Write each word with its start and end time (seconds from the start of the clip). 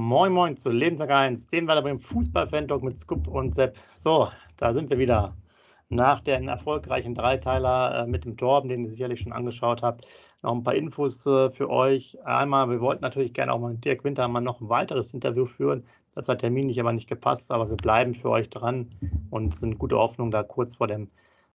Moin 0.00 0.32
Moin 0.32 0.56
zu 0.56 0.70
Lebensjahr 0.70 1.10
1, 1.10 1.48
dem 1.48 1.66
Werder 1.66 1.82
beim 1.82 1.98
Fußball-Fan-Talk 1.98 2.84
mit 2.84 2.96
Scoop 2.96 3.26
und 3.26 3.52
Sepp. 3.52 3.76
So, 3.96 4.28
da 4.56 4.72
sind 4.72 4.90
wir 4.90 4.98
wieder. 4.98 5.36
Nach 5.88 6.20
den 6.20 6.46
erfolgreichen 6.46 7.16
Dreiteiler 7.16 8.04
äh, 8.04 8.06
mit 8.06 8.24
dem 8.24 8.36
Torben, 8.36 8.68
den 8.68 8.84
ihr 8.84 8.90
sicherlich 8.90 9.18
schon 9.18 9.32
angeschaut 9.32 9.82
habt, 9.82 10.06
noch 10.40 10.54
ein 10.54 10.62
paar 10.62 10.76
Infos 10.76 11.26
äh, 11.26 11.50
für 11.50 11.68
euch. 11.68 12.16
Einmal, 12.24 12.70
wir 12.70 12.80
wollten 12.80 13.02
natürlich 13.02 13.32
gerne 13.32 13.52
auch 13.52 13.58
mal 13.58 13.72
mit 13.72 13.84
Dirk 13.84 14.04
Wintermann 14.04 14.44
noch 14.44 14.60
ein 14.60 14.68
weiteres 14.68 15.12
Interview 15.14 15.46
führen. 15.46 15.82
Das 16.14 16.28
hat 16.28 16.42
terminlich 16.42 16.78
aber 16.78 16.92
nicht 16.92 17.08
gepasst, 17.08 17.50
aber 17.50 17.68
wir 17.68 17.76
bleiben 17.76 18.14
für 18.14 18.30
euch 18.30 18.48
dran 18.50 18.86
und 19.30 19.56
sind 19.56 19.80
gute 19.80 19.96
Hoffnung, 19.96 20.30
da 20.30 20.44
kurz 20.44 20.76
vor 20.76 20.86
dem 20.86 21.10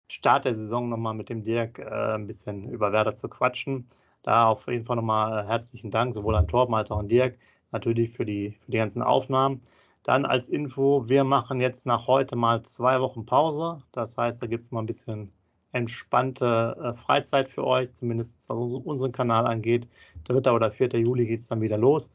Start 0.10 0.44
der 0.44 0.56
Saison 0.56 0.90
nochmal 0.90 1.14
mit 1.14 1.30
dem 1.30 1.46
Dirk 1.46 1.80
äh, 1.80 2.16
ein 2.16 2.28
bisschen 2.28 2.68
über 2.68 2.92
Werder 2.92 3.16
zu 3.16 3.30
quatschen. 3.30 3.88
Da 4.22 4.48
auf 4.48 4.68
jeden 4.68 4.84
Fall 4.84 4.98
nochmal 4.98 5.48
herzlichen 5.48 5.92
Dank, 5.92 6.14
sowohl 6.14 6.36
an 6.36 6.50
Torben 6.50 6.76
als 6.76 6.92
auch 6.92 7.00
an 7.00 7.08
Dirk 7.08 7.38
natürlich 7.74 8.12
für 8.12 8.26
die, 8.26 8.52
für 8.66 8.72
die 8.72 8.78
ganzen 8.78 9.02
Aufnahmen. 9.02 9.62
Dann 10.04 10.26
als 10.26 10.50
Info, 10.50 11.08
wir 11.08 11.24
machen 11.24 11.62
jetzt 11.62 11.86
nach 11.86 12.08
heute 12.08 12.36
mal 12.36 12.62
zwei 12.62 13.00
Wochen 13.02 13.26
Pause. 13.26 13.82
Das 13.92 14.18
heißt, 14.18 14.42
da 14.42 14.48
gibt 14.48 14.64
es 14.64 14.72
mal 14.72 14.82
ein 14.82 14.86
bisschen 14.86 15.32
entspannte 15.72 16.78
äh, 16.82 16.94
Freizeit 16.94 17.50
für 17.50 17.66
euch, 17.66 17.94
zumindest 17.94 18.48
was 18.50 18.58
unseren 18.58 19.12
Kanal 19.12 19.48
angeht. 19.48 19.88
3. 20.26 20.52
oder 20.52 20.72
4. 20.72 20.90
Juli 21.00 21.26
geht 21.26 21.40
es 21.40 21.48
dann 21.48 21.62
wieder 21.62 21.78
los. 21.78 22.12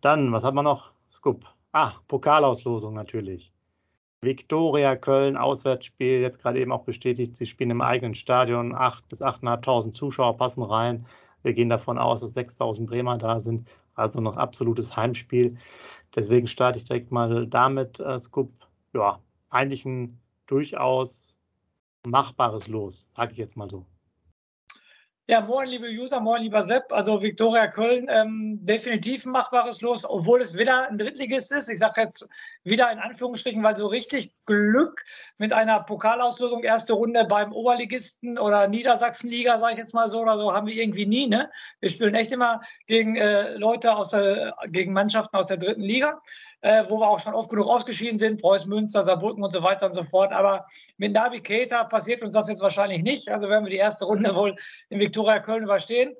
Dann, 0.00 0.32
was 0.32 0.44
hat 0.44 0.54
man 0.54 0.64
noch? 0.64 0.92
Scoop. 1.10 1.44
Ah, 1.72 1.94
Pokalauslosung 2.06 2.94
natürlich. 2.94 3.52
Viktoria 4.20 4.96
Köln, 4.96 5.36
Auswärtsspiel, 5.36 6.20
jetzt 6.20 6.40
gerade 6.42 6.58
eben 6.60 6.72
auch 6.72 6.82
bestätigt, 6.82 7.36
sie 7.36 7.46
spielen 7.46 7.70
im 7.70 7.80
eigenen 7.80 8.14
Stadion. 8.14 8.74
8.000 8.74 9.02
bis 9.08 9.22
8.500 9.22 9.92
Zuschauer 9.92 10.36
passen 10.36 10.62
rein. 10.64 11.06
Wir 11.42 11.54
gehen 11.54 11.68
davon 11.68 11.98
aus, 11.98 12.20
dass 12.20 12.36
6.000 12.36 12.86
Bremer 12.86 13.18
da 13.18 13.40
sind 13.40 13.68
also 13.98 14.20
noch 14.20 14.36
absolutes 14.36 14.96
Heimspiel. 14.96 15.56
Deswegen 16.14 16.46
starte 16.46 16.78
ich 16.78 16.84
direkt 16.84 17.10
mal 17.10 17.46
damit, 17.46 18.00
äh, 18.00 18.18
Scoop. 18.18 18.52
Ja, 18.94 19.20
eigentlich 19.50 19.84
ein 19.84 20.20
durchaus 20.46 21.36
machbares 22.06 22.68
Los, 22.68 23.08
sage 23.14 23.32
ich 23.32 23.38
jetzt 23.38 23.56
mal 23.56 23.68
so. 23.68 23.84
Ja, 25.26 25.42
moin, 25.42 25.68
liebe 25.68 25.88
User, 25.88 26.20
moin, 26.20 26.40
lieber 26.40 26.62
Sepp. 26.62 26.90
Also 26.90 27.20
Viktoria 27.20 27.66
Köln, 27.66 28.06
ähm, 28.08 28.58
definitiv 28.62 29.26
ein 29.26 29.32
machbares 29.32 29.82
Los, 29.82 30.08
obwohl 30.08 30.40
es 30.40 30.56
wieder 30.56 30.88
ein 30.88 30.96
Drittligist 30.96 31.52
ist. 31.52 31.68
Ich 31.68 31.80
sage 31.80 32.00
jetzt 32.00 32.26
wieder 32.68 32.90
in 32.90 32.98
Anführungsstrichen, 32.98 33.62
weil 33.62 33.76
so 33.76 33.86
richtig 33.86 34.34
Glück 34.46 35.04
mit 35.36 35.52
einer 35.52 35.80
Pokalauslosung, 35.80 36.62
erste 36.64 36.94
Runde 36.94 37.24
beim 37.24 37.52
Oberligisten 37.52 38.38
oder 38.38 38.68
Niedersachsenliga, 38.68 39.58
sage 39.58 39.72
ich 39.74 39.78
jetzt 39.78 39.94
mal 39.94 40.08
so 40.08 40.20
oder 40.20 40.38
so, 40.38 40.52
haben 40.52 40.66
wir 40.66 40.74
irgendwie 40.74 41.06
nie. 41.06 41.26
Ne? 41.26 41.50
Wir 41.80 41.90
spielen 41.90 42.14
echt 42.14 42.32
immer 42.32 42.60
gegen 42.86 43.16
äh, 43.16 43.54
Leute 43.54 43.94
aus 43.94 44.10
der, 44.10 44.54
gegen 44.68 44.92
Mannschaften 44.92 45.36
aus 45.36 45.46
der 45.46 45.56
dritten 45.56 45.82
Liga 45.82 46.20
äh, 46.60 46.84
wo 46.88 46.98
wir 46.98 47.08
auch 47.08 47.20
schon 47.20 47.34
oft 47.34 47.50
genug 47.50 47.68
ausgeschieden 47.68 48.18
sind, 48.18 48.40
Preußen, 48.40 48.68
Münster, 48.68 49.02
Saarbrücken 49.02 49.44
und 49.44 49.52
so 49.52 49.62
weiter 49.62 49.86
und 49.86 49.94
so 49.94 50.02
fort. 50.02 50.32
Aber 50.32 50.66
mit 50.96 51.12
Navi 51.12 51.40
Keita 51.40 51.84
passiert 51.84 52.22
uns 52.22 52.34
das 52.34 52.48
jetzt 52.48 52.60
wahrscheinlich 52.60 53.02
nicht. 53.02 53.28
Also 53.28 53.48
werden 53.48 53.64
wir 53.64 53.70
die 53.70 53.76
erste 53.76 54.04
Runde 54.04 54.34
wohl 54.34 54.56
in 54.88 55.00
Viktoria 55.00 55.40
Köln 55.40 55.64
überstehen. 55.64 56.14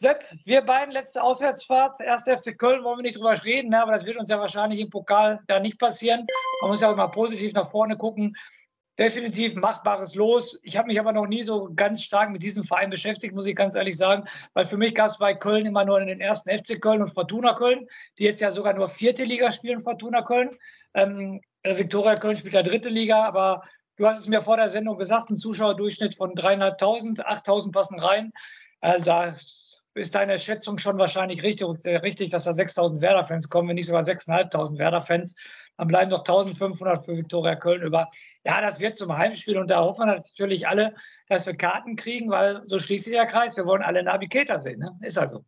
Sepp, 0.00 0.24
wir 0.44 0.62
beiden 0.62 0.92
letzte 0.92 1.22
Auswärtsfahrt, 1.22 2.00
erst 2.00 2.32
FC 2.32 2.56
Köln, 2.56 2.84
wollen 2.84 2.98
wir 2.98 3.02
nicht 3.02 3.16
drüber 3.16 3.44
reden, 3.44 3.70
ne? 3.70 3.82
aber 3.82 3.92
das 3.92 4.04
wird 4.04 4.16
uns 4.16 4.30
ja 4.30 4.38
wahrscheinlich 4.38 4.80
im 4.80 4.90
Pokal 4.90 5.40
ja 5.48 5.58
nicht 5.58 5.78
passieren. 5.78 6.24
Man 6.62 6.70
muss 6.70 6.80
ja 6.80 6.88
auch 6.88 6.92
immer 6.92 7.08
positiv 7.08 7.52
nach 7.52 7.70
vorne 7.70 7.96
gucken 7.96 8.36
definitiv 8.98 9.54
machbares 9.54 10.14
Los. 10.14 10.60
Ich 10.64 10.76
habe 10.76 10.88
mich 10.88 10.98
aber 10.98 11.12
noch 11.12 11.26
nie 11.26 11.44
so 11.44 11.70
ganz 11.74 12.02
stark 12.02 12.30
mit 12.30 12.42
diesem 12.42 12.64
Verein 12.64 12.90
beschäftigt, 12.90 13.34
muss 13.34 13.46
ich 13.46 13.54
ganz 13.54 13.76
ehrlich 13.76 13.96
sagen, 13.96 14.24
weil 14.54 14.66
für 14.66 14.76
mich 14.76 14.94
gab 14.94 15.10
es 15.10 15.18
bei 15.18 15.34
Köln 15.34 15.66
immer 15.66 15.84
nur 15.84 16.00
den 16.00 16.20
ersten 16.20 16.50
FC 16.50 16.80
Köln 16.80 17.02
und 17.02 17.14
Fortuna 17.14 17.54
Köln, 17.54 17.86
die 18.18 18.24
jetzt 18.24 18.40
ja 18.40 18.50
sogar 18.50 18.74
nur 18.74 18.88
vierte 18.88 19.24
Liga 19.24 19.52
spielen, 19.52 19.80
Fortuna 19.80 20.22
Köln. 20.22 20.50
Ähm, 20.94 21.40
äh, 21.62 21.76
Viktoria 21.78 22.16
Köln 22.16 22.36
spielt 22.36 22.54
ja 22.54 22.62
dritte 22.62 22.88
Liga, 22.88 23.24
aber 23.24 23.62
du 23.96 24.06
hast 24.06 24.18
es 24.18 24.26
mir 24.26 24.42
vor 24.42 24.56
der 24.56 24.68
Sendung 24.68 24.98
gesagt, 24.98 25.30
ein 25.30 25.36
Zuschauerdurchschnitt 25.36 26.16
von 26.16 26.32
3.500, 26.34 27.20
8.000 27.20 27.72
passen 27.72 28.00
rein. 28.00 28.32
Also 28.80 29.04
da 29.04 29.34
ist 29.98 30.14
deine 30.14 30.38
Schätzung 30.38 30.78
schon 30.78 30.98
wahrscheinlich 30.98 31.42
richtig, 31.42 31.66
richtig 31.84 32.30
dass 32.30 32.44
da 32.44 32.52
6.000 32.52 33.00
Werder-Fans 33.00 33.48
kommen, 33.48 33.68
wenn 33.68 33.76
nicht 33.76 33.86
sogar 33.86 34.02
6.500 34.02 34.78
Werder-Fans 34.78 35.36
dann 35.78 35.88
bleiben 35.88 36.10
noch 36.10 36.20
1500 36.20 37.04
für 37.04 37.16
Viktoria 37.16 37.54
Köln 37.54 37.82
über. 37.82 38.10
Ja, 38.44 38.60
das 38.60 38.80
wird 38.80 38.96
zum 38.96 39.16
Heimspiel 39.16 39.56
und 39.58 39.68
da 39.68 39.80
hoffen 39.80 40.06
wir 40.06 40.16
natürlich 40.16 40.66
alle, 40.66 40.94
dass 41.28 41.46
wir 41.46 41.54
Karten 41.54 41.94
kriegen, 41.94 42.30
weil 42.30 42.66
so 42.66 42.80
schließt 42.80 43.04
sich 43.04 43.14
der 43.14 43.26
Kreis. 43.26 43.56
Wir 43.56 43.64
wollen 43.64 43.82
alle 43.82 44.02
Navigator 44.02 44.58
sehen. 44.58 44.80
Ne? 44.80 44.98
Ist 45.02 45.18
also. 45.18 45.44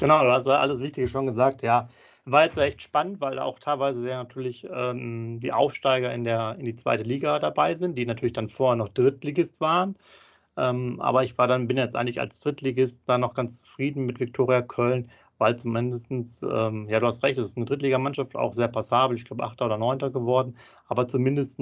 Genau, 0.00 0.24
du 0.24 0.32
hast 0.32 0.46
ja 0.46 0.58
alles 0.58 0.80
Wichtige 0.80 1.06
schon 1.06 1.26
gesagt. 1.26 1.62
Ja, 1.62 1.88
war 2.24 2.44
jetzt 2.44 2.56
echt 2.56 2.82
spannend, 2.82 3.20
weil 3.20 3.38
auch 3.38 3.58
teilweise 3.58 4.00
sehr 4.00 4.16
natürlich 4.16 4.66
ähm, 4.72 5.38
die 5.40 5.52
Aufsteiger 5.52 6.12
in, 6.12 6.24
der, 6.24 6.56
in 6.58 6.64
die 6.64 6.74
zweite 6.74 7.02
Liga 7.02 7.38
dabei 7.38 7.74
sind, 7.74 7.96
die 7.96 8.06
natürlich 8.06 8.32
dann 8.32 8.48
vorher 8.48 8.76
noch 8.76 8.88
Drittligist 8.88 9.60
waren. 9.60 9.96
Ähm, 10.56 11.00
aber 11.00 11.24
ich 11.24 11.36
war 11.38 11.46
dann, 11.46 11.66
bin 11.66 11.76
jetzt 11.78 11.96
eigentlich 11.96 12.20
als 12.20 12.40
Drittligist 12.40 13.02
da 13.06 13.18
noch 13.18 13.34
ganz 13.34 13.60
zufrieden 13.60 14.04
mit 14.04 14.20
Viktoria 14.20 14.62
Köln, 14.62 15.10
weil 15.38 15.58
zumindest, 15.58 16.10
ähm, 16.42 16.88
ja, 16.88 17.00
du 17.00 17.06
hast 17.06 17.24
recht, 17.24 17.38
es 17.38 17.48
ist 17.48 17.56
eine 17.56 17.66
Drittligamannschaft, 17.66 18.36
auch 18.36 18.52
sehr 18.52 18.68
passabel, 18.68 19.16
ich 19.16 19.24
glaube 19.24 19.44
Achter 19.44 19.66
oder 19.66 19.78
Neunter 19.78 20.10
geworden, 20.10 20.56
aber 20.86 21.08
zumindest, 21.08 21.58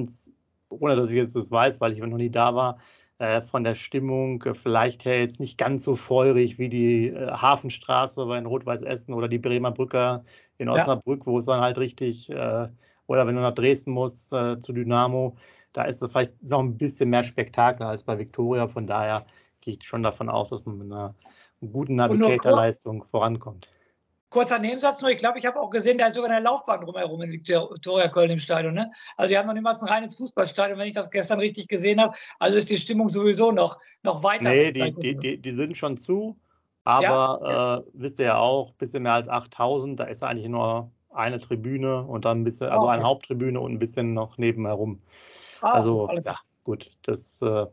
ohne 0.69 0.97
dass 0.97 1.11
ich 1.11 1.17
jetzt 1.17 1.37
das 1.37 1.51
weiß, 1.51 1.81
weil 1.81 1.93
ich 1.93 2.01
noch 2.01 2.17
nie 2.17 2.31
da 2.31 2.55
war, 2.55 2.79
äh, 3.21 3.43
von 3.43 3.65
der 3.65 3.75
Stimmung 3.75 4.43
äh, 4.45 4.55
vielleicht 4.55 5.05
her 5.05 5.21
jetzt 5.21 5.41
nicht 5.41 5.59
ganz 5.59 5.85
so 5.85 5.95
feurig 5.95 6.59
wie 6.59 6.71
die 6.71 7.09
äh, 7.09 7.31
Hafenstraße 7.31 8.25
bei 8.25 8.41
Rot-Weiß 8.43 8.81
Essen 8.81 9.13
oder 9.13 9.29
die 9.29 9.39
Bremer 9.39 9.73
Brücker 9.73 10.25
in 10.57 10.71
Osnabrück, 10.71 11.21
ja. 11.21 11.27
wo 11.27 11.39
es 11.39 11.45
dann 11.45 11.61
halt 11.61 11.77
richtig, 11.77 12.31
oder 12.31 13.27
wenn 13.27 13.35
du 13.35 13.41
nach 13.41 13.55
Dresden 13.55 13.93
musst, 13.93 14.29
zu 14.29 14.73
Dynamo, 14.75 15.37
da 15.73 15.85
ist 15.85 16.03
es 16.03 16.11
vielleicht 16.11 16.43
noch 16.43 16.61
ein 16.61 16.77
bisschen 16.77 17.11
mehr 17.11 17.25
Spektakel 17.25 17.87
als 17.87 18.05
bei 18.05 18.19
Viktoria, 18.19 18.69
von 18.69 18.87
daher 18.87 19.25
gehe 19.61 19.75
ich 19.75 19.87
schon 19.87 20.03
davon 20.03 20.29
aus, 20.29 20.51
dass 20.51 20.65
man 20.65 20.79
mit 20.79 20.93
einer 20.93 21.15
guten 21.61 21.97
Navigator-Leistung 21.97 23.05
vorankommt. 23.11 23.69
Kurzer 24.31 24.61
Nebensatz 24.61 25.03
nur, 25.03 25.11
ich 25.11 25.19
glaube, 25.19 25.41
ich 25.41 25.47
habe 25.47 25.59
auch 25.59 25.71
gesehen, 25.71 25.99
da 25.99 26.07
ist 26.07 26.15
sogar 26.15 26.31
eine 26.31 26.45
Laufbahn 26.45 26.81
drumherum 26.81 27.21
in 27.23 27.33
Victoria 27.33 28.09
Köln 28.09 28.31
im 28.31 28.39
Stadion. 28.39 28.75
Ne? 28.75 28.93
Also 29.17 29.29
die 29.29 29.37
haben 29.37 29.49
noch 29.49 29.55
niemals 29.55 29.83
ein 29.83 29.89
reines 29.89 30.15
Fußballstadion, 30.17 30.79
wenn 30.79 30.87
ich 30.87 30.95
das 30.95 31.11
gestern 31.11 31.41
richtig 31.41 31.67
gesehen 31.67 32.01
habe. 32.01 32.15
Also 32.39 32.57
ist 32.57 32.71
die 32.71 32.79
Stimmung 32.79 33.09
sowieso 33.09 33.51
noch, 33.51 33.79
noch 34.05 34.23
weiter. 34.23 34.45
Nee, 34.45 34.71
die, 34.71 34.93
die, 34.93 35.17
die, 35.17 35.39
die 35.39 35.51
sind 35.51 35.77
schon 35.77 35.97
zu, 35.97 36.39
aber 36.85 37.03
ja, 37.43 37.77
Äh, 37.79 37.83
wisst 37.93 38.21
ihr 38.21 38.27
ja 38.27 38.39
auch, 38.39 38.71
ein 38.71 38.79
bisschen 38.79 39.03
mehr 39.03 39.15
als 39.15 39.29
8000, 39.29 39.99
da 39.99 40.05
ist 40.05 40.23
eigentlich 40.23 40.49
nur 40.49 40.93
eine 41.13 41.41
Tribüne 41.41 42.03
und 42.05 42.25
dann 42.25 42.41
ein 42.41 42.45
bisschen, 42.45 42.69
also 42.69 42.85
okay. 42.85 42.93
eine 42.93 43.03
Haupttribüne 43.03 43.61
und 43.61 43.73
ein 43.73 43.79
bisschen 43.81 44.15
noch 44.15 44.39
nebenherum. 44.39 45.01
Ah, 45.61 45.73
also, 45.73 46.09
ja, 46.25 46.39
gut, 46.65 46.91
das 47.03 47.43
äh, 47.43 47.67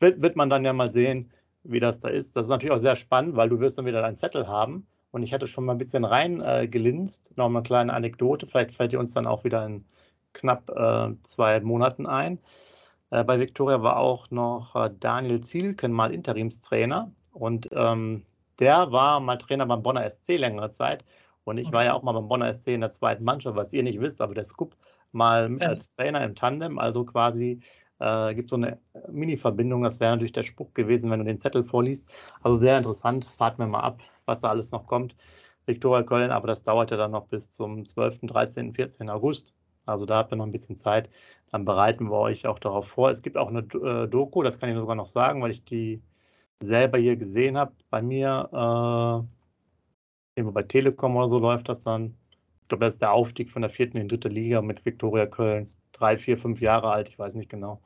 wird, 0.00 0.22
wird 0.22 0.36
man 0.36 0.50
dann 0.50 0.64
ja 0.64 0.72
mal 0.72 0.92
sehen 0.92 1.32
wie 1.70 1.80
das 1.80 2.00
da 2.00 2.08
ist. 2.08 2.36
Das 2.36 2.44
ist 2.44 2.48
natürlich 2.48 2.74
auch 2.74 2.80
sehr 2.80 2.96
spannend, 2.96 3.36
weil 3.36 3.48
du 3.48 3.60
wirst 3.60 3.78
dann 3.78 3.86
wieder 3.86 4.02
deinen 4.02 4.18
Zettel 4.18 4.46
haben. 4.46 4.86
Und 5.10 5.22
ich 5.22 5.32
hatte 5.32 5.46
schon 5.46 5.64
mal 5.64 5.72
ein 5.72 5.78
bisschen 5.78 6.04
rein 6.04 6.40
äh, 6.42 6.68
gelinst. 6.68 7.36
Noch 7.36 7.48
mal 7.48 7.60
eine 7.60 7.66
kleine 7.66 7.92
Anekdote. 7.92 8.46
Vielleicht 8.46 8.74
fällt 8.74 8.92
die 8.92 8.96
uns 8.96 9.14
dann 9.14 9.26
auch 9.26 9.44
wieder 9.44 9.64
in 9.64 9.84
knapp 10.32 10.70
äh, 10.70 11.14
zwei 11.22 11.60
Monaten 11.60 12.06
ein. 12.06 12.38
Äh, 13.10 13.24
bei 13.24 13.40
Viktoria 13.40 13.82
war 13.82 13.96
auch 13.96 14.30
noch 14.30 14.76
äh, 14.76 14.90
Daniel 14.98 15.40
Zielken 15.40 15.92
mal 15.92 16.12
Interimstrainer. 16.12 17.12
Und 17.32 17.68
ähm, 17.72 18.24
der 18.58 18.92
war 18.92 19.20
mal 19.20 19.38
Trainer 19.38 19.66
beim 19.66 19.82
Bonner 19.82 20.08
SC 20.08 20.36
längere 20.36 20.70
Zeit. 20.70 21.04
Und 21.44 21.58
ich 21.58 21.72
war 21.72 21.84
ja 21.84 21.94
auch 21.94 22.02
mal 22.02 22.12
beim 22.12 22.28
Bonner 22.28 22.52
SC 22.52 22.68
in 22.68 22.80
der 22.80 22.90
zweiten 22.90 23.24
Mannschaft, 23.24 23.56
was 23.56 23.72
ihr 23.72 23.82
nicht 23.82 24.00
wisst, 24.00 24.20
aber 24.20 24.34
der 24.34 24.44
Scoop 24.44 24.76
mal 25.16 25.48
mit 25.48 25.64
als 25.64 25.88
Trainer 25.88 26.24
im 26.24 26.34
Tandem, 26.34 26.78
also 26.78 27.04
quasi 27.04 27.60
äh, 27.98 28.34
gibt 28.34 28.50
so 28.50 28.56
eine 28.56 28.78
Mini-Verbindung. 29.10 29.82
Das 29.82 30.00
wäre 30.00 30.12
natürlich 30.12 30.32
der 30.32 30.42
Spruch 30.44 30.72
gewesen, 30.74 31.10
wenn 31.10 31.20
du 31.20 31.24
den 31.24 31.40
Zettel 31.40 31.64
vorliest. 31.64 32.08
Also 32.42 32.58
sehr 32.58 32.76
interessant. 32.78 33.26
Fahrt 33.36 33.58
mir 33.58 33.66
mal 33.66 33.80
ab, 33.80 34.02
was 34.26 34.40
da 34.40 34.48
alles 34.50 34.70
noch 34.70 34.86
kommt. 34.86 35.16
Viktoria 35.66 36.02
Köln, 36.04 36.30
aber 36.30 36.46
das 36.46 36.62
dauert 36.62 36.90
ja 36.92 36.96
dann 36.96 37.10
noch 37.10 37.26
bis 37.26 37.50
zum 37.50 37.84
12., 37.84 38.20
13., 38.22 38.74
14. 38.74 39.10
August. 39.10 39.54
Also 39.84 40.06
da 40.06 40.16
habt 40.18 40.32
ihr 40.32 40.36
noch 40.36 40.46
ein 40.46 40.52
bisschen 40.52 40.76
Zeit. 40.76 41.10
Dann 41.50 41.64
bereiten 41.64 42.10
wir 42.10 42.18
euch 42.18 42.46
auch 42.46 42.58
darauf 42.58 42.88
vor. 42.88 43.10
Es 43.10 43.22
gibt 43.22 43.36
auch 43.36 43.48
eine 43.48 43.60
äh, 43.60 44.08
Doku, 44.08 44.42
das 44.42 44.58
kann 44.58 44.68
ich 44.70 44.76
sogar 44.76 44.96
noch 44.96 45.08
sagen, 45.08 45.42
weil 45.42 45.50
ich 45.52 45.64
die 45.64 46.02
selber 46.60 46.98
hier 46.98 47.16
gesehen 47.16 47.56
habe. 47.58 47.72
Bei 47.90 48.02
mir, 48.02 49.26
äh, 50.36 50.42
bei 50.42 50.62
Telekom 50.62 51.16
oder 51.16 51.28
so 51.28 51.38
läuft 51.38 51.68
das 51.68 51.80
dann. 51.80 52.16
Ich 52.66 52.68
glaube, 52.68 52.84
das 52.84 52.94
ist 52.94 53.02
der 53.02 53.12
Aufstieg 53.12 53.48
von 53.48 53.62
der 53.62 53.70
vierten 53.70 53.96
in 53.96 54.08
die 54.08 54.16
dritte 54.16 54.28
Liga 54.28 54.60
mit 54.60 54.84
Viktoria 54.84 55.26
Köln 55.26 55.70
drei, 55.92 56.18
vier, 56.18 56.36
fünf 56.36 56.60
Jahre 56.60 56.90
alt, 56.90 57.08
ich 57.08 57.18
weiß 57.18 57.36
nicht 57.36 57.48
genau. 57.48 57.80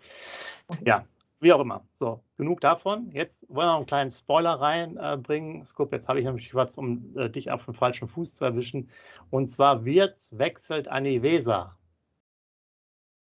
Ja, 0.84 1.04
wie 1.40 1.52
auch 1.52 1.60
immer. 1.60 1.84
So, 1.98 2.22
genug 2.36 2.60
davon. 2.60 3.10
Jetzt 3.12 3.46
wollen 3.48 3.66
wir 3.66 3.72
noch 3.72 3.76
einen 3.76 3.86
kleinen 3.86 4.10
Spoiler 4.10 4.52
reinbringen. 4.52 5.62
Äh, 5.62 5.64
Scoop, 5.64 5.92
jetzt 5.92 6.08
habe 6.08 6.18
ich 6.18 6.24
nämlich 6.24 6.54
was, 6.54 6.76
um 6.76 7.16
äh, 7.16 7.30
dich 7.30 7.50
auf 7.50 7.64
den 7.64 7.74
falschen 7.74 8.08
Fuß 8.08 8.36
zu 8.36 8.44
erwischen. 8.44 8.90
Und 9.30 9.48
zwar 9.48 9.84
Wirtz 9.84 10.32
wechselt 10.36 10.88
an 10.88 11.04
die 11.04 11.22
Weser. 11.22 11.76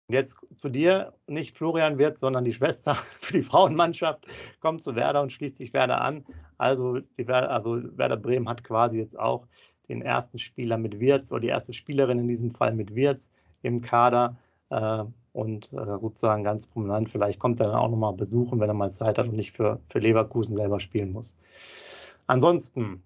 Jetzt 0.08 0.38
zu 0.56 0.68
dir, 0.68 1.14
nicht 1.26 1.56
Florian 1.56 1.96
Wirtz, 1.96 2.20
sondern 2.20 2.44
die 2.44 2.52
Schwester 2.52 2.94
für 3.18 3.32
die 3.32 3.42
Frauenmannschaft 3.42 4.26
kommt 4.60 4.82
zu 4.82 4.94
Werder 4.96 5.22
und 5.22 5.32
schließt 5.32 5.56
sich 5.56 5.72
Werder 5.72 6.02
an. 6.02 6.26
Also, 6.58 7.00
die 7.00 7.26
Werder, 7.26 7.50
also 7.50 7.80
Werder 7.96 8.16
Bremen 8.16 8.48
hat 8.48 8.64
quasi 8.64 8.98
jetzt 8.98 9.18
auch 9.18 9.46
den 9.88 10.02
ersten 10.02 10.38
Spieler 10.38 10.78
mit 10.78 11.00
Wirtz 11.00 11.32
oder 11.32 11.40
die 11.40 11.48
erste 11.48 11.72
Spielerin 11.72 12.18
in 12.18 12.28
diesem 12.28 12.52
Fall 12.52 12.74
mit 12.74 12.94
Wirtz 12.94 13.30
im 13.62 13.80
Kader. 13.80 14.36
Äh, 14.70 15.04
und 15.32 15.72
äh, 15.72 15.84
sozusagen 16.00 16.44
ganz 16.44 16.68
prominent, 16.68 17.10
vielleicht 17.10 17.40
kommt 17.40 17.58
er 17.58 17.66
dann 17.66 17.74
auch 17.74 17.90
nochmal 17.90 18.12
besuchen, 18.12 18.60
wenn 18.60 18.68
er 18.68 18.74
mal 18.74 18.92
Zeit 18.92 19.18
hat 19.18 19.26
und 19.26 19.34
nicht 19.34 19.56
für, 19.56 19.80
für 19.88 19.98
Leverkusen 19.98 20.56
selber 20.56 20.78
spielen 20.78 21.12
muss. 21.12 21.36
Ansonsten. 22.28 23.02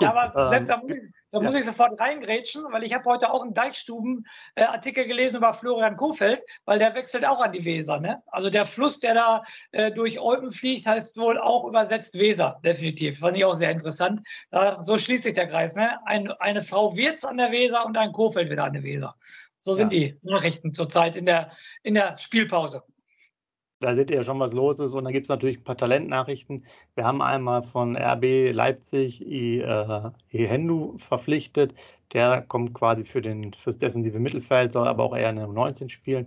Ja, 0.00 0.14
aber 0.14 0.56
ähm, 0.56 1.12
da, 1.32 1.40
muss 1.40 1.54
ich, 1.54 1.64
da 1.64 1.66
ja. 1.66 1.70
muss 1.70 1.80
ich 1.80 1.86
sofort 1.88 2.00
reingrätschen, 2.00 2.64
weil 2.70 2.84
ich 2.84 2.94
habe 2.94 3.04
heute 3.06 3.32
auch 3.32 3.42
einen 3.42 3.54
Deichstuben-Artikel 3.54 5.04
äh, 5.04 5.06
gelesen 5.06 5.38
über 5.38 5.54
Florian 5.54 5.96
Kofeld, 5.96 6.42
weil 6.64 6.78
der 6.78 6.94
wechselt 6.94 7.24
auch 7.24 7.40
an 7.40 7.52
die 7.52 7.64
Weser. 7.64 8.00
Ne? 8.00 8.22
Also 8.26 8.50
der 8.50 8.66
Fluss, 8.66 9.00
der 9.00 9.14
da 9.14 9.44
äh, 9.72 9.90
durch 9.90 10.20
Olpen 10.20 10.52
fliegt, 10.52 10.86
heißt 10.86 11.16
wohl 11.16 11.38
auch 11.38 11.64
übersetzt 11.64 12.14
Weser, 12.14 12.60
definitiv. 12.64 13.18
Fand 13.18 13.36
ich 13.36 13.44
auch 13.44 13.54
sehr 13.54 13.70
interessant. 13.70 14.20
Da, 14.50 14.82
so 14.82 14.98
schließt 14.98 15.24
sich 15.24 15.34
der 15.34 15.48
Kreis. 15.48 15.74
Ne? 15.74 15.98
Ein, 16.06 16.30
eine 16.32 16.62
Frau 16.62 16.94
Wirz 16.96 17.24
an 17.24 17.38
der 17.38 17.50
Weser 17.50 17.86
und 17.86 17.96
ein 17.96 18.12
Kofeld 18.12 18.50
wieder 18.50 18.64
an 18.64 18.74
der 18.74 18.82
Weser. 18.82 19.16
So 19.60 19.74
sind 19.74 19.92
ja. 19.92 20.00
die 20.00 20.18
Nachrichten 20.22 20.74
zurzeit 20.74 21.16
in 21.16 21.24
der, 21.24 21.52
in 21.82 21.94
der 21.94 22.18
Spielpause. 22.18 22.82
Da 23.82 23.96
seht 23.96 24.10
ihr 24.10 24.16
ja 24.18 24.22
schon, 24.22 24.38
was 24.38 24.52
los 24.52 24.78
ist. 24.78 24.94
Und 24.94 25.04
dann 25.04 25.12
gibt 25.12 25.24
es 25.24 25.28
natürlich 25.28 25.58
ein 25.58 25.64
paar 25.64 25.76
Talentnachrichten. 25.76 26.64
Wir 26.94 27.04
haben 27.04 27.20
einmal 27.20 27.64
von 27.64 27.96
RB 27.96 28.52
Leipzig 28.52 29.20
Hendu 30.28 30.98
verpflichtet. 30.98 31.74
Der 32.12 32.42
kommt 32.42 32.74
quasi 32.74 33.04
für 33.04 33.20
den, 33.22 33.52
fürs 33.54 33.78
defensive 33.78 34.20
Mittelfeld, 34.20 34.70
soll 34.70 34.86
aber 34.86 35.02
auch 35.02 35.16
eher 35.16 35.30
in 35.30 35.36
der 35.36 35.48
19 35.48 35.90
spielen. 35.90 36.26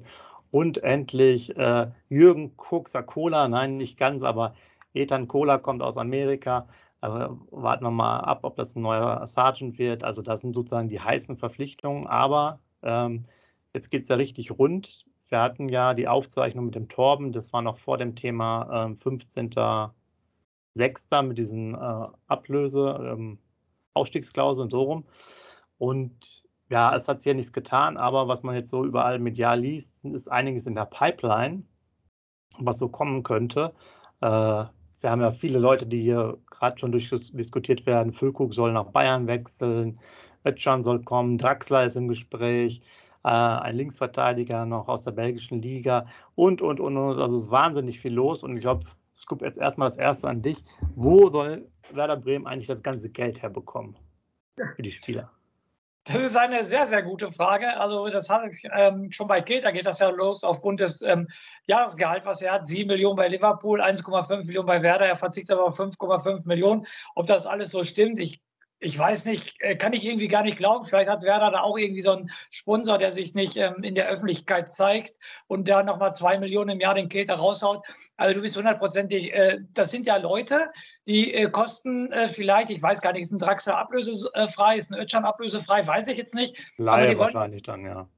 Und 0.51 0.83
endlich 0.83 1.55
äh, 1.57 1.87
Jürgen 2.09 2.57
Coca-Cola, 2.57 3.47
nein, 3.47 3.77
nicht 3.77 3.97
ganz, 3.97 4.23
aber 4.23 4.53
Ethan 4.93 5.27
Cola 5.29 5.57
kommt 5.57 5.81
aus 5.81 5.97
Amerika. 5.97 6.67
Aber 6.99 7.37
warten 7.51 7.85
wir 7.85 7.91
mal 7.91 8.19
ab, 8.19 8.39
ob 8.43 8.57
das 8.57 8.75
ein 8.75 8.81
neuer 8.81 9.25
Sergeant 9.27 9.77
wird. 9.79 10.03
Also 10.03 10.21
das 10.21 10.41
sind 10.41 10.55
sozusagen 10.55 10.89
die 10.89 10.99
heißen 10.99 11.37
Verpflichtungen. 11.37 12.05
Aber 12.07 12.59
ähm, 12.83 13.25
jetzt 13.73 13.91
geht 13.91 14.03
es 14.03 14.09
ja 14.09 14.17
richtig 14.17 14.51
rund. 14.51 15.05
Wir 15.29 15.41
hatten 15.41 15.69
ja 15.69 15.93
die 15.93 16.07
Aufzeichnung 16.07 16.65
mit 16.65 16.75
dem 16.75 16.87
Torben, 16.87 17.31
das 17.31 17.51
war 17.53 17.61
noch 17.61 17.77
vor 17.77 17.97
dem 17.97 18.15
Thema 18.15 18.85
ähm, 18.85 18.95
15.06. 18.95 21.21
mit 21.23 21.37
diesen 21.37 21.73
äh, 21.73 22.07
Ablöse, 22.27 23.11
ähm, 23.11 23.39
Ausstiegsklauseln 23.93 24.69
so 24.69 24.81
rum. 24.83 25.05
Und 25.77 26.43
ja, 26.69 26.95
es 26.95 27.07
hat 27.07 27.21
sich 27.21 27.29
ja 27.29 27.35
nichts 27.35 27.53
getan, 27.53 27.97
aber 27.97 28.27
was 28.27 28.43
man 28.43 28.55
jetzt 28.55 28.69
so 28.69 28.85
überall 28.85 29.19
medial 29.19 29.59
liest, 29.59 30.05
ist 30.05 30.31
einiges 30.31 30.67
in 30.67 30.75
der 30.75 30.85
Pipeline, 30.85 31.63
was 32.59 32.79
so 32.79 32.89
kommen 32.89 33.23
könnte. 33.23 33.73
Äh, 34.21 34.65
wir 35.01 35.11
haben 35.11 35.21
ja 35.21 35.31
viele 35.31 35.59
Leute, 35.59 35.85
die 35.85 36.01
hier 36.01 36.37
gerade 36.49 36.79
schon 36.79 36.91
durchdiskutiert 36.91 37.85
werden. 37.85 38.13
Füllkrug 38.13 38.53
soll 38.53 38.71
nach 38.73 38.85
Bayern 38.85 39.27
wechseln. 39.27 39.99
Özcan 40.45 40.83
soll 40.83 41.03
kommen, 41.03 41.37
Draxler 41.37 41.85
ist 41.85 41.95
im 41.95 42.07
Gespräch, 42.07 42.81
äh, 43.25 43.27
ein 43.27 43.75
Linksverteidiger 43.75 44.67
noch 44.67 44.87
aus 44.87 45.01
der 45.01 45.11
belgischen 45.11 45.59
Liga 45.59 46.05
und, 46.35 46.61
und, 46.61 46.79
und, 46.79 46.95
und. 46.95 47.19
Also 47.19 47.37
es 47.37 47.43
ist 47.43 47.51
wahnsinnig 47.51 47.99
viel 47.99 48.13
los 48.13 48.43
und 48.43 48.55
ich 48.55 48.61
glaube, 48.61 48.85
Scoop, 49.15 49.41
jetzt 49.41 49.57
erstmal 49.57 49.89
das 49.89 49.97
erste 49.97 50.27
an 50.27 50.43
dich. 50.43 50.63
Wo 50.95 51.29
soll 51.31 51.67
Werder 51.91 52.17
Bremen 52.17 52.45
eigentlich 52.45 52.67
das 52.67 52.83
ganze 52.83 53.09
Geld 53.09 53.41
herbekommen 53.41 53.97
für 54.75 54.81
die 54.81 54.91
Spieler? 54.91 55.31
Das 56.03 56.17
ist 56.17 56.37
eine 56.37 56.63
sehr, 56.63 56.85
sehr 56.85 57.01
gute 57.01 57.31
Frage. 57.31 57.79
Also, 57.79 58.07
das 58.09 58.29
habe 58.29 58.51
ich 58.51 58.61
ähm, 58.71 59.11
schon 59.11 59.27
bei 59.27 59.41
Kilter 59.41 59.71
geht 59.71 59.87
das 59.87 59.97
ja 59.97 60.09
los 60.09 60.43
aufgrund 60.43 60.79
des 60.79 61.01
ähm, 61.01 61.27
Jahresgehalts, 61.65 62.27
was 62.27 62.43
er 62.43 62.53
hat. 62.53 62.67
7 62.67 62.87
Millionen 62.87 63.15
bei 63.15 63.27
Liverpool, 63.27 63.81
1,5 63.81 64.43
Millionen 64.43 64.67
bei 64.67 64.83
Werder. 64.83 65.07
Er 65.07 65.17
verzichtet 65.17 65.57
auf 65.57 65.79
5,5 65.79 66.47
Millionen. 66.47 66.85
Ob 67.15 67.25
das 67.25 67.47
alles 67.47 67.71
so 67.71 67.83
stimmt, 67.83 68.19
ich 68.19 68.39
ich 68.79 68.97
weiß 68.97 69.25
nicht, 69.25 69.55
äh, 69.61 69.75
kann 69.75 69.93
ich 69.93 70.03
irgendwie 70.03 70.27
gar 70.27 70.43
nicht 70.43 70.57
glauben. 70.57 70.85
Vielleicht 70.85 71.09
hat 71.09 71.23
Werder 71.23 71.51
da 71.51 71.61
auch 71.61 71.77
irgendwie 71.77 72.01
so 72.01 72.11
einen 72.11 72.31
Sponsor, 72.51 72.97
der 72.97 73.11
sich 73.11 73.33
nicht 73.33 73.55
ähm, 73.57 73.83
in 73.83 73.95
der 73.95 74.07
Öffentlichkeit 74.07 74.73
zeigt 74.73 75.13
und 75.47 75.67
der 75.67 75.83
nochmal 75.83 76.13
zwei 76.13 76.37
Millionen 76.37 76.71
im 76.71 76.79
Jahr 76.79 76.93
den 76.93 77.09
Keter 77.09 77.35
raushaut. 77.35 77.85
Also 78.17 78.35
du 78.35 78.41
bist 78.41 78.57
hundertprozentig, 78.57 79.33
äh, 79.33 79.59
das 79.73 79.91
sind 79.91 80.05
ja 80.05 80.17
Leute, 80.17 80.69
die 81.07 81.33
äh, 81.33 81.49
kosten 81.49 82.11
äh, 82.11 82.27
vielleicht, 82.27 82.69
ich 82.69 82.81
weiß 82.81 83.01
gar 83.01 83.13
nicht, 83.13 83.23
ist 83.23 83.31
ein 83.31 83.39
Draxler 83.39 83.77
ablösefrei, 83.77 84.77
ist 84.77 84.91
ein 84.91 84.99
Özcan 84.99 85.25
ablösefrei, 85.25 85.85
weiß 85.85 86.07
ich 86.09 86.17
jetzt 86.17 86.35
nicht. 86.35 86.55
Leider 86.77 87.17
wahrscheinlich 87.17 87.63
dann, 87.63 87.85
ja. 87.85 88.09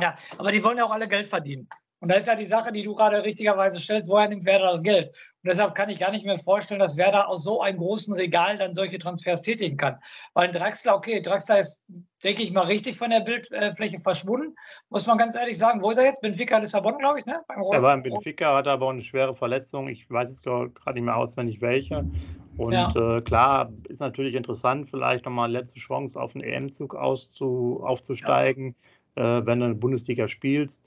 Ja, 0.00 0.16
aber 0.36 0.52
die 0.52 0.62
wollen 0.62 0.78
ja 0.78 0.84
auch 0.84 0.92
alle 0.92 1.08
Geld 1.08 1.26
verdienen. 1.26 1.68
Und 2.00 2.08
da 2.08 2.14
ist 2.14 2.28
ja 2.28 2.36
die 2.36 2.44
Sache, 2.44 2.72
die 2.72 2.84
du 2.84 2.94
gerade 2.94 3.24
richtigerweise 3.24 3.80
stellst, 3.80 4.08
woher 4.08 4.28
nimmt 4.28 4.44
Werder 4.44 4.70
das 4.70 4.82
Geld? 4.82 5.08
Und 5.08 5.50
deshalb 5.50 5.74
kann 5.74 5.88
ich 5.88 5.98
gar 5.98 6.12
nicht 6.12 6.24
mehr 6.24 6.38
vorstellen, 6.38 6.78
dass 6.78 6.96
Werder 6.96 7.28
aus 7.28 7.42
so 7.42 7.60
einem 7.60 7.78
großen 7.78 8.14
Regal 8.14 8.56
dann 8.56 8.74
solche 8.74 9.00
Transfers 9.00 9.42
tätigen 9.42 9.76
kann. 9.76 9.98
Weil 10.32 10.52
Draxler, 10.52 10.94
okay, 10.94 11.20
Draxler 11.20 11.58
ist, 11.58 11.84
denke 12.22 12.42
ich 12.42 12.52
mal, 12.52 12.66
richtig 12.66 12.96
von 12.96 13.10
der 13.10 13.20
Bildfläche 13.20 13.98
verschwunden. 13.98 14.54
Muss 14.90 15.06
man 15.06 15.18
ganz 15.18 15.34
ehrlich 15.34 15.58
sagen, 15.58 15.82
wo 15.82 15.90
ist 15.90 15.98
er 15.98 16.04
jetzt? 16.04 16.20
Benfica 16.20 16.58
Lissabon, 16.58 16.98
glaube 16.98 17.18
ich, 17.18 17.26
ne? 17.26 17.40
er 17.48 17.82
war 17.82 17.94
in 17.94 18.02
Benfica, 18.04 18.56
hat 18.56 18.68
aber 18.68 18.86
auch 18.86 18.90
eine 18.90 19.00
schwere 19.00 19.34
Verletzung. 19.34 19.88
Ich 19.88 20.08
weiß 20.08 20.30
es 20.30 20.42
gerade 20.42 20.72
nicht 20.94 21.04
mehr 21.04 21.16
auswendig, 21.16 21.60
welche. 21.60 22.08
Und 22.56 22.72
ja. 22.72 23.16
äh, 23.16 23.22
klar, 23.22 23.72
ist 23.88 24.00
natürlich 24.00 24.34
interessant, 24.34 24.88
vielleicht 24.88 25.24
nochmal 25.24 25.50
letzte 25.50 25.80
Chance 25.80 26.20
auf 26.20 26.34
einen 26.36 26.44
EM-Zug 26.44 26.94
aufzusteigen, 26.94 28.76
ja. 29.16 29.38
äh, 29.38 29.46
wenn 29.46 29.60
du 29.60 29.66
in 29.66 29.72
der 29.72 29.80
Bundesliga 29.80 30.28
spielst 30.28 30.84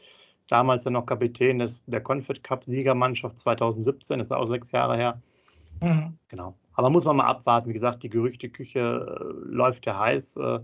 damals 0.51 0.83
ja 0.83 0.91
noch 0.91 1.05
Kapitän 1.05 1.59
des, 1.59 1.85
der 1.85 2.01
Confed 2.01 2.43
Cup-Siegermannschaft 2.43 3.39
2017, 3.39 4.19
das 4.19 4.27
ist 4.27 4.31
auch 4.31 4.47
sechs 4.47 4.71
Jahre 4.71 4.97
her. 4.97 5.21
Mhm. 5.81 6.17
Genau. 6.27 6.55
Aber 6.73 6.89
muss 6.89 7.05
man 7.05 7.17
mal 7.17 7.25
abwarten. 7.25 7.69
Wie 7.69 7.73
gesagt, 7.73 8.03
die 8.03 8.09
Gerüchteküche 8.09 8.79
äh, 8.79 9.53
läuft 9.53 9.85
ja 9.85 9.99
heiß. 9.99 10.37
Äh, 10.37 10.59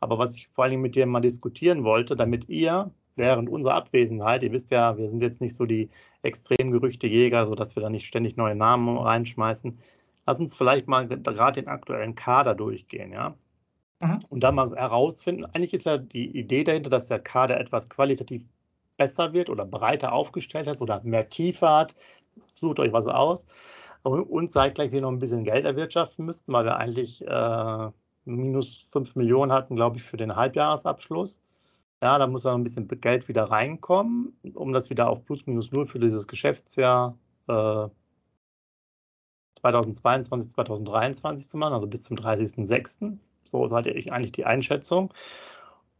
aber 0.00 0.18
was 0.18 0.34
ich 0.34 0.48
vor 0.48 0.64
allen 0.64 0.72
Dingen 0.72 0.82
mit 0.82 0.94
dir 0.94 1.06
mal 1.06 1.20
diskutieren 1.20 1.84
wollte, 1.84 2.16
damit 2.16 2.48
ihr 2.48 2.90
während 3.14 3.48
unserer 3.48 3.74
Abwesenheit, 3.74 4.42
ihr 4.42 4.52
wisst 4.52 4.70
ja, 4.70 4.96
wir 4.96 5.10
sind 5.10 5.22
jetzt 5.22 5.40
nicht 5.40 5.54
so 5.54 5.66
die 5.66 5.90
extremen 6.22 6.72
Gerüchtejäger, 6.72 7.46
sodass 7.46 7.76
wir 7.76 7.82
da 7.82 7.90
nicht 7.90 8.06
ständig 8.06 8.36
neue 8.36 8.54
Namen 8.54 8.96
reinschmeißen. 8.96 9.78
Lass 10.26 10.40
uns 10.40 10.56
vielleicht 10.56 10.88
mal 10.88 11.06
gerade 11.06 11.60
den 11.60 11.68
aktuellen 11.68 12.14
Kader 12.14 12.54
durchgehen, 12.54 13.12
ja. 13.12 13.34
Mhm. 14.00 14.20
Und 14.28 14.40
dann 14.40 14.54
mal 14.54 14.74
herausfinden, 14.74 15.44
eigentlich 15.44 15.74
ist 15.74 15.86
ja 15.86 15.98
die 15.98 16.36
Idee 16.36 16.64
dahinter, 16.64 16.90
dass 16.90 17.08
der 17.08 17.20
Kader 17.20 17.60
etwas 17.60 17.88
qualitativ 17.88 18.44
besser 18.96 19.32
wird 19.32 19.50
oder 19.50 19.64
breiter 19.64 20.12
aufgestellt 20.12 20.66
ist 20.68 20.82
oder 20.82 21.00
mehr 21.04 21.28
Tiefe 21.28 21.68
hat. 21.68 21.94
Sucht 22.54 22.78
euch 22.78 22.92
was 22.92 23.06
aus. 23.06 23.46
Und 24.02 24.52
zeitgleich 24.52 24.90
wir 24.92 25.00
noch 25.00 25.10
ein 25.10 25.18
bisschen 25.20 25.44
Geld 25.44 25.64
erwirtschaften 25.64 26.24
müssten, 26.26 26.52
weil 26.52 26.64
wir 26.64 26.76
eigentlich 26.76 27.26
äh, 27.26 27.90
minus 28.24 28.88
5 28.92 29.14
Millionen 29.14 29.52
hatten, 29.52 29.76
glaube 29.76 29.96
ich, 29.96 30.02
für 30.02 30.16
den 30.16 30.34
Halbjahresabschluss. 30.34 31.40
Ja, 32.02 32.18
da 32.18 32.26
muss 32.26 32.44
noch 32.44 32.54
ein 32.54 32.64
bisschen 32.64 32.88
Geld 32.88 33.28
wieder 33.28 33.44
reinkommen, 33.44 34.36
um 34.54 34.72
das 34.72 34.90
wieder 34.90 35.08
auf 35.08 35.24
plus 35.24 35.46
minus 35.46 35.70
null 35.70 35.86
für 35.86 36.00
dieses 36.00 36.26
Geschäftsjahr 36.26 37.16
äh, 37.46 37.88
2022, 39.60 40.50
2023 40.50 41.46
zu 41.46 41.56
machen, 41.56 41.74
also 41.74 41.86
bis 41.86 42.02
zum 42.02 42.16
30.06. 42.16 43.18
So 43.44 43.64
ist 43.64 43.72
halt 43.72 43.86
eigentlich 43.86 44.32
die 44.32 44.44
Einschätzung. 44.44 45.12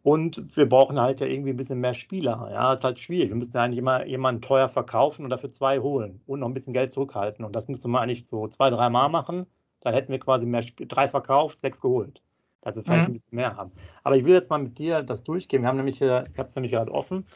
Und 0.03 0.57
wir 0.57 0.69
brauchen 0.69 1.01
halt 1.01 1.21
ja 1.21 1.27
irgendwie 1.27 1.51
ein 1.51 1.57
bisschen 1.57 1.79
mehr 1.79 1.95
Spieler. 1.95 2.49
Ja, 2.51 2.71
das 2.71 2.81
ist 2.81 2.85
halt 2.85 2.99
schwierig. 2.99 3.29
Wir 3.29 3.37
müssen 3.37 3.57
ja 3.57 3.63
eigentlich 3.63 3.79
immer 3.79 4.05
jemanden 4.05 4.43
teuer 4.43 4.69
verkaufen 4.69 5.25
und 5.25 5.31
dafür 5.31 5.51
zwei 5.51 5.79
holen 5.79 6.21
und 6.27 6.41
noch 6.41 6.49
ein 6.49 6.55
bisschen 6.55 6.73
Geld 6.73 6.91
zurückhalten. 6.91 7.45
Und 7.45 7.55
das 7.55 7.69
müsste 7.69 7.89
man 7.89 8.03
eigentlich 8.03 8.27
so 8.27 8.49
zwei, 8.49 8.71
drei 8.71 8.91
Mal 8.91 9.09
machen. 9.09 9.47
Dann 9.81 9.95
hätten 9.95 10.11
wir 10.11 10.19
quasi 10.19 10.45
mehr 10.45 10.61
Sp 10.67 10.87
drei 10.89 11.09
verkauft, 11.09 11.61
sechs 11.61 11.81
geholt. 11.81 12.21
Also 12.63 12.83
vielleicht 12.83 13.03
mhm. 13.03 13.07
ein 13.07 13.13
bisschen 13.13 13.37
mehr 13.37 13.57
haben. 13.57 13.73
Aber 14.03 14.17
ich 14.17 14.25
will 14.25 14.35
jetzt 14.35 14.51
mal 14.51 14.59
mit 14.59 14.79
dir 14.79 15.03
das 15.03 15.23
durchgehen. 15.23 15.63
Wir 15.63 15.69
haben 15.69 15.77
nämlich, 15.77 16.01
ich 16.01 16.11
habe 16.11 16.49
es 16.49 16.55
nämlich 16.57 16.73
gerade 16.73 16.93
offen. 16.93 17.27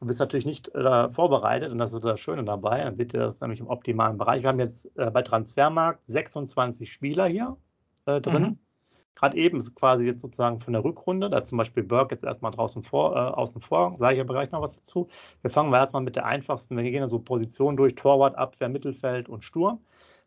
Du 0.00 0.06
bist 0.06 0.20
natürlich 0.20 0.46
nicht 0.46 0.74
äh, 0.74 1.10
vorbereitet 1.10 1.70
und 1.70 1.78
das 1.78 1.92
ist 1.92 2.02
das 2.02 2.20
Schöne 2.20 2.44
dabei. 2.44 2.82
Dann 2.82 2.96
seht 2.96 3.12
ihr 3.12 3.20
das 3.20 3.40
nämlich 3.42 3.60
im 3.60 3.68
optimalen 3.68 4.16
Bereich. 4.16 4.42
Wir 4.42 4.48
haben 4.48 4.58
jetzt 4.58 4.90
äh, 4.96 5.10
bei 5.10 5.20
Transfermarkt 5.20 6.06
26 6.06 6.90
Spieler 6.90 7.26
hier 7.26 7.58
äh, 8.06 8.20
drin. 8.22 8.42
Mhm. 8.42 8.58
Gerade 9.14 9.36
eben 9.36 9.58
ist 9.58 9.74
quasi 9.74 10.04
jetzt 10.04 10.22
sozusagen 10.22 10.60
von 10.60 10.72
der 10.72 10.84
Rückrunde, 10.84 11.28
da 11.30 11.38
ist 11.38 11.48
zum 11.48 11.58
Beispiel 11.58 11.82
Burke 11.82 12.14
jetzt 12.14 12.24
erstmal 12.24 12.52
draußen 12.52 12.82
vor, 12.82 13.14
äh, 13.16 13.18
außen 13.18 13.60
vor, 13.60 13.94
sage 13.98 14.14
ich 14.14 14.18
ja 14.18 14.24
Bereich 14.24 14.50
noch 14.50 14.62
was 14.62 14.76
dazu. 14.76 15.08
Wir 15.42 15.50
fangen 15.50 15.70
wir 15.70 15.78
erstmal 15.78 16.02
mit 16.02 16.16
der 16.16 16.26
einfachsten, 16.26 16.76
wir 16.76 16.84
gehen 16.84 17.08
so 17.10 17.18
Positionen 17.18 17.76
durch, 17.76 17.94
Torwart, 17.94 18.36
Abwehr, 18.36 18.68
Mittelfeld 18.68 19.28
und 19.28 19.44
Sturm. 19.44 19.80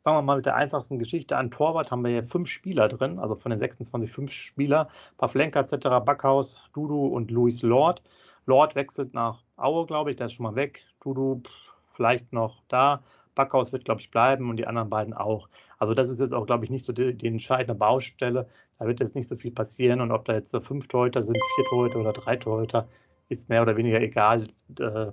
Fangen 0.03 0.17
wir 0.17 0.21
mal 0.21 0.35
mit 0.35 0.45
der 0.45 0.55
einfachsten 0.55 0.99
Geschichte 0.99 1.37
an. 1.37 1.49
Torwart 1.49 1.89
haben 1.89 2.03
wir 2.03 2.11
hier 2.11 2.23
fünf 2.25 2.49
Spieler 2.49 2.89
drin, 2.89 3.19
also 3.19 3.35
von 3.35 3.51
den 3.51 3.59
26 3.59 4.11
fünf 4.11 4.31
Spieler. 4.31 4.89
Pavlenka 5.17 5.61
etc., 5.61 6.03
Backhaus, 6.05 6.57
Dudu 6.73 7.07
und 7.07 7.31
Luis 7.31 7.61
Lord. 7.61 8.01
Lord 8.45 8.75
wechselt 8.75 9.13
nach 9.13 9.43
Aue, 9.55 9.85
glaube 9.85 10.11
ich, 10.11 10.17
der 10.17 10.25
ist 10.25 10.33
schon 10.33 10.43
mal 10.43 10.55
weg. 10.55 10.81
Dudu 10.99 11.41
pff, 11.45 11.51
vielleicht 11.87 12.33
noch 12.33 12.63
da. 12.67 13.01
Backhaus 13.35 13.71
wird, 13.71 13.85
glaube 13.85 14.01
ich, 14.01 14.11
bleiben 14.11 14.49
und 14.49 14.57
die 14.57 14.67
anderen 14.67 14.89
beiden 14.89 15.13
auch. 15.13 15.49
Also 15.79 15.93
das 15.93 16.09
ist 16.09 16.19
jetzt 16.19 16.33
auch, 16.33 16.45
glaube 16.45 16.65
ich, 16.65 16.71
nicht 16.71 16.85
so 16.85 16.93
die, 16.93 17.13
die, 17.13 17.27
entscheidende 17.27 17.75
Baustelle. 17.75 18.47
Da 18.79 18.87
wird 18.87 18.99
jetzt 18.99 19.15
nicht 19.15 19.27
so 19.27 19.35
viel 19.35 19.51
passieren. 19.51 20.01
Und 20.01 20.11
ob 20.11 20.25
da 20.25 20.33
jetzt 20.33 20.55
fünf 20.63 20.87
Torhüter 20.87 21.21
sind, 21.21 21.37
vier 21.55 21.65
Torhüter 21.69 21.99
oder 21.99 22.13
drei 22.13 22.35
Torhüter, 22.37 22.87
ist 23.29 23.49
mehr 23.49 23.61
oder 23.61 23.75
weniger 23.77 24.01
egal. 24.01 24.47
Äh, 24.79 25.11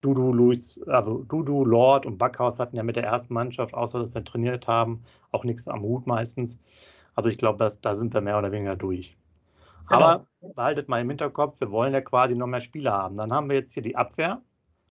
Dudu, 0.00 0.32
Luis, 0.32 0.80
also 0.86 1.24
Dudu, 1.24 1.64
Lord 1.64 2.06
und 2.06 2.18
Backhaus 2.18 2.58
hatten 2.58 2.76
ja 2.76 2.82
mit 2.82 2.96
der 2.96 3.04
ersten 3.04 3.34
Mannschaft, 3.34 3.74
außer 3.74 4.00
dass 4.00 4.12
sie 4.12 4.22
trainiert 4.22 4.68
haben, 4.68 5.04
auch 5.32 5.44
nichts 5.44 5.66
am 5.66 5.82
Hut 5.82 6.06
meistens. 6.06 6.58
Also 7.14 7.30
ich 7.30 7.38
glaube, 7.38 7.68
da 7.82 7.94
sind 7.96 8.14
wir 8.14 8.20
mehr 8.20 8.38
oder 8.38 8.52
weniger 8.52 8.76
durch. 8.76 9.16
Genau. 9.88 10.00
Aber 10.00 10.26
behaltet 10.54 10.88
mal 10.88 11.00
im 11.00 11.08
Hinterkopf, 11.08 11.60
wir 11.60 11.70
wollen 11.70 11.92
ja 11.92 12.00
quasi 12.00 12.36
noch 12.36 12.46
mehr 12.46 12.60
Spieler 12.60 12.92
haben. 12.92 13.16
Dann 13.16 13.32
haben 13.32 13.48
wir 13.48 13.56
jetzt 13.56 13.72
hier 13.72 13.82
die 13.82 13.96
Abwehr. 13.96 14.42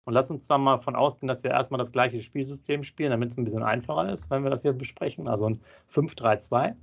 Und 0.05 0.13
lass 0.13 0.31
uns 0.31 0.47
dann 0.47 0.61
mal 0.61 0.79
von 0.79 0.95
ausgehen, 0.95 1.27
dass 1.27 1.43
wir 1.43 1.51
erstmal 1.51 1.77
das 1.77 1.91
gleiche 1.91 2.21
Spielsystem 2.21 2.83
spielen, 2.83 3.11
damit 3.11 3.29
es 3.29 3.37
ein 3.37 3.43
bisschen 3.43 3.63
einfacher 3.63 4.11
ist, 4.11 4.31
wenn 4.31 4.43
wir 4.43 4.49
das 4.49 4.63
hier 4.63 4.73
besprechen. 4.73 5.27
Also 5.27 5.45
ein 5.45 5.61
5-3-2. 5.93 6.75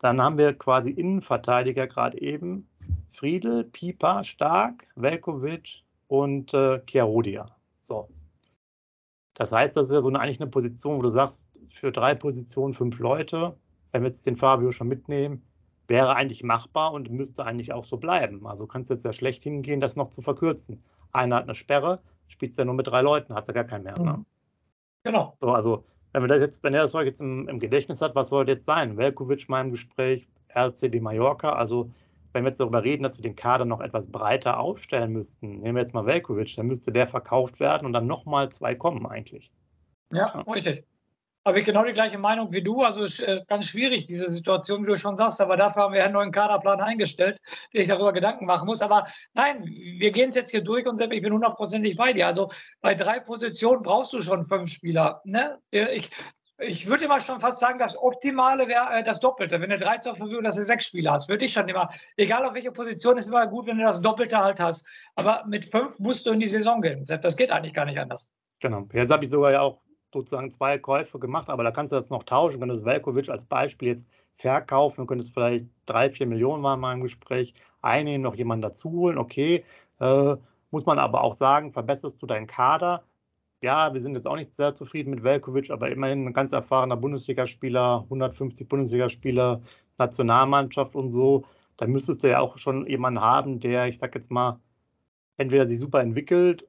Dann 0.00 0.20
haben 0.20 0.38
wir 0.38 0.54
quasi 0.54 0.90
Innenverteidiger 0.90 1.86
gerade 1.86 2.20
eben. 2.20 2.68
Friedel, 3.12 3.64
Pieper, 3.64 4.22
Stark, 4.22 4.86
Velkovic 4.96 5.82
und 6.08 6.52
äh, 6.54 6.80
Chiarodia. 6.86 7.46
So. 7.84 8.08
Das 9.34 9.50
heißt, 9.50 9.76
das 9.76 9.88
ist 9.88 9.94
ja 9.94 10.00
so 10.00 10.08
eine, 10.08 10.20
eigentlich 10.20 10.40
eine 10.40 10.50
Position, 10.50 10.98
wo 10.98 11.02
du 11.02 11.10
sagst, 11.10 11.48
für 11.70 11.90
drei 11.90 12.14
Positionen 12.14 12.72
fünf 12.72 12.98
Leute, 12.98 13.56
wenn 13.92 14.02
wir 14.02 14.08
jetzt 14.08 14.26
den 14.26 14.36
Fabio 14.36 14.70
schon 14.70 14.88
mitnehmen, 14.88 15.42
wäre 15.88 16.14
eigentlich 16.14 16.42
machbar 16.42 16.92
und 16.92 17.10
müsste 17.10 17.44
eigentlich 17.44 17.72
auch 17.72 17.84
so 17.84 17.96
bleiben. 17.96 18.46
Also 18.46 18.66
kannst 18.66 18.90
du 18.90 18.94
jetzt 18.94 19.04
ja 19.04 19.12
schlecht 19.12 19.42
hingehen, 19.42 19.80
das 19.80 19.96
noch 19.96 20.08
zu 20.08 20.22
verkürzen. 20.22 20.82
Einer 21.12 21.36
hat 21.36 21.44
eine 21.44 21.54
Sperre, 21.54 22.00
spielt 22.28 22.56
ja 22.56 22.64
nur 22.64 22.74
mit 22.74 22.86
drei 22.86 23.02
Leuten, 23.02 23.34
hat 23.34 23.46
ja 23.46 23.52
gar 23.52 23.64
keinen 23.64 23.84
mehr. 23.84 23.98
Ne? 23.98 24.12
Mhm. 24.12 24.26
Genau. 25.04 25.36
So, 25.40 25.48
also 25.52 25.84
wenn 26.12 26.22
wir 26.22 26.28
das 26.28 26.40
jetzt, 26.40 26.62
wenn 26.62 26.74
er 26.74 26.82
das 26.82 26.94
euch 26.94 27.06
jetzt 27.06 27.20
im, 27.20 27.48
im 27.48 27.60
Gedächtnis 27.60 28.00
hat, 28.00 28.14
was 28.14 28.28
sollte 28.28 28.52
jetzt 28.52 28.66
sein? 28.66 28.96
Velkovic 28.96 29.48
mal 29.48 29.60
im 29.60 29.70
Gespräch, 29.70 30.28
RCD 30.54 31.00
Mallorca, 31.00 31.50
also 31.50 31.90
wenn 32.32 32.44
wir 32.44 32.48
jetzt 32.48 32.60
darüber 32.60 32.82
reden, 32.82 33.02
dass 33.02 33.16
wir 33.16 33.22
den 33.22 33.36
Kader 33.36 33.64
noch 33.64 33.80
etwas 33.80 34.10
breiter 34.10 34.58
aufstellen 34.58 35.12
müssten, 35.12 35.60
nehmen 35.60 35.76
wir 35.76 35.82
jetzt 35.82 35.94
mal 35.94 36.06
Velkovic, 36.06 36.56
dann 36.56 36.66
müsste 36.66 36.92
der 36.92 37.06
verkauft 37.06 37.60
werden 37.60 37.86
und 37.86 37.92
dann 37.92 38.06
nochmal 38.06 38.50
zwei 38.50 38.74
kommen 38.74 39.06
eigentlich. 39.06 39.52
Ja, 40.10 40.32
ja. 40.34 40.40
richtig 40.52 40.84
habe 41.44 41.60
ich 41.60 41.66
genau 41.66 41.84
die 41.84 41.92
gleiche 41.92 42.18
Meinung 42.18 42.52
wie 42.52 42.62
du. 42.62 42.82
Also 42.82 43.04
äh, 43.22 43.42
ganz 43.46 43.66
schwierig, 43.66 44.06
diese 44.06 44.30
Situation, 44.30 44.82
wie 44.82 44.88
du 44.88 44.96
schon 44.96 45.16
sagst. 45.16 45.40
Aber 45.40 45.56
dafür 45.56 45.82
haben 45.82 45.94
wir 45.94 46.04
einen 46.04 46.14
neuen 46.14 46.32
Kaderplan 46.32 46.80
eingestellt, 46.80 47.38
der 47.72 47.82
ich 47.82 47.88
darüber 47.88 48.12
Gedanken 48.12 48.46
machen 48.46 48.66
muss. 48.66 48.80
Aber 48.80 49.06
nein, 49.34 49.64
wir 49.64 50.10
gehen 50.10 50.30
es 50.30 50.36
jetzt 50.36 50.50
hier 50.50 50.62
durch 50.62 50.86
und 50.86 51.00
ich 51.00 51.22
bin 51.22 51.32
hundertprozentig 51.32 51.96
bei 51.96 52.12
dir. 52.12 52.26
Also 52.26 52.50
bei 52.80 52.94
drei 52.94 53.20
Positionen 53.20 53.82
brauchst 53.82 54.12
du 54.12 54.22
schon 54.22 54.44
fünf 54.44 54.70
Spieler. 54.70 55.20
Ne? 55.24 55.58
Ich, 55.70 56.10
ich 56.58 56.86
würde 56.86 57.04
immer 57.04 57.20
schon 57.20 57.40
fast 57.40 57.60
sagen, 57.60 57.78
das 57.78 57.96
Optimale 57.96 58.66
wäre 58.66 58.98
äh, 58.98 59.04
das 59.04 59.20
Doppelte. 59.20 59.60
Wenn 59.60 59.70
du 59.70 59.78
drei 59.78 59.98
zur 59.98 60.16
Verfügung 60.16 60.44
dass 60.44 60.56
du 60.56 60.64
sechs 60.64 60.86
Spieler 60.86 61.12
hast, 61.12 61.28
würde 61.28 61.44
ich 61.44 61.52
schon 61.52 61.68
immer, 61.68 61.90
egal 62.16 62.46
auf 62.46 62.54
welche 62.54 62.72
Position, 62.72 63.18
ist 63.18 63.26
immer 63.26 63.46
gut, 63.46 63.66
wenn 63.66 63.76
du 63.76 63.84
das 63.84 64.00
Doppelte 64.00 64.38
halt 64.38 64.60
hast. 64.60 64.86
Aber 65.14 65.44
mit 65.46 65.66
fünf 65.66 65.98
musst 65.98 66.24
du 66.24 66.30
in 66.30 66.40
die 66.40 66.48
Saison 66.48 66.80
gehen. 66.80 67.04
Das 67.04 67.36
geht 67.36 67.50
eigentlich 67.50 67.74
gar 67.74 67.84
nicht 67.84 67.98
anders. 67.98 68.32
Genau. 68.60 68.88
Jetzt 68.94 69.10
habe 69.10 69.24
ich 69.24 69.30
sogar 69.30 69.52
ja 69.52 69.60
auch 69.60 69.83
sozusagen 70.14 70.50
zwei 70.50 70.78
Käufe 70.78 71.18
gemacht, 71.18 71.50
aber 71.50 71.64
da 71.64 71.70
kannst 71.70 71.92
du 71.92 71.96
das 71.96 72.10
noch 72.10 72.24
tauschen. 72.24 72.60
Wenn 72.60 72.68
du 72.68 72.84
Velkovic 72.84 73.28
als 73.28 73.44
Beispiel 73.44 73.88
jetzt 73.88 74.06
verkaufen, 74.36 75.02
du 75.02 75.06
könntest 75.06 75.34
vielleicht 75.34 75.66
drei, 75.86 76.10
vier 76.10 76.26
Millionen 76.26 76.62
mal 76.62 76.74
in 76.74 76.80
meinem 76.80 77.02
Gespräch 77.02 77.54
einnehmen, 77.82 78.22
noch 78.22 78.34
jemanden 78.34 78.62
dazu 78.62 78.90
holen, 78.90 79.18
okay. 79.18 79.64
Äh, 80.00 80.36
muss 80.70 80.86
man 80.86 80.98
aber 80.98 81.22
auch 81.22 81.34
sagen, 81.34 81.72
verbesserst 81.72 82.20
du 82.20 82.26
deinen 82.26 82.46
Kader. 82.46 83.04
Ja, 83.62 83.94
wir 83.94 84.00
sind 84.00 84.14
jetzt 84.14 84.26
auch 84.26 84.36
nicht 84.36 84.52
sehr 84.52 84.74
zufrieden 84.74 85.10
mit 85.10 85.22
Velkovic, 85.22 85.70
aber 85.70 85.90
immerhin 85.90 86.26
ein 86.26 86.32
ganz 86.32 86.52
erfahrener 86.52 86.96
Bundesligaspieler, 86.96 88.02
150 88.04 88.68
Bundesligaspieler, 88.68 89.62
Nationalmannschaft 89.98 90.96
und 90.96 91.12
so. 91.12 91.44
Da 91.76 91.86
müsstest 91.86 92.24
du 92.24 92.30
ja 92.30 92.40
auch 92.40 92.58
schon 92.58 92.86
jemanden 92.86 93.20
haben, 93.20 93.60
der, 93.60 93.86
ich 93.88 93.98
sag 93.98 94.14
jetzt 94.14 94.30
mal, 94.30 94.60
entweder 95.36 95.66
sich 95.66 95.78
super 95.78 96.00
entwickelt 96.00 96.66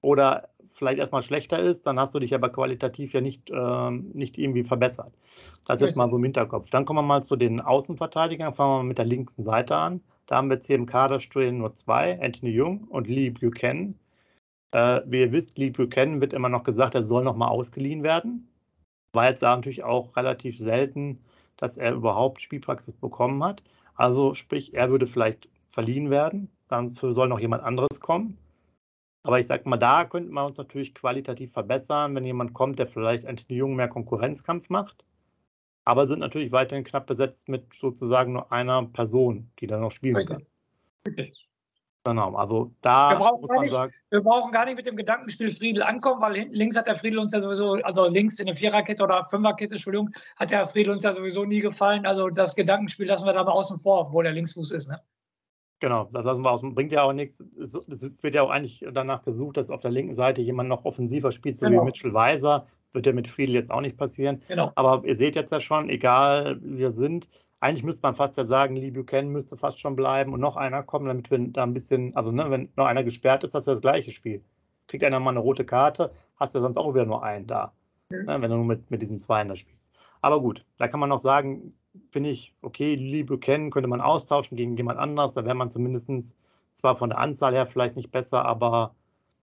oder 0.00 0.50
vielleicht 0.72 0.98
erstmal 0.98 1.22
schlechter 1.22 1.58
ist, 1.58 1.86
dann 1.86 1.98
hast 1.98 2.14
du 2.14 2.18
dich 2.18 2.34
aber 2.34 2.48
qualitativ 2.48 3.12
ja 3.12 3.20
nicht, 3.20 3.50
äh, 3.50 3.90
nicht 3.90 4.38
irgendwie 4.38 4.64
verbessert. 4.64 5.12
Das 5.66 5.80
ist 5.80 5.88
jetzt 5.88 5.96
mal 5.96 6.10
so 6.10 6.16
im 6.16 6.24
Hinterkopf. 6.24 6.70
Dann 6.70 6.84
kommen 6.84 6.98
wir 6.98 7.02
mal 7.02 7.22
zu 7.22 7.36
den 7.36 7.60
Außenverteidigern. 7.60 8.54
Fangen 8.54 8.70
wir 8.70 8.76
mal 8.78 8.84
mit 8.84 8.98
der 8.98 9.04
linken 9.04 9.42
Seite 9.42 9.76
an. 9.76 10.00
Da 10.26 10.36
haben 10.36 10.48
wir 10.48 10.54
jetzt 10.54 10.66
hier 10.66 10.76
im 10.76 10.86
Kader 10.86 11.20
stehen 11.20 11.58
nur 11.58 11.74
zwei, 11.74 12.20
Anthony 12.20 12.52
Jung 12.52 12.84
und 12.88 13.08
Lee 13.08 13.30
Buchanan. 13.30 13.98
Äh, 14.72 15.02
wie 15.06 15.20
ihr 15.20 15.32
wisst, 15.32 15.58
Lee 15.58 15.70
Buchanan 15.70 16.20
wird 16.20 16.32
immer 16.32 16.48
noch 16.48 16.64
gesagt, 16.64 16.94
er 16.94 17.04
soll 17.04 17.24
nochmal 17.24 17.50
ausgeliehen 17.50 18.02
werden. 18.02 18.48
War 19.12 19.28
jetzt 19.28 19.42
natürlich 19.42 19.84
auch 19.84 20.16
relativ 20.16 20.58
selten, 20.58 21.18
dass 21.56 21.76
er 21.76 21.92
überhaupt 21.92 22.40
Spielpraxis 22.40 22.94
bekommen 22.94 23.44
hat. 23.44 23.62
Also 23.94 24.34
sprich, 24.34 24.74
er 24.74 24.90
würde 24.90 25.06
vielleicht 25.06 25.48
verliehen 25.68 26.10
werden. 26.10 26.48
Dann 26.68 26.88
soll 26.88 27.28
noch 27.28 27.40
jemand 27.40 27.62
anderes 27.62 28.00
kommen. 28.00 28.38
Aber 29.24 29.38
ich 29.38 29.46
sage 29.46 29.68
mal, 29.68 29.76
da 29.76 30.04
könnten 30.04 30.32
wir 30.32 30.44
uns 30.44 30.58
natürlich 30.58 30.94
qualitativ 30.94 31.52
verbessern, 31.52 32.14
wenn 32.14 32.24
jemand 32.24 32.54
kommt, 32.54 32.78
der 32.78 32.88
vielleicht 32.88 33.24
Anthony 33.26 33.58
Jung 33.58 33.76
mehr 33.76 33.88
Konkurrenzkampf 33.88 34.68
macht. 34.68 35.04
Aber 35.84 36.06
sind 36.06 36.20
natürlich 36.20 36.52
weiterhin 36.52 36.84
knapp 36.84 37.06
besetzt 37.06 37.48
mit 37.48 37.72
sozusagen 37.74 38.32
nur 38.32 38.52
einer 38.52 38.84
Person, 38.86 39.50
die 39.58 39.66
dann 39.66 39.80
noch 39.80 39.92
spielen 39.92 40.26
kann. 40.26 40.46
Richtig. 41.06 41.48
Genau, 42.04 42.34
also 42.34 42.72
da 42.80 43.16
muss 43.40 43.48
man 43.48 43.60
nicht, 43.60 43.72
sagen. 43.72 43.92
Wir 44.10 44.20
brauchen 44.20 44.50
gar 44.50 44.64
nicht 44.64 44.74
mit 44.74 44.86
dem 44.86 44.96
Gedankenspiel 44.96 45.52
Friedel 45.52 45.84
ankommen, 45.84 46.20
weil 46.20 46.48
links 46.50 46.76
hat 46.76 46.88
der 46.88 46.96
Friedel 46.96 47.20
uns 47.20 47.32
ja 47.32 47.40
sowieso, 47.40 47.74
also 47.74 48.08
links 48.08 48.40
in 48.40 48.46
der 48.46 48.56
Viererkette 48.56 49.04
oder 49.04 49.24
Fünferkette, 49.30 49.74
Entschuldigung, 49.74 50.10
hat 50.36 50.50
der 50.50 50.66
Friedel 50.66 50.92
uns 50.92 51.04
ja 51.04 51.12
sowieso 51.12 51.44
nie 51.44 51.60
gefallen. 51.60 52.04
Also 52.04 52.28
das 52.28 52.56
Gedankenspiel 52.56 53.06
lassen 53.06 53.24
wir 53.24 53.32
da 53.32 53.44
mal 53.44 53.52
außen 53.52 53.78
vor, 53.78 54.08
obwohl 54.08 54.24
der 54.24 54.32
Linksfuß 54.32 54.72
ist. 54.72 54.88
Ne? 54.88 55.00
Genau, 55.82 56.08
das 56.12 56.24
lassen 56.24 56.44
wir 56.44 56.52
aus. 56.52 56.62
Bringt 56.62 56.92
ja 56.92 57.02
auch 57.02 57.12
nichts. 57.12 57.40
Es, 57.60 57.74
wird 57.74 58.36
ja 58.36 58.42
auch 58.42 58.50
eigentlich 58.50 58.86
danach 58.92 59.24
gesucht, 59.24 59.56
dass 59.56 59.68
auf 59.68 59.80
der 59.80 59.90
linken 59.90 60.14
Seite 60.14 60.40
jemand 60.40 60.68
noch 60.68 60.84
offensiver 60.84 61.32
spielt, 61.32 61.56
so 61.56 61.66
genau. 61.66 61.82
wie 61.82 61.86
Mitchell 61.86 62.14
Weiser. 62.14 62.68
Wird 62.92 63.06
ja 63.06 63.12
mit 63.12 63.26
Friedel 63.26 63.56
jetzt 63.56 63.72
auch 63.72 63.80
nicht 63.80 63.96
passieren. 63.96 64.42
Genau. 64.46 64.70
Aber 64.76 65.04
ihr 65.04 65.16
seht 65.16 65.34
jetzt 65.34 65.50
ja 65.50 65.58
schon, 65.58 65.88
egal 65.88 66.60
wie 66.62 66.78
wir 66.78 66.92
sind, 66.92 67.28
eigentlich 67.58 67.82
müsste 67.82 68.06
man 68.06 68.14
fast 68.14 68.36
ja 68.36 68.44
sagen, 68.44 68.76
Lee 68.76 68.92
Buchanan 68.92 69.32
müsste 69.32 69.56
fast 69.56 69.80
schon 69.80 69.96
bleiben 69.96 70.32
und 70.32 70.38
noch 70.38 70.56
einer 70.56 70.84
kommen, 70.84 71.06
damit 71.06 71.32
wir 71.32 71.38
da 71.48 71.64
ein 71.64 71.74
bisschen, 71.74 72.14
also 72.14 72.30
ne, 72.30 72.48
wenn 72.48 72.68
noch 72.76 72.86
einer 72.86 73.02
gesperrt 73.02 73.42
ist, 73.42 73.52
das 73.52 73.64
ist 73.64 73.66
ja 73.66 73.72
das 73.72 73.80
gleiche 73.80 74.12
Spiel. 74.12 74.44
Kriegt 74.86 75.02
einer 75.02 75.18
mal 75.18 75.30
eine 75.30 75.40
rote 75.40 75.64
Karte, 75.64 76.12
hast 76.36 76.54
du 76.54 76.60
ja 76.60 76.62
sonst 76.62 76.76
auch 76.76 76.94
wieder 76.94 77.06
nur 77.06 77.24
einen 77.24 77.48
da. 77.48 77.72
Mhm. 78.08 78.24
Ne, 78.26 78.40
wenn 78.40 78.50
du 78.52 78.56
nur 78.56 78.66
mit, 78.66 78.88
mit 78.88 79.02
diesen 79.02 79.18
zwei 79.18 79.42
in 79.42 79.48
der 79.48 79.56
spielst. 79.56 79.92
Aber 80.20 80.40
gut, 80.40 80.64
da 80.78 80.86
kann 80.86 81.00
man 81.00 81.08
noch 81.08 81.18
sagen, 81.18 81.74
finde 82.10 82.30
ich, 82.30 82.54
okay, 82.62 82.94
Lee 82.94 83.22
Buchanan 83.22 83.70
könnte 83.70 83.88
man 83.88 84.00
austauschen 84.00 84.56
gegen 84.56 84.76
jemand 84.76 84.98
anderes. 84.98 85.34
Da 85.34 85.44
wäre 85.44 85.54
man 85.54 85.70
zumindest 85.70 86.36
zwar 86.72 86.96
von 86.96 87.10
der 87.10 87.18
Anzahl 87.18 87.54
her 87.54 87.66
vielleicht 87.66 87.96
nicht 87.96 88.10
besser, 88.10 88.44
aber 88.44 88.94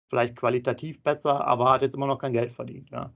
vielleicht 0.07 0.35
qualitativ 0.35 1.01
besser, 1.01 1.45
aber 1.45 1.71
hat 1.71 1.81
jetzt 1.81 1.95
immer 1.95 2.07
noch 2.07 2.19
kein 2.19 2.33
Geld 2.33 2.51
verdient. 2.51 2.89
Ja. 2.91 3.11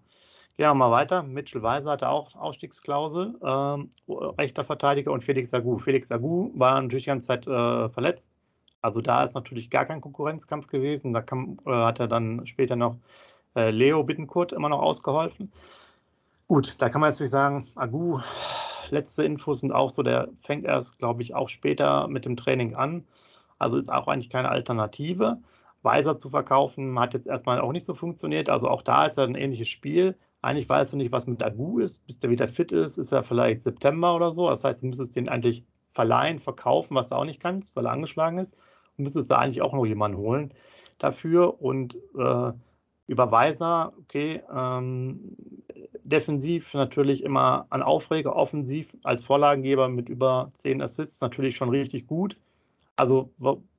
Gehen 0.57 0.67
wir 0.67 0.73
mal 0.73 0.91
weiter. 0.91 1.23
Mitchell 1.23 1.63
Weiser 1.63 1.91
hatte 1.91 2.09
auch 2.09 2.35
Ausstiegsklausel, 2.35 3.39
ähm, 3.43 3.89
rechter 4.09 4.65
Verteidiger 4.65 5.11
und 5.11 5.23
Felix 5.23 5.53
Agu. 5.53 5.77
Felix 5.77 6.11
Agu 6.11 6.51
war 6.53 6.81
natürlich 6.81 7.05
die 7.05 7.09
ganze 7.09 7.27
Zeit 7.27 7.47
äh, 7.47 7.89
verletzt. 7.89 8.35
Also 8.81 9.01
da 9.01 9.23
ist 9.23 9.35
natürlich 9.35 9.69
gar 9.69 9.85
kein 9.85 10.01
Konkurrenzkampf 10.01 10.67
gewesen. 10.67 11.13
Da 11.13 11.21
kam, 11.21 11.59
äh, 11.65 11.71
hat 11.71 11.99
er 11.99 12.07
dann 12.07 12.45
später 12.45 12.75
noch 12.75 12.97
äh, 13.55 13.71
Leo 13.71 14.03
Bittenkurt 14.03 14.51
immer 14.51 14.69
noch 14.69 14.81
ausgeholfen. 14.81 15.51
Gut, 16.49 16.73
da 16.79 16.89
kann 16.89 16.99
man 16.99 17.11
natürlich 17.11 17.29
sagen, 17.29 17.67
Agu 17.75 18.21
letzte 18.89 19.23
Infos 19.23 19.59
sind 19.59 19.71
auch 19.71 19.91
so, 19.91 20.01
der 20.01 20.29
fängt 20.41 20.65
erst, 20.65 20.97
glaube 20.97 21.21
ich, 21.21 21.35
auch 21.35 21.47
später 21.47 22.07
mit 22.07 22.25
dem 22.25 22.35
Training 22.37 22.75
an. 22.75 23.05
Also 23.59 23.77
ist 23.77 23.93
auch 23.93 24.07
eigentlich 24.07 24.31
keine 24.31 24.49
Alternative. 24.49 25.37
Weiser 25.83 26.17
zu 26.17 26.31
verkaufen 26.31 26.99
hat 26.99 27.13
jetzt 27.13 27.27
erstmal 27.27 27.61
auch 27.61 27.71
nicht 27.71 27.85
so 27.85 27.93
funktioniert. 27.93 28.49
Also 28.49 28.67
auch 28.67 28.81
da 28.81 29.05
ist 29.05 29.17
ja 29.17 29.25
ein 29.25 29.35
ähnliches 29.35 29.69
Spiel. 29.69 30.17
Eigentlich 30.41 30.67
weißt 30.67 30.91
du 30.91 30.97
nicht, 30.97 31.11
was 31.11 31.27
mit 31.27 31.43
Agu 31.43 31.77
ist. 31.77 32.03
Bis 32.07 32.17
der 32.17 32.31
wieder 32.31 32.47
fit 32.47 32.71
ist, 32.71 32.97
ist 32.97 33.11
er 33.11 33.21
vielleicht 33.21 33.61
September 33.61 34.15
oder 34.15 34.33
so. 34.33 34.49
Das 34.49 34.63
heißt, 34.63 34.81
du 34.81 34.87
müsstest 34.87 35.15
den 35.15 35.29
eigentlich 35.29 35.63
verleihen, 35.91 36.39
verkaufen, 36.39 36.95
was 36.95 37.09
du 37.09 37.15
auch 37.15 37.25
nicht 37.25 37.39
kannst, 37.39 37.75
weil 37.75 37.85
er 37.85 37.91
angeschlagen 37.91 38.39
ist. 38.39 38.57
Du 38.97 39.03
müsstest 39.03 39.29
da 39.29 39.37
eigentlich 39.37 39.61
auch 39.61 39.73
noch 39.73 39.85
jemanden 39.85 40.17
holen 40.17 40.51
dafür. 40.97 41.61
Und 41.61 41.95
äh, 42.17 42.53
Überweiser, 43.05 43.93
okay, 44.01 44.41
ähm, 44.55 45.35
defensiv 46.03 46.73
natürlich 46.73 47.23
immer 47.23 47.67
an 47.69 47.81
Aufreger, 47.81 48.35
offensiv 48.35 48.95
als 49.03 49.23
Vorlagengeber 49.23 49.89
mit 49.89 50.09
über 50.09 50.51
10 50.55 50.81
Assists 50.81 51.21
natürlich 51.21 51.55
schon 51.55 51.69
richtig 51.69 52.07
gut. 52.07 52.37
Also 52.95 53.31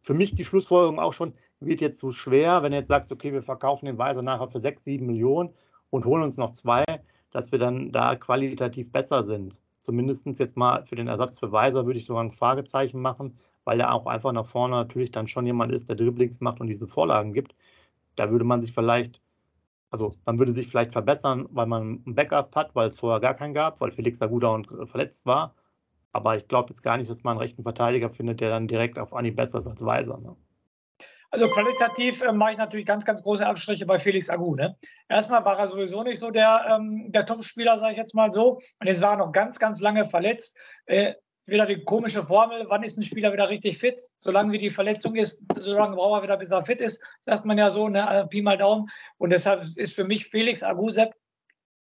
für 0.02 0.14
mich 0.14 0.34
die 0.34 0.44
Schlussfolgerung 0.44 0.98
auch 0.98 1.12
schon, 1.12 1.34
wird 1.60 1.82
jetzt 1.82 1.98
so 1.98 2.10
schwer, 2.10 2.62
wenn 2.62 2.72
du 2.72 2.78
jetzt 2.78 2.88
sagst, 2.88 3.12
okay, 3.12 3.32
wir 3.32 3.42
verkaufen 3.42 3.86
den 3.86 3.98
Weiser 3.98 4.22
nachher 4.22 4.48
für 4.48 4.60
6, 4.60 4.82
7 4.82 5.06
Millionen 5.06 5.50
und 5.90 6.06
holen 6.06 6.22
uns 6.22 6.38
noch 6.38 6.52
zwei, 6.52 6.84
dass 7.32 7.52
wir 7.52 7.58
dann 7.58 7.92
da 7.92 8.16
qualitativ 8.16 8.90
besser 8.90 9.24
sind. 9.24 9.58
Zumindest 9.80 10.26
jetzt 10.26 10.56
mal 10.56 10.84
für 10.86 10.96
den 10.96 11.08
Ersatz 11.08 11.38
für 11.38 11.52
Weiser 11.52 11.84
würde 11.84 11.98
ich 11.98 12.06
sogar 12.06 12.24
ein 12.24 12.32
Fragezeichen 12.32 13.00
machen, 13.00 13.38
weil 13.64 13.80
er 13.80 13.92
auch 13.92 14.06
einfach 14.06 14.32
nach 14.32 14.46
vorne 14.46 14.76
natürlich 14.76 15.10
dann 15.10 15.28
schon 15.28 15.46
jemand 15.46 15.72
ist, 15.72 15.88
der 15.88 15.96
Dribblings 15.96 16.40
macht 16.40 16.60
und 16.60 16.68
diese 16.68 16.86
Vorlagen 16.86 17.34
gibt 17.34 17.54
da 18.16 18.30
würde 18.30 18.44
man 18.44 18.60
sich 18.60 18.72
vielleicht, 18.72 19.22
also 19.90 20.14
man 20.24 20.38
würde 20.38 20.54
sich 20.54 20.68
vielleicht 20.68 20.92
verbessern, 20.92 21.46
weil 21.50 21.66
man 21.66 22.02
ein 22.06 22.14
Backup 22.14 22.54
hat, 22.54 22.74
weil 22.74 22.88
es 22.88 22.98
vorher 22.98 23.20
gar 23.20 23.34
keinen 23.34 23.54
gab, 23.54 23.80
weil 23.80 23.90
Felix 23.90 24.22
Aguda 24.22 24.48
und 24.48 24.70
äh, 24.70 24.86
verletzt 24.86 25.26
war. 25.26 25.54
Aber 26.12 26.36
ich 26.36 26.48
glaube 26.48 26.70
jetzt 26.70 26.82
gar 26.82 26.96
nicht, 26.96 27.10
dass 27.10 27.22
man 27.22 27.32
einen 27.32 27.40
rechten 27.40 27.62
Verteidiger 27.62 28.10
findet, 28.10 28.40
der 28.40 28.50
dann 28.50 28.68
direkt 28.68 28.98
auf 28.98 29.12
Anni 29.12 29.30
besser 29.30 29.58
ist 29.58 29.66
als 29.66 29.84
Weiser. 29.84 30.18
Ne? 30.18 30.36
Also 31.30 31.48
qualitativ 31.48 32.22
äh, 32.22 32.32
mache 32.32 32.52
ich 32.52 32.58
natürlich 32.58 32.86
ganz, 32.86 33.04
ganz 33.04 33.22
große 33.22 33.46
Abstriche 33.46 33.86
bei 33.86 33.98
Felix 33.98 34.28
Agu. 34.28 34.54
Ne? 34.56 34.76
Erstmal 35.08 35.44
war 35.44 35.58
er 35.58 35.68
sowieso 35.68 36.02
nicht 36.02 36.18
so 36.18 36.30
der, 36.30 36.66
ähm, 36.68 37.10
der 37.12 37.26
Top-Spieler, 37.26 37.78
sage 37.78 37.92
ich 37.92 37.98
jetzt 37.98 38.14
mal 38.14 38.32
so. 38.32 38.60
Und 38.80 38.86
jetzt 38.86 39.00
war 39.00 39.12
er 39.12 39.18
noch 39.18 39.32
ganz, 39.32 39.58
ganz 39.58 39.80
lange 39.80 40.06
verletzt. 40.06 40.56
Äh, 40.86 41.14
wieder 41.50 41.66
die 41.66 41.84
komische 41.84 42.22
Formel, 42.22 42.66
wann 42.68 42.82
ist 42.82 42.96
ein 42.96 43.02
Spieler 43.02 43.32
wieder 43.32 43.48
richtig 43.48 43.78
fit? 43.78 44.00
Solange 44.16 44.52
wie 44.52 44.58
die 44.58 44.70
Verletzung 44.70 45.16
ist, 45.16 45.44
solange 45.54 45.96
braucht 45.96 46.20
er 46.20 46.22
wieder, 46.22 46.36
bis 46.36 46.50
er 46.50 46.62
fit 46.62 46.80
ist, 46.80 47.02
sagt 47.20 47.44
man 47.44 47.58
ja 47.58 47.70
so, 47.70 47.88
ne? 47.88 48.26
Pi 48.30 48.42
mal 48.42 48.56
Daumen. 48.56 48.88
Und 49.18 49.30
deshalb 49.30 49.62
ist 49.62 49.94
für 49.94 50.04
mich 50.04 50.26
Felix 50.26 50.62
Agusepp 50.62 51.12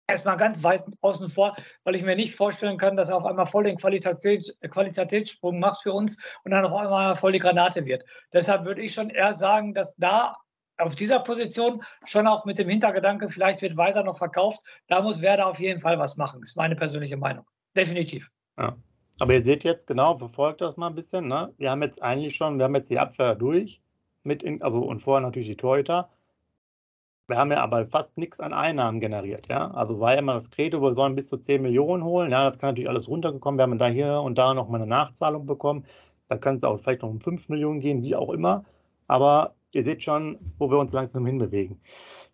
erstmal 0.08 0.38
ganz 0.38 0.64
weit 0.64 0.84
außen 1.02 1.30
vor, 1.30 1.56
weil 1.84 1.96
ich 1.96 2.04
mir 2.04 2.16
nicht 2.16 2.36
vorstellen 2.36 2.78
kann, 2.78 2.96
dass 2.96 3.10
er 3.10 3.18
auf 3.18 3.26
einmal 3.26 3.46
voll 3.46 3.66
den 3.66 3.78
Qualitäts 3.78 4.58
Qualitätssprung 4.70 5.60
macht 5.60 5.84
für 5.84 5.94
uns 5.94 6.18
und 6.44 6.52
dann 6.52 6.66
auf 6.66 6.74
einmal 6.74 7.16
voll 7.16 7.34
die 7.34 7.40
Granate 7.40 7.86
wird. 7.86 8.06
Deshalb 8.34 8.66
würde 8.66 8.82
ich 8.82 8.94
schon 8.94 9.10
eher 9.10 9.34
sagen, 9.34 9.74
dass 9.74 9.96
da 9.98 10.36
auf 10.78 10.96
dieser 10.96 11.20
Position 11.20 11.84
schon 12.06 12.28
auch 12.28 12.46
mit 12.46 12.60
dem 12.60 12.70
Hintergedanke, 12.70 13.30
vielleicht 13.30 13.62
wird 13.62 13.76
Weiser 13.78 14.04
noch 14.04 14.18
verkauft, 14.18 14.62
da 14.88 15.02
muss 15.02 15.22
Werder 15.22 15.48
auf 15.48 15.60
jeden 15.60 15.80
Fall 15.80 16.00
was 16.00 16.18
machen. 16.18 16.42
Ist 16.44 16.56
meine 16.56 16.76
persönliche 16.76 17.18
Meinung. 17.18 17.46
Definitiv. 17.76 18.30
Ja. 18.58 18.78
Aber 19.20 19.34
ihr 19.34 19.42
seht 19.42 19.64
jetzt 19.64 19.88
genau, 19.88 20.18
verfolgt 20.18 20.62
das 20.62 20.78
mal 20.78 20.88
ein 20.88 20.96
bisschen. 20.96 21.28
Ne? 21.28 21.54
Wir 21.58 21.72
haben 21.72 21.82
jetzt 21.82 22.02
eigentlich 22.02 22.36
schon, 22.36 22.58
wir 22.58 22.66
haben 22.66 22.76
jetzt 22.76 22.90
die 22.90 23.00
Abwehr 23.00 23.36
durch, 23.36 23.82
mit 24.24 24.44
in, 24.44 24.62
also 24.62 24.80
und 24.80 25.00
vorher 25.00 25.22
natürlich 25.26 25.48
die 25.50 25.58
Torhüter. 25.58 26.10
Wir 27.28 27.38
haben 27.38 27.52
ja 27.52 27.62
aber 27.62 27.86
fast 27.88 28.18
nichts 28.18 28.40
an 28.40 28.54
Einnahmen 28.54 29.02
generiert, 29.02 29.48
ja. 29.48 29.70
Also 29.72 30.00
war 30.00 30.14
ja 30.14 30.20
immer 30.20 30.36
das 30.36 30.50
Credo, 30.50 30.82
wir 30.82 30.96
sollen 30.96 31.16
bis 31.16 31.28
zu 31.28 31.38
10 31.38 31.62
Millionen 31.62 32.04
holen. 32.04 32.32
Ja, 32.32 32.46
das 32.46 32.58
kann 32.58 32.70
natürlich 32.70 32.90
alles 32.90 33.10
runtergekommen. 33.10 33.58
Wir 33.60 33.64
haben 33.64 33.78
da 33.78 33.88
hier 33.88 34.22
und 34.22 34.38
da 34.38 34.54
noch 34.54 34.70
mal 34.70 34.78
eine 34.78 34.88
Nachzahlung 34.88 35.46
bekommen. 35.46 35.86
Da 36.30 36.38
kann 36.38 36.56
es 36.56 36.64
auch 36.64 36.80
vielleicht 36.80 37.02
noch 37.02 37.10
um 37.10 37.20
5 37.20 37.50
Millionen 37.50 37.80
gehen, 37.82 38.02
wie 38.02 38.16
auch 38.16 38.30
immer. 38.30 38.64
Aber 39.08 39.56
ihr 39.72 39.84
seht 39.84 40.04
schon, 40.04 40.38
wo 40.58 40.70
wir 40.72 40.78
uns 40.80 40.94
langsam 40.94 41.26
hinbewegen. 41.26 41.82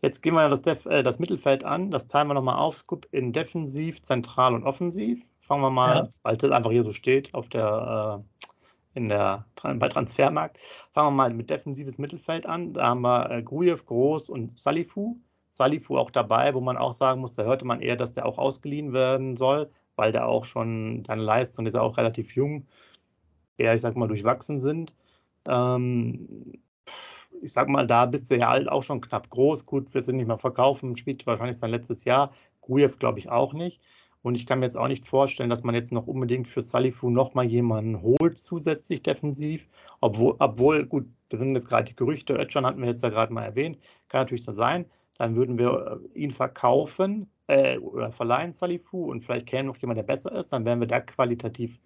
Jetzt 0.01 0.21
gehen 0.21 0.33
wir 0.35 0.49
das, 0.49 0.85
äh, 0.85 1.03
das 1.03 1.19
Mittelfeld 1.19 1.63
an. 1.63 1.89
Das 1.91 2.07
teilen 2.07 2.27
wir 2.27 2.33
nochmal 2.35 2.57
auf 2.57 2.85
in 3.11 3.31
Defensiv, 3.33 4.01
Zentral 4.01 4.53
und 4.53 4.63
Offensiv. 4.63 5.25
Fangen 5.43 5.61
wir 5.61 5.69
mal, 5.69 5.95
ja. 5.95 6.09
weil 6.23 6.35
es 6.35 6.43
einfach 6.43 6.71
hier 6.71 6.83
so 6.83 6.93
steht, 6.93 7.33
auf 7.33 7.49
der 7.49 8.23
äh, 8.23 8.43
in 8.95 9.09
der, 9.09 9.45
bei 9.61 9.89
Transfermarkt. 9.89 10.57
Fangen 10.93 11.07
wir 11.07 11.11
mal 11.11 11.33
mit 11.33 11.49
defensives 11.49 11.97
Mittelfeld 11.97 12.45
an. 12.45 12.73
Da 12.73 12.87
haben 12.87 13.01
wir 13.01 13.31
äh, 13.31 13.43
Grujew, 13.43 13.77
Groß 13.85 14.29
und 14.29 14.57
Salifu. 14.57 15.17
Salifu 15.49 15.97
auch 15.97 16.11
dabei, 16.11 16.53
wo 16.53 16.61
man 16.61 16.77
auch 16.77 16.93
sagen 16.93 17.21
muss, 17.21 17.35
da 17.35 17.43
hörte 17.43 17.65
man 17.65 17.81
eher, 17.81 17.95
dass 17.95 18.13
der 18.13 18.25
auch 18.25 18.37
ausgeliehen 18.37 18.93
werden 18.93 19.35
soll, 19.37 19.69
weil 19.95 20.11
der 20.11 20.27
auch 20.27 20.45
schon 20.45 21.03
seine 21.05 21.21
Leistung 21.21 21.65
ist 21.65 21.75
auch 21.75 21.97
relativ 21.97 22.35
jung, 22.35 22.65
eher, 23.57 23.75
ich 23.75 23.81
sag 23.81 23.95
mal, 23.95 24.07
durchwachsen 24.07 24.59
sind. 24.59 24.95
Ähm, 25.47 26.53
ich 27.41 27.53
sag 27.53 27.67
mal, 27.67 27.85
da 27.85 28.05
bist 28.05 28.31
du 28.31 28.37
ja 28.37 28.49
halt 28.49 28.69
auch 28.69 28.83
schon 28.83 29.01
knapp 29.01 29.29
groß. 29.29 29.65
Gut, 29.65 29.93
wir 29.93 30.01
sind 30.01 30.17
nicht 30.17 30.27
mehr 30.27 30.37
verkaufen, 30.37 30.95
spielt 30.95 31.27
wahrscheinlich 31.27 31.57
sein 31.57 31.71
letztes 31.71 32.05
Jahr. 32.05 32.31
Grujew 32.61 32.97
glaube 32.97 33.19
ich 33.19 33.29
auch 33.29 33.53
nicht. 33.53 33.81
Und 34.23 34.35
ich 34.35 34.45
kann 34.47 34.59
mir 34.59 34.65
jetzt 34.65 34.77
auch 34.77 34.87
nicht 34.87 35.05
vorstellen, 35.05 35.49
dass 35.49 35.63
man 35.63 35.75
jetzt 35.75 35.91
noch 35.91 36.07
unbedingt 36.07 36.47
für 36.47 36.61
Salifu 36.61 37.09
nochmal 37.09 37.45
jemanden 37.45 38.01
holt, 38.01 38.39
zusätzlich 38.39 39.03
defensiv. 39.03 39.67
Obwohl, 39.99 40.35
obwohl, 40.39 40.85
gut, 40.85 41.05
wir 41.29 41.37
sind 41.39 41.53
jetzt 41.55 41.67
gerade 41.67 41.83
die 41.83 41.95
Gerüchte, 41.95 42.33
Ötchan 42.33 42.65
hatten 42.65 42.81
wir 42.81 42.87
jetzt 42.87 43.03
ja 43.03 43.09
gerade 43.09 43.33
mal 43.33 43.43
erwähnt, 43.43 43.77
kann 44.07 44.21
natürlich 44.21 44.45
so 44.45 44.53
sein. 44.53 44.85
Dann 45.17 45.35
würden 45.35 45.57
wir 45.57 45.99
äh, 46.15 46.19
ihn 46.19 46.31
verkaufen 46.31 47.29
äh, 47.47 47.77
oder 47.77 48.11
verleihen, 48.13 48.53
Salifu, 48.53 49.11
und 49.11 49.25
vielleicht 49.25 49.45
käme 49.45 49.67
noch 49.67 49.77
jemand, 49.77 49.97
der 49.97 50.03
besser 50.03 50.31
ist. 50.31 50.53
Dann 50.53 50.63
wären 50.65 50.79
wir 50.79 50.87
da 50.87 51.01
qualitativ 51.01 51.79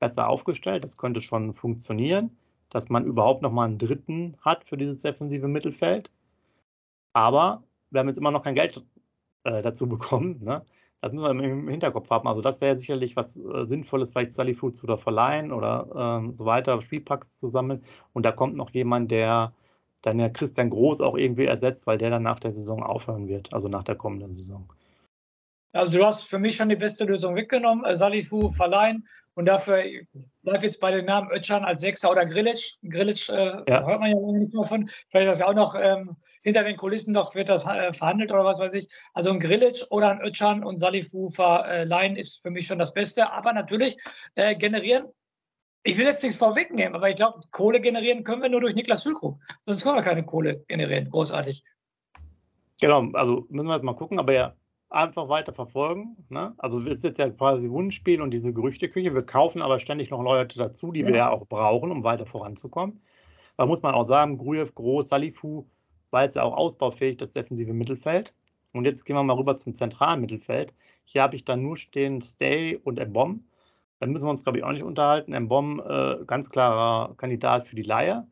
besser 0.00 0.28
aufgestellt. 0.28 0.82
Das 0.82 0.96
könnte 0.96 1.20
schon 1.20 1.54
funktionieren, 1.54 2.36
dass 2.70 2.88
man 2.88 3.04
überhaupt 3.04 3.42
nochmal 3.42 3.68
einen 3.68 3.78
Dritten 3.78 4.36
hat 4.40 4.64
für 4.64 4.76
dieses 4.76 4.98
defensive 4.98 5.46
Mittelfeld. 5.46 6.10
Aber 7.12 7.62
wir 7.90 8.00
haben 8.00 8.08
jetzt 8.08 8.18
immer 8.18 8.32
noch 8.32 8.42
kein 8.42 8.56
Geld 8.56 8.82
äh, 9.44 9.62
dazu 9.62 9.88
bekommen. 9.88 10.40
Ne? 10.42 10.64
Das 11.04 11.12
müssen 11.12 11.38
wir 11.38 11.44
im 11.44 11.68
Hinterkopf 11.68 12.08
haben. 12.08 12.26
Also 12.26 12.40
das 12.40 12.62
wäre 12.62 12.76
sicherlich 12.76 13.14
was 13.14 13.36
äh, 13.36 13.66
Sinnvolles, 13.66 14.10
vielleicht 14.10 14.32
Sally 14.32 14.54
Foods 14.54 14.82
oder 14.82 14.96
verleihen 14.96 15.52
oder 15.52 16.20
ähm, 16.22 16.32
so 16.32 16.46
weiter, 16.46 16.80
Spielpacks 16.80 17.36
zu 17.38 17.48
sammeln. 17.48 17.84
Und 18.14 18.24
da 18.24 18.32
kommt 18.32 18.56
noch 18.56 18.70
jemand, 18.70 19.10
der 19.10 19.52
dann 20.00 20.18
ja 20.18 20.30
Christian 20.30 20.70
Groß 20.70 21.02
auch 21.02 21.18
irgendwie 21.18 21.44
ersetzt, 21.44 21.86
weil 21.86 21.98
der 21.98 22.08
dann 22.08 22.22
nach 22.22 22.40
der 22.40 22.52
Saison 22.52 22.82
aufhören 22.82 23.28
wird, 23.28 23.52
also 23.52 23.68
nach 23.68 23.84
der 23.84 23.96
kommenden 23.96 24.34
Saison. 24.34 24.66
Also 25.72 25.92
du 25.92 26.06
hast 26.06 26.24
für 26.24 26.38
mich 26.38 26.56
schon 26.56 26.70
die 26.70 26.76
beste 26.76 27.04
Lösung 27.04 27.36
weggenommen, 27.36 27.84
äh, 27.84 27.96
Salifu 27.96 28.50
verleihen 28.50 29.06
und 29.34 29.44
dafür 29.44 29.84
bleibt 30.42 30.62
jetzt 30.64 30.80
bei 30.80 30.90
den 30.90 31.04
Namen 31.04 31.30
Ötchan 31.30 31.66
als 31.66 31.82
Sechser 31.82 32.12
oder 32.12 32.24
Grilic. 32.24 32.78
Grilic 32.82 33.28
äh, 33.28 33.62
ja. 33.68 33.86
hört 33.86 34.00
man 34.00 34.10
ja 34.10 34.18
lange 34.18 34.38
nicht 34.38 34.54
mehr 34.54 34.64
von. 34.64 34.88
Vielleicht 35.10 35.30
ist 35.30 35.32
das 35.32 35.38
ja 35.40 35.48
auch 35.48 35.54
noch 35.54 35.74
ähm, 35.78 36.16
hinter 36.44 36.62
den 36.62 36.76
Kulissen 36.76 37.14
doch 37.14 37.34
wird 37.34 37.48
das 37.48 37.66
äh, 37.66 37.92
verhandelt 37.92 38.30
oder 38.30 38.44
was 38.44 38.60
weiß 38.60 38.74
ich. 38.74 38.88
Also 39.14 39.30
ein 39.30 39.40
Grilic 39.40 39.84
oder 39.90 40.10
ein 40.10 40.20
Ötchan 40.20 40.62
und 40.62 40.78
Salifu 40.78 41.30
verleihen 41.30 42.16
ist 42.16 42.42
für 42.42 42.50
mich 42.50 42.66
schon 42.66 42.78
das 42.78 42.92
Beste. 42.92 43.32
Aber 43.32 43.52
natürlich 43.52 43.96
äh, 44.36 44.54
generieren, 44.54 45.06
ich 45.82 45.98
will 45.98 46.06
jetzt 46.06 46.22
nichts 46.22 46.38
vorwegnehmen, 46.38 46.94
aber 46.94 47.10
ich 47.10 47.16
glaube, 47.16 47.40
Kohle 47.50 47.80
generieren 47.80 48.24
können 48.24 48.42
wir 48.42 48.48
nur 48.48 48.60
durch 48.60 48.74
Niklas 48.74 49.02
Füllkrug. 49.02 49.38
Sonst 49.66 49.82
können 49.82 49.96
wir 49.96 50.02
keine 50.02 50.24
Kohle 50.24 50.64
generieren, 50.68 51.10
großartig. 51.10 51.64
Genau, 52.80 53.10
also 53.12 53.46
müssen 53.48 53.66
wir 53.66 53.74
jetzt 53.74 53.84
mal 53.84 53.96
gucken, 53.96 54.18
aber 54.18 54.32
ja, 54.32 54.54
einfach 54.90 55.28
weiter 55.28 55.52
verfolgen. 55.52 56.16
Ne? 56.28 56.54
Also 56.58 56.80
es 56.80 56.98
ist 56.98 57.04
jetzt 57.04 57.18
ja 57.18 57.28
quasi 57.30 57.70
Wunschspiel 57.70 58.22
und 58.22 58.32
diese 58.32 58.52
Gerüchteküche. 58.52 59.14
Wir 59.14 59.22
kaufen 59.22 59.62
aber 59.62 59.78
ständig 59.78 60.10
noch 60.10 60.22
Leute 60.22 60.58
dazu, 60.58 60.92
die 60.92 61.00
ja. 61.00 61.06
wir 61.06 61.16
ja 61.16 61.30
auch 61.30 61.46
brauchen, 61.46 61.90
um 61.90 62.04
weiter 62.04 62.26
voranzukommen. 62.26 63.02
Da 63.56 63.66
muss 63.66 63.82
man 63.82 63.94
auch 63.94 64.08
sagen, 64.08 64.38
Grujew, 64.38 64.68
Groß, 64.74 65.08
Salifu, 65.08 65.66
war 66.14 66.22
jetzt 66.24 66.38
auch 66.38 66.56
ausbaufähig, 66.56 67.18
das 67.18 67.32
defensive 67.32 67.74
Mittelfeld. 67.74 68.32
Und 68.72 68.86
jetzt 68.86 69.04
gehen 69.04 69.16
wir 69.16 69.22
mal 69.22 69.34
rüber 69.36 69.56
zum 69.56 69.74
zentralen 69.74 70.20
Mittelfeld. 70.20 70.72
Hier 71.04 71.22
habe 71.22 71.36
ich 71.36 71.44
dann 71.44 71.62
nur 71.62 71.76
stehen 71.76 72.22
Stay 72.22 72.76
und 72.82 72.98
Mbom. 72.98 73.44
Da 74.00 74.06
müssen 74.06 74.26
wir 74.26 74.30
uns, 74.30 74.44
glaube 74.44 74.58
ich, 74.58 74.64
auch 74.64 74.72
nicht 74.72 74.82
unterhalten. 74.82 75.38
Mbom, 75.38 75.80
äh, 75.80 76.24
ganz 76.26 76.50
klarer 76.50 77.14
Kandidat 77.16 77.68
für 77.68 77.76
die 77.76 77.82
Leihe. 77.82 78.26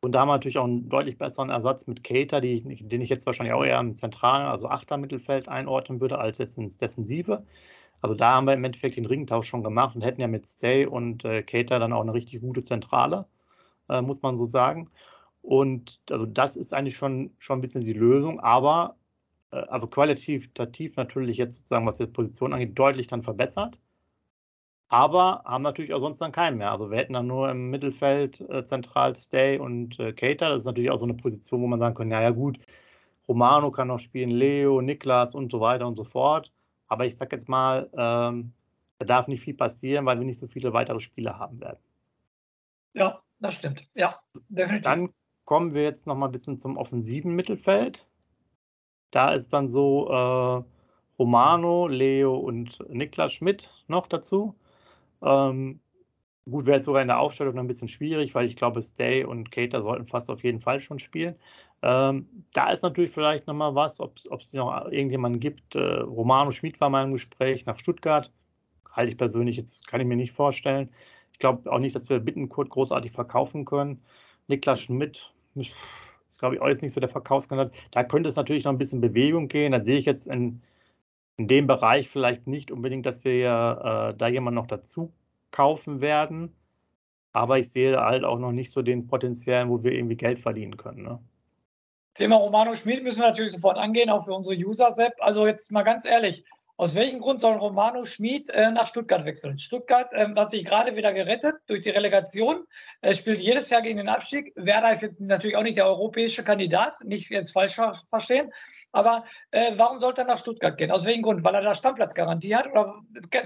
Und 0.00 0.12
da 0.12 0.20
haben 0.20 0.28
wir 0.28 0.34
natürlich 0.34 0.58
auch 0.58 0.64
einen 0.64 0.88
deutlich 0.88 1.18
besseren 1.18 1.50
Ersatz 1.50 1.86
mit 1.86 2.04
Cater, 2.04 2.42
ich, 2.42 2.62
den 2.64 3.00
ich 3.00 3.08
jetzt 3.08 3.26
wahrscheinlich 3.26 3.54
auch 3.54 3.64
eher 3.64 3.80
im 3.80 3.96
zentralen, 3.96 4.46
also 4.46 4.68
Achter 4.68 4.96
Mittelfeld 4.96 5.48
einordnen 5.48 6.00
würde, 6.00 6.18
als 6.18 6.38
jetzt 6.38 6.58
ins 6.58 6.76
Defensive. 6.76 7.44
Also 8.00 8.14
da 8.14 8.34
haben 8.34 8.46
wir 8.46 8.54
im 8.54 8.64
Endeffekt 8.64 8.96
den 8.96 9.06
Ringtausch 9.06 9.48
schon 9.48 9.64
gemacht 9.64 9.96
und 9.96 10.02
hätten 10.02 10.20
ja 10.20 10.28
mit 10.28 10.46
Stay 10.46 10.86
und 10.86 11.24
äh, 11.24 11.42
Cater 11.42 11.80
dann 11.80 11.92
auch 11.92 12.02
eine 12.02 12.14
richtig 12.14 12.40
gute 12.40 12.62
Zentrale, 12.62 13.26
äh, 13.88 14.02
muss 14.02 14.22
man 14.22 14.36
so 14.38 14.44
sagen. 14.44 14.90
Und 15.48 15.98
also 16.10 16.26
das 16.26 16.56
ist 16.56 16.74
eigentlich 16.74 16.98
schon, 16.98 17.30
schon 17.38 17.58
ein 17.58 17.62
bisschen 17.62 17.80
die 17.80 17.94
Lösung, 17.94 18.38
aber 18.38 18.96
äh, 19.50 19.56
also 19.56 19.86
qualitativ 19.86 20.50
natürlich 20.96 21.38
jetzt 21.38 21.56
sozusagen, 21.56 21.86
was 21.86 21.96
die 21.96 22.06
Position 22.06 22.52
angeht, 22.52 22.78
deutlich 22.78 23.06
dann 23.06 23.22
verbessert. 23.22 23.80
Aber 24.88 25.42
haben 25.46 25.62
natürlich 25.62 25.94
auch 25.94 26.00
sonst 26.00 26.20
dann 26.20 26.32
keinen 26.32 26.58
mehr. 26.58 26.70
Also 26.70 26.90
wir 26.90 26.98
hätten 26.98 27.14
dann 27.14 27.28
nur 27.28 27.50
im 27.50 27.70
Mittelfeld 27.70 28.42
äh, 28.42 28.62
zentral 28.62 29.16
Stay 29.16 29.58
und 29.58 29.98
äh, 29.98 30.12
Cater. 30.12 30.50
Das 30.50 30.58
ist 30.60 30.64
natürlich 30.66 30.90
auch 30.90 30.98
so 30.98 31.06
eine 31.06 31.14
Position, 31.14 31.62
wo 31.62 31.66
man 31.66 31.78
sagen 31.78 31.94
kann, 31.94 32.08
naja 32.08 32.30
gut, 32.30 32.58
Romano 33.26 33.70
kann 33.70 33.88
noch 33.88 34.00
spielen, 34.00 34.30
Leo, 34.30 34.82
Niklas 34.82 35.34
und 35.34 35.50
so 35.50 35.60
weiter 35.60 35.86
und 35.86 35.96
so 35.96 36.04
fort. 36.04 36.52
Aber 36.88 37.06
ich 37.06 37.16
sag 37.16 37.32
jetzt 37.32 37.48
mal, 37.48 37.88
ähm, 37.94 38.52
da 38.98 39.06
darf 39.06 39.28
nicht 39.28 39.42
viel 39.42 39.54
passieren, 39.54 40.04
weil 40.04 40.18
wir 40.18 40.26
nicht 40.26 40.38
so 40.38 40.46
viele 40.46 40.74
weitere 40.74 41.00
Spieler 41.00 41.38
haben 41.38 41.58
werden. 41.58 41.80
Ja, 42.92 43.22
das 43.40 43.54
stimmt. 43.54 43.90
Ja, 43.94 44.20
definitiv. 44.50 44.84
Dann 44.84 45.08
kommen 45.48 45.72
wir 45.72 45.82
jetzt 45.82 46.06
noch 46.06 46.14
mal 46.14 46.26
ein 46.26 46.32
bisschen 46.32 46.58
zum 46.58 46.76
offensiven 46.76 47.34
Mittelfeld. 47.34 48.06
Da 49.10 49.32
ist 49.32 49.50
dann 49.50 49.66
so 49.66 50.06
äh, 50.10 50.62
Romano, 51.18 51.88
Leo 51.88 52.36
und 52.36 52.84
Niklas 52.90 53.32
Schmidt 53.32 53.70
noch 53.86 54.08
dazu. 54.08 54.54
Ähm, 55.22 55.80
gut, 56.50 56.66
wäre 56.66 56.76
jetzt 56.76 56.84
sogar 56.84 57.00
in 57.00 57.08
der 57.08 57.18
Aufstellung 57.18 57.54
noch 57.54 57.62
ein 57.62 57.66
bisschen 57.66 57.88
schwierig, 57.88 58.34
weil 58.34 58.44
ich 58.44 58.56
glaube, 58.56 58.82
Stay 58.82 59.24
und 59.24 59.50
Cater 59.50 59.80
sollten 59.80 60.06
fast 60.06 60.30
auf 60.30 60.44
jeden 60.44 60.60
Fall 60.60 60.80
schon 60.80 60.98
spielen. 60.98 61.34
Ähm, 61.80 62.28
da 62.52 62.70
ist 62.70 62.82
natürlich 62.82 63.12
vielleicht 63.12 63.46
noch 63.46 63.54
mal 63.54 63.74
was, 63.74 64.00
ob 64.00 64.18
es 64.18 64.52
noch 64.52 64.84
irgendjemanden 64.90 65.40
gibt. 65.40 65.76
Äh, 65.76 66.00
Romano 66.00 66.50
Schmidt 66.50 66.78
war 66.78 66.90
mal 66.90 67.04
im 67.04 67.12
Gespräch 67.12 67.64
nach 67.64 67.78
Stuttgart. 67.78 68.30
Halte 68.92 69.12
ich 69.12 69.16
persönlich 69.16 69.56
jetzt, 69.56 69.86
kann 69.88 70.02
ich 70.02 70.06
mir 70.06 70.16
nicht 70.16 70.32
vorstellen. 70.32 70.90
Ich 71.32 71.38
glaube 71.38 71.72
auch 71.72 71.78
nicht, 71.78 71.96
dass 71.96 72.10
wir 72.10 72.18
Bittenkurt 72.20 72.68
großartig 72.68 73.12
verkaufen 73.12 73.64
können. 73.64 74.02
Niklas 74.46 74.82
Schmidt, 74.82 75.32
ist, 75.60 76.38
glaube 76.38 76.54
ich, 76.54 76.60
auch 76.60 76.68
jetzt 76.68 76.82
nicht 76.82 76.92
so 76.92 77.00
der 77.00 77.08
Verkaufskandidat. 77.08 77.72
Da 77.90 78.04
könnte 78.04 78.28
es 78.28 78.36
natürlich 78.36 78.64
noch 78.64 78.72
ein 78.72 78.78
bisschen 78.78 79.00
Bewegung 79.00 79.48
gehen. 79.48 79.72
Da 79.72 79.84
sehe 79.84 79.98
ich 79.98 80.04
jetzt 80.04 80.26
in, 80.26 80.62
in 81.36 81.48
dem 81.48 81.66
Bereich 81.66 82.08
vielleicht 82.08 82.46
nicht 82.46 82.70
unbedingt, 82.70 83.06
dass 83.06 83.24
wir 83.24 84.12
äh, 84.12 84.16
da 84.16 84.28
jemanden 84.28 84.56
noch 84.56 84.66
dazu 84.66 85.12
kaufen 85.50 86.00
werden. 86.00 86.54
Aber 87.32 87.58
ich 87.58 87.70
sehe 87.70 87.96
halt 87.98 88.24
auch 88.24 88.38
noch 88.38 88.52
nicht 88.52 88.72
so 88.72 88.82
den 88.82 89.06
Potenzial, 89.06 89.68
wo 89.68 89.82
wir 89.82 89.92
irgendwie 89.92 90.16
Geld 90.16 90.38
verdienen 90.38 90.76
können. 90.76 91.02
Ne? 91.02 91.18
Thema 92.14 92.36
Romano 92.36 92.74
Schmid 92.74 93.04
müssen 93.04 93.20
wir 93.20 93.28
natürlich 93.28 93.52
sofort 93.52 93.78
angehen, 93.78 94.10
auch 94.10 94.24
für 94.24 94.32
unsere 94.32 94.56
User-Sepp. 94.56 95.14
Also 95.20 95.46
jetzt 95.46 95.70
mal 95.70 95.84
ganz 95.84 96.04
ehrlich, 96.04 96.44
Aus 96.80 96.94
welchem 96.94 97.18
Grund 97.18 97.40
soll 97.40 97.54
Romano 97.54 98.04
Schmid 98.04 98.50
äh, 98.50 98.70
nach 98.70 98.86
Stuttgart 98.86 99.24
wechseln? 99.24 99.58
Stuttgart 99.58 100.10
ähm, 100.12 100.38
hat 100.38 100.52
sich 100.52 100.64
gerade 100.64 100.94
wieder 100.94 101.12
gerettet 101.12 101.56
durch 101.66 101.82
die 101.82 101.90
Relegation. 101.90 102.66
Er 103.00 103.14
spielt 103.14 103.40
jedes 103.40 103.68
Jahr 103.68 103.82
gegen 103.82 103.98
den 103.98 104.08
Abstieg. 104.08 104.52
Werder 104.54 104.92
ist 104.92 105.02
jetzt 105.02 105.20
natürlich 105.20 105.56
auch 105.56 105.64
nicht 105.64 105.76
der 105.76 105.86
europäische 105.86 106.44
Kandidat, 106.44 107.02
nicht 107.02 107.30
jetzt 107.30 107.50
falsch 107.50 107.80
verstehen. 108.08 108.52
Aber 108.92 109.24
äh, 109.50 109.72
warum 109.76 109.98
sollte 109.98 110.20
er 110.20 110.28
nach 110.28 110.38
Stuttgart 110.38 110.78
gehen? 110.78 110.92
Aus 110.92 111.04
welchem 111.04 111.22
Grund? 111.22 111.42
Weil 111.42 111.56
er 111.56 111.62
da 111.62 111.74
Stammplatzgarantie 111.74 112.54
hat? 112.54 112.70
Oder 112.70 112.94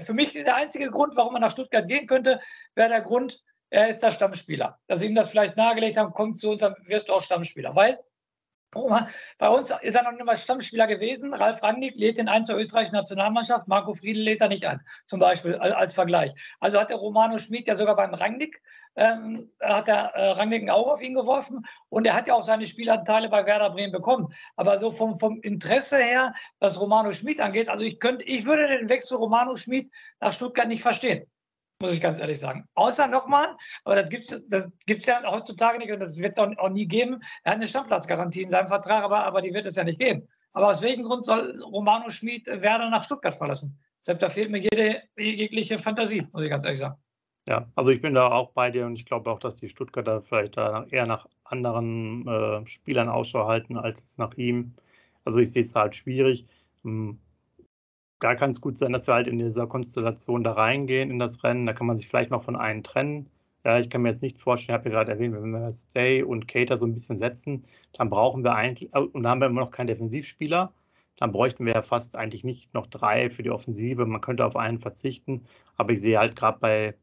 für 0.03 0.13
mich 0.13 0.33
der 0.33 0.55
einzige 0.55 0.91
Grund, 0.91 1.15
warum 1.15 1.33
er 1.33 1.41
nach 1.41 1.51
Stuttgart 1.51 1.87
gehen 1.87 2.05
könnte, 2.05 2.39
wäre 2.75 2.89
der 2.89 3.01
Grund, 3.01 3.41
er 3.71 3.89
ist 3.89 4.03
der 4.03 4.11
Stammspieler. 4.11 4.77
Dass 4.85 4.99
sie 4.99 5.07
ihm 5.07 5.15
das 5.15 5.31
vielleicht 5.31 5.57
nahegelegt 5.57 5.97
haben, 5.97 6.13
kommt 6.13 6.37
zu 6.37 6.51
uns, 6.51 6.59
dann 6.59 6.75
wirst 6.85 7.09
du 7.09 7.13
auch 7.13 7.23
Stammspieler. 7.23 7.75
Weil 7.75 7.97
bei 9.37 9.49
uns 9.49 9.71
ist 9.81 9.95
er 9.95 10.03
noch 10.03 10.11
nicht 10.11 10.25
mal 10.25 10.37
Stammspieler 10.37 10.87
gewesen. 10.87 11.33
Ralf 11.33 11.61
Rangnick 11.63 11.95
lädt 11.95 12.17
ihn 12.17 12.27
ein 12.27 12.45
zur 12.45 12.57
österreichischen 12.57 12.95
Nationalmannschaft. 12.95 13.67
Marco 13.67 13.93
Friedel 13.93 14.23
lädt 14.23 14.41
er 14.41 14.47
nicht 14.47 14.65
ein, 14.65 14.81
zum 15.05 15.19
Beispiel 15.19 15.55
als 15.55 15.93
Vergleich. 15.93 16.33
Also 16.59 16.79
hat 16.79 16.89
der 16.89 16.97
Romano 16.97 17.37
Schmid 17.37 17.67
ja 17.67 17.75
sogar 17.75 17.95
beim 17.95 18.13
Rangnick, 18.13 18.61
ähm, 18.95 19.51
hat 19.61 19.87
der 19.87 20.13
äh, 20.13 20.31
Rangnick 20.31 20.63
ein 20.63 20.69
Auge 20.69 20.91
auf 20.91 21.01
ihn 21.01 21.15
geworfen 21.15 21.65
und 21.89 22.05
er 22.05 22.13
hat 22.13 22.27
ja 22.27 22.35
auch 22.35 22.43
seine 22.43 22.67
Spielanteile 22.67 23.29
bei 23.29 23.45
Werder 23.45 23.71
Bremen 23.71 23.91
bekommen. 23.91 24.33
Aber 24.55 24.77
so 24.77 24.91
vom, 24.91 25.17
vom 25.17 25.41
Interesse 25.41 25.97
her, 25.97 26.33
was 26.59 26.79
Romano 26.79 27.13
Schmid 27.13 27.39
angeht, 27.39 27.69
also 27.69 27.83
ich 27.83 27.99
könnte, 27.99 28.25
ich 28.25 28.45
würde 28.45 28.67
den 28.67 28.89
Wechsel 28.89 29.17
Romano 29.17 29.55
Schmid 29.55 29.91
nach 30.19 30.33
Stuttgart 30.33 30.67
nicht 30.67 30.81
verstehen 30.81 31.27
muss 31.81 31.93
ich 31.93 32.01
ganz 32.01 32.19
ehrlich 32.19 32.39
sagen. 32.39 32.65
Außer 32.75 33.07
nochmal, 33.07 33.55
aber 33.83 33.95
das 33.95 34.09
gibt 34.09 34.31
es 34.31 34.49
das 34.49 34.67
gibt's 34.85 35.05
ja 35.05 35.21
heutzutage 35.25 35.79
nicht 35.79 35.91
und 35.91 35.99
das 35.99 36.17
wird 36.17 36.37
es 36.37 36.43
auch, 36.43 36.49
auch, 36.57 36.69
nie 36.69 36.87
geben. 36.87 37.19
Er 37.43 37.51
hat 37.51 37.57
eine 37.57 37.67
Stammplatzgarantie 37.67 38.43
in 38.43 38.49
seinem 38.49 38.67
Vertrag, 38.67 39.03
aber, 39.03 39.23
aber 39.25 39.41
die 39.41 39.53
wird 39.53 39.65
es 39.65 39.75
ja 39.75 39.83
nicht 39.83 39.99
geben. 39.99 40.27
Aber 40.53 40.69
aus 40.69 40.81
welchem 40.81 41.03
Grund 41.03 41.25
soll 41.25 41.59
Romano 41.61 42.09
Schmid 42.09 42.47
Werder 42.47 42.89
nach 42.89 43.03
Stuttgart 43.03 43.35
verlassen? 43.35 43.79
Deshalb, 44.01 44.19
da 44.19 44.29
fehlt 44.29 44.51
mir 44.51 44.59
jede, 44.59 45.01
jegliche 45.17 45.79
Fantasie, 45.79 46.27
muss 46.31 46.43
ich 46.43 46.49
ganz 46.49 46.65
ehrlich 46.65 46.79
sagen. 46.79 46.95
Ja, 47.45 47.67
also 47.75 47.91
ich 47.91 48.01
bin 48.01 48.13
da 48.13 48.27
auch 48.31 48.51
bei 48.51 48.71
dir 48.71 48.85
und 48.85 48.95
ich 48.95 49.05
glaube 49.05 49.29
auch, 49.29 49.39
dass 49.39 49.57
die 49.57 49.67
Stuttgarter 49.67 50.21
vielleicht 50.21 50.55
da 50.55 50.85
eher 50.89 51.05
nach 51.05 51.27
anderen 51.43 52.27
äh, 52.27 52.67
Spielern 52.67 53.09
Ausschau 53.09 53.47
halten 53.47 53.77
als 53.77 54.17
nach 54.17 54.35
ihm. 54.35 54.75
Also 55.25 55.39
ich 55.39 55.51
sehe 55.51 55.63
es 55.63 55.75
halt 55.75 55.95
schwierig. 55.95 56.45
Hm, 56.83 57.19
da 58.23 58.35
kann 58.35 58.51
es 58.51 58.61
gut 58.61 58.77
sein, 58.77 58.93
dass 58.93 59.07
wir 59.07 59.15
halt 59.15 59.27
in 59.27 59.37
dieser 59.37 59.67
Konstellation 59.67 60.43
da 60.43 60.53
reingehen 60.53 61.11
in 61.11 61.19
das 61.19 61.43
Rennen. 61.43 61.65
Da 61.65 61.73
kann 61.73 61.87
man 61.87 61.97
sich 61.97 62.07
vielleicht 62.07 62.31
noch 62.31 62.43
von 62.43 62.55
einem 62.55 62.81
trennen. 62.81 63.29
Ja, 63.65 63.79
ich 63.79 63.89
kann 63.89 64.01
mir 64.01 64.09
jetzt 64.09 64.21
nicht 64.21 64.39
vorstellen, 64.41 64.75
ich 64.75 64.79
habe 64.79 64.89
ja 64.89 64.95
gerade 64.95 65.11
erwähnt, 65.11 65.33
wenn 65.33 65.51
wir 65.51 65.71
Stay 65.73 66.23
und 66.23 66.47
Cater 66.47 66.77
so 66.77 66.85
ein 66.85 66.93
bisschen 66.93 67.17
setzen, 67.17 67.63
dann 67.93 68.09
brauchen 68.09 68.43
wir 68.43 68.55
eigentlich, 68.55 68.93
und 68.93 69.23
da 69.23 69.29
haben 69.29 69.39
wir 69.39 69.47
immer 69.47 69.61
noch 69.61 69.71
keinen 69.71 69.87
Defensivspieler, 69.87 70.73
dann 71.17 71.31
bräuchten 71.31 71.65
wir 71.65 71.73
ja 71.73 71.81
fast 71.81 72.17
eigentlich 72.17 72.43
nicht 72.43 72.73
noch 72.73 72.87
drei 72.87 73.29
für 73.29 73.43
die 73.43 73.51
Offensive. 73.51 74.05
Man 74.05 74.21
könnte 74.21 74.45
auf 74.45 74.55
einen 74.55 74.79
verzichten, 74.79 75.45
aber 75.77 75.93
ich 75.93 76.01
sehe 76.01 76.17
halt 76.17 76.35
gerade 76.35 76.59
bei 76.59 76.95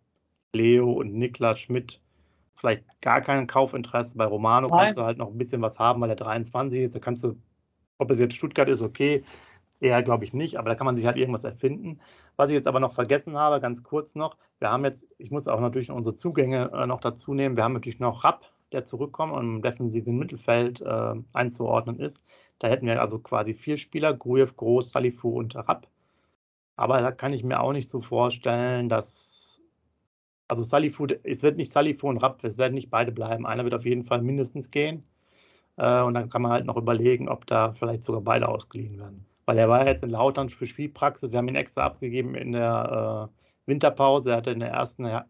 Leo 0.53 0.91
und 0.93 1.15
Niklas 1.15 1.61
Schmidt 1.61 2.01
vielleicht 2.55 2.85
gar 3.01 3.21
kein 3.21 3.47
Kaufinteresse. 3.47 4.17
Bei 4.17 4.27
Romano 4.27 4.69
Nein. 4.69 4.79
kannst 4.79 4.99
du 4.99 5.03
halt 5.03 5.19
noch 5.19 5.29
ein 5.29 5.39
bisschen 5.39 5.63
was 5.63 5.79
haben, 5.79 6.01
weil 6.01 6.11
er 6.11 6.17
23 6.17 6.83
ist. 6.83 6.95
Da 6.95 6.99
kannst 6.99 7.25
du, 7.25 7.37
ob 7.99 8.11
es 8.11 8.19
jetzt 8.19 8.35
Stuttgart 8.35 8.69
ist, 8.69 8.83
okay, 8.83 9.23
Eher 9.81 10.03
glaube 10.03 10.25
ich 10.25 10.35
nicht, 10.35 10.59
aber 10.59 10.69
da 10.69 10.75
kann 10.75 10.85
man 10.85 10.97
sich 10.97 11.07
halt 11.07 11.17
irgendwas 11.17 11.45
erfinden. 11.45 12.01
Was 12.37 12.51
ich 12.51 12.55
jetzt 12.55 12.67
aber 12.67 12.81
noch 12.81 12.93
vergessen 12.95 13.39
habe, 13.39 13.61
ganz 13.61 13.83
kurz 13.83 14.15
noch, 14.15 14.37
wir 14.59 14.71
haben 14.71 14.85
jetzt, 14.85 15.09
ich 15.19 15.31
muss 15.31 15.49
auch 15.49 15.61
natürlich 15.61 15.91
unsere 15.91 16.17
Zugänge 16.17 16.71
äh, 16.73 16.87
noch 16.87 17.01
dazu 17.01 17.33
nehmen, 17.35 17.57
wir 17.57 17.65
haben 17.65 17.73
natürlich 17.73 17.99
noch 17.99 18.25
Rapp, 18.25 18.45
der 18.73 18.85
zurückkommt 18.85 19.33
und 19.33 19.57
im 19.57 19.63
defensiven 19.63 20.19
Mittelfeld 20.19 20.83
äh, 20.83 21.15
einzuordnen 21.33 21.99
ist. 21.99 22.23
Da 22.59 22.69
hätten 22.69 22.87
wir 22.87 23.01
also 23.01 23.19
quasi 23.19 23.55
vier 23.55 23.79
Spieler, 23.79 24.15
Grujew, 24.15 24.49
Groß, 24.55 24.93
Salifu 24.93 25.31
und 25.31 25.57
Rapp. 25.57 25.89
Aber 26.77 27.01
da 27.03 27.13
kann 27.13 27.33
ich 27.33 27.45
mir 27.45 27.61
auch 27.61 27.73
nicht 27.73 27.89
so 27.89 28.01
vorstellen, 28.03 28.89
dass, 28.89 29.61
also 30.49 30.63
Salifu, 30.63 31.07
es 31.25 31.43
wird 31.43 31.57
nicht 31.57 31.73
Salifu 31.73 32.09
und 32.09 32.19
Rapp, 32.19 32.45
es 32.45 32.59
werden 32.59 32.75
nicht 32.75 32.91
beide 32.91 33.13
bleiben. 33.13 33.47
Einer 33.47 33.65
wird 33.65 33.75
auf 33.75 33.87
jeden 33.87 34.05
Fall 34.05 34.23
mindestens 34.23 34.71
gehen. 34.71 35.05
Äh, 35.77 36.03
und 36.03 36.15
dann 36.15 36.31
kann 36.31 36.43
man 36.43 36.53
halt 36.53 36.67
noch 36.67 36.77
überlegen, 36.77 37.29
ob 37.29 37.47
da 37.47 37.73
vielleicht 37.75 38.05
sogar 38.05 38.23
beide 38.23 38.49
ausgeliehen 38.49 38.99
werden 38.99 39.30
weil 39.51 39.59
er 39.59 39.69
war 39.69 39.85
jetzt 39.85 40.05
in 40.05 40.11
Lautern 40.11 40.49
für 40.49 40.65
Spielpraxis. 40.65 41.33
Wir 41.33 41.39
haben 41.39 41.49
ihn 41.49 41.57
extra 41.57 41.85
abgegeben 41.85 42.37
in 42.37 42.53
der 42.53 43.29
äh, 43.67 43.69
Winterpause. 43.69 44.31
Er 44.31 44.37
hatte 44.37 44.53
in 44.53 44.61
der 44.61 44.71
ersten 44.71 45.05
äh, 45.05 45.25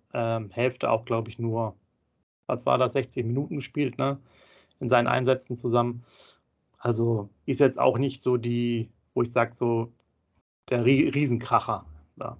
Hälfte 0.50 0.90
auch, 0.90 1.06
glaube 1.06 1.30
ich, 1.30 1.38
nur, 1.38 1.74
was 2.44 2.66
war 2.66 2.76
das, 2.76 2.92
60 2.92 3.24
Minuten 3.24 3.56
gespielt, 3.56 3.96
ne? 3.96 4.20
In 4.78 4.90
seinen 4.90 5.06
Einsätzen 5.06 5.56
zusammen. 5.56 6.04
Also 6.76 7.30
ist 7.46 7.60
jetzt 7.60 7.78
auch 7.78 7.96
nicht 7.96 8.20
so 8.22 8.36
die, 8.36 8.90
wo 9.14 9.22
ich 9.22 9.32
sage, 9.32 9.54
so 9.54 9.90
der 10.68 10.84
Riesenkracher. 10.84 11.86
Ja. 12.16 12.36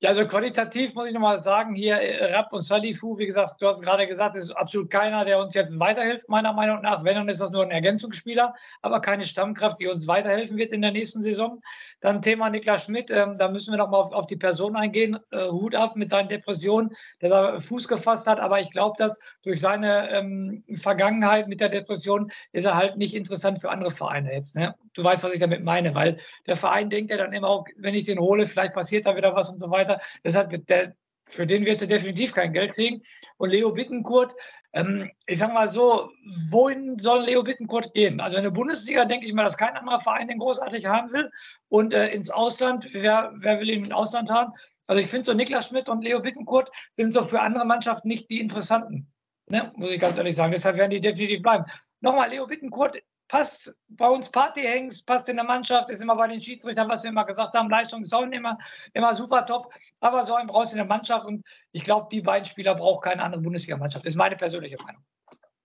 Ja, 0.00 0.10
also 0.10 0.26
qualitativ 0.26 0.92
muss 0.94 1.06
ich 1.06 1.14
nochmal 1.14 1.38
sagen, 1.38 1.74
hier 1.74 1.94
äh, 1.94 2.34
Rapp 2.34 2.52
und 2.52 2.60
Salifu, 2.60 3.16
wie 3.16 3.24
gesagt, 3.24 3.62
du 3.62 3.66
hast 3.66 3.80
gerade 3.80 4.06
gesagt, 4.06 4.36
es 4.36 4.44
ist 4.44 4.50
absolut 4.50 4.90
keiner, 4.90 5.24
der 5.24 5.38
uns 5.38 5.54
jetzt 5.54 5.78
weiterhilft, 5.78 6.28
meiner 6.28 6.52
Meinung 6.52 6.82
nach. 6.82 7.02
Wenn, 7.02 7.14
dann 7.14 7.30
ist 7.30 7.40
das 7.40 7.50
nur 7.50 7.62
ein 7.62 7.70
Ergänzungsspieler, 7.70 8.54
aber 8.82 9.00
keine 9.00 9.24
Stammkraft, 9.24 9.80
die 9.80 9.86
uns 9.86 10.06
weiterhelfen 10.06 10.58
wird 10.58 10.72
in 10.72 10.82
der 10.82 10.92
nächsten 10.92 11.22
Saison. 11.22 11.62
Dann 12.00 12.20
Thema 12.20 12.50
Niklas 12.50 12.84
Schmidt, 12.84 13.10
ähm, 13.10 13.38
da 13.38 13.48
müssen 13.48 13.72
wir 13.72 13.78
nochmal 13.78 14.02
auf, 14.02 14.12
auf 14.12 14.26
die 14.26 14.36
Person 14.36 14.76
eingehen. 14.76 15.18
Äh, 15.30 15.48
Hut 15.48 15.74
ab 15.74 15.96
mit 15.96 16.10
seinen 16.10 16.28
Depressionen, 16.28 16.94
dass 17.20 17.32
er 17.32 17.62
Fuß 17.62 17.88
gefasst 17.88 18.26
hat, 18.26 18.38
aber 18.38 18.60
ich 18.60 18.70
glaube, 18.70 18.96
dass 18.98 19.18
durch 19.42 19.62
seine 19.62 20.10
ähm, 20.10 20.60
Vergangenheit 20.74 21.48
mit 21.48 21.62
der 21.62 21.70
Depression 21.70 22.30
ist 22.52 22.66
er 22.66 22.76
halt 22.76 22.98
nicht 22.98 23.14
interessant 23.14 23.62
für 23.62 23.70
andere 23.70 23.90
Vereine 23.90 24.30
jetzt. 24.34 24.56
Ne? 24.56 24.74
Du 24.92 25.02
weißt, 25.02 25.24
was 25.24 25.32
ich 25.32 25.40
damit 25.40 25.64
meine, 25.64 25.94
weil 25.94 26.18
der 26.46 26.58
Verein 26.58 26.90
denkt 26.90 27.10
ja 27.10 27.16
dann 27.16 27.32
immer 27.32 27.48
auch, 27.48 27.64
wenn 27.78 27.94
ich 27.94 28.04
den 28.04 28.18
hole, 28.18 28.46
vielleicht 28.46 28.74
passiert 28.74 29.06
da 29.06 29.16
wieder 29.16 29.34
was 29.34 29.48
und 29.48 29.58
so 29.58 29.70
weiter 29.70 29.85
weiter. 29.88 30.00
Deshalb, 30.24 30.66
der, 30.66 30.94
für 31.28 31.46
den 31.46 31.64
wirst 31.64 31.82
du 31.82 31.86
definitiv 31.86 32.32
kein 32.32 32.52
Geld 32.52 32.74
kriegen. 32.74 33.02
Und 33.36 33.50
Leo 33.50 33.72
Bittenkurt, 33.72 34.34
ähm, 34.72 35.10
ich 35.26 35.38
sag 35.38 35.52
mal 35.52 35.68
so, 35.68 36.10
wohin 36.50 36.98
soll 36.98 37.24
Leo 37.24 37.42
Bittenkurt 37.42 37.92
gehen? 37.94 38.20
Also 38.20 38.36
in 38.36 38.44
der 38.44 38.50
Bundesliga 38.50 39.04
denke 39.04 39.26
ich 39.26 39.32
mal, 39.32 39.44
dass 39.44 39.56
kein 39.56 39.76
anderer 39.76 40.00
Verein 40.00 40.28
den 40.28 40.38
großartig 40.38 40.86
haben 40.86 41.12
will. 41.12 41.30
Und 41.68 41.94
äh, 41.94 42.08
ins 42.08 42.30
Ausland, 42.30 42.88
wer, 42.92 43.32
wer 43.36 43.60
will 43.60 43.70
ihn 43.70 43.84
im 43.86 43.92
Ausland 43.92 44.30
haben? 44.30 44.52
Also 44.86 45.02
ich 45.02 45.08
finde 45.08 45.26
so 45.26 45.34
Niklas 45.34 45.68
Schmidt 45.68 45.88
und 45.88 46.02
Leo 46.02 46.20
Bittenkurt 46.20 46.70
sind 46.92 47.12
so 47.12 47.24
für 47.24 47.40
andere 47.40 47.64
Mannschaften 47.64 48.08
nicht 48.08 48.30
die 48.30 48.40
interessanten. 48.40 49.12
Ne? 49.48 49.72
Muss 49.76 49.90
ich 49.90 50.00
ganz 50.00 50.16
ehrlich 50.16 50.36
sagen. 50.36 50.52
Deshalb 50.52 50.76
werden 50.76 50.90
die 50.90 51.00
definitiv 51.00 51.42
bleiben. 51.42 51.64
Nochmal, 52.00 52.30
Leo 52.30 52.46
Bittenkurt 52.46 52.98
passt 53.28 53.76
bei 53.88 54.08
uns 54.08 54.30
Partyhengst, 54.30 55.06
passt 55.06 55.28
in 55.28 55.36
der 55.36 55.44
Mannschaft, 55.44 55.90
ist 55.90 56.02
immer 56.02 56.16
bei 56.16 56.28
den 56.28 56.40
Schiedsrichtern, 56.40 56.88
was 56.88 57.02
wir 57.02 57.10
immer 57.10 57.24
gesagt 57.24 57.54
haben, 57.54 57.68
Leistung 57.68 58.02
ist 58.02 58.12
immer, 58.12 58.58
immer 58.94 59.14
super 59.14 59.44
top, 59.46 59.72
aber 60.00 60.24
so 60.24 60.34
einen 60.34 60.48
brauchst 60.48 60.72
du 60.72 60.76
in 60.76 60.78
der 60.78 60.86
Mannschaft 60.86 61.26
und 61.26 61.44
ich 61.72 61.84
glaube, 61.84 62.08
die 62.10 62.20
beiden 62.20 62.46
Spieler 62.46 62.74
braucht 62.74 63.04
keine 63.04 63.22
andere 63.22 63.42
Bundesliga-Mannschaft. 63.42 64.04
Das 64.04 64.12
ist 64.12 64.16
meine 64.18 64.36
persönliche 64.36 64.76
Meinung. 64.84 65.02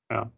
Ja. 0.09 0.31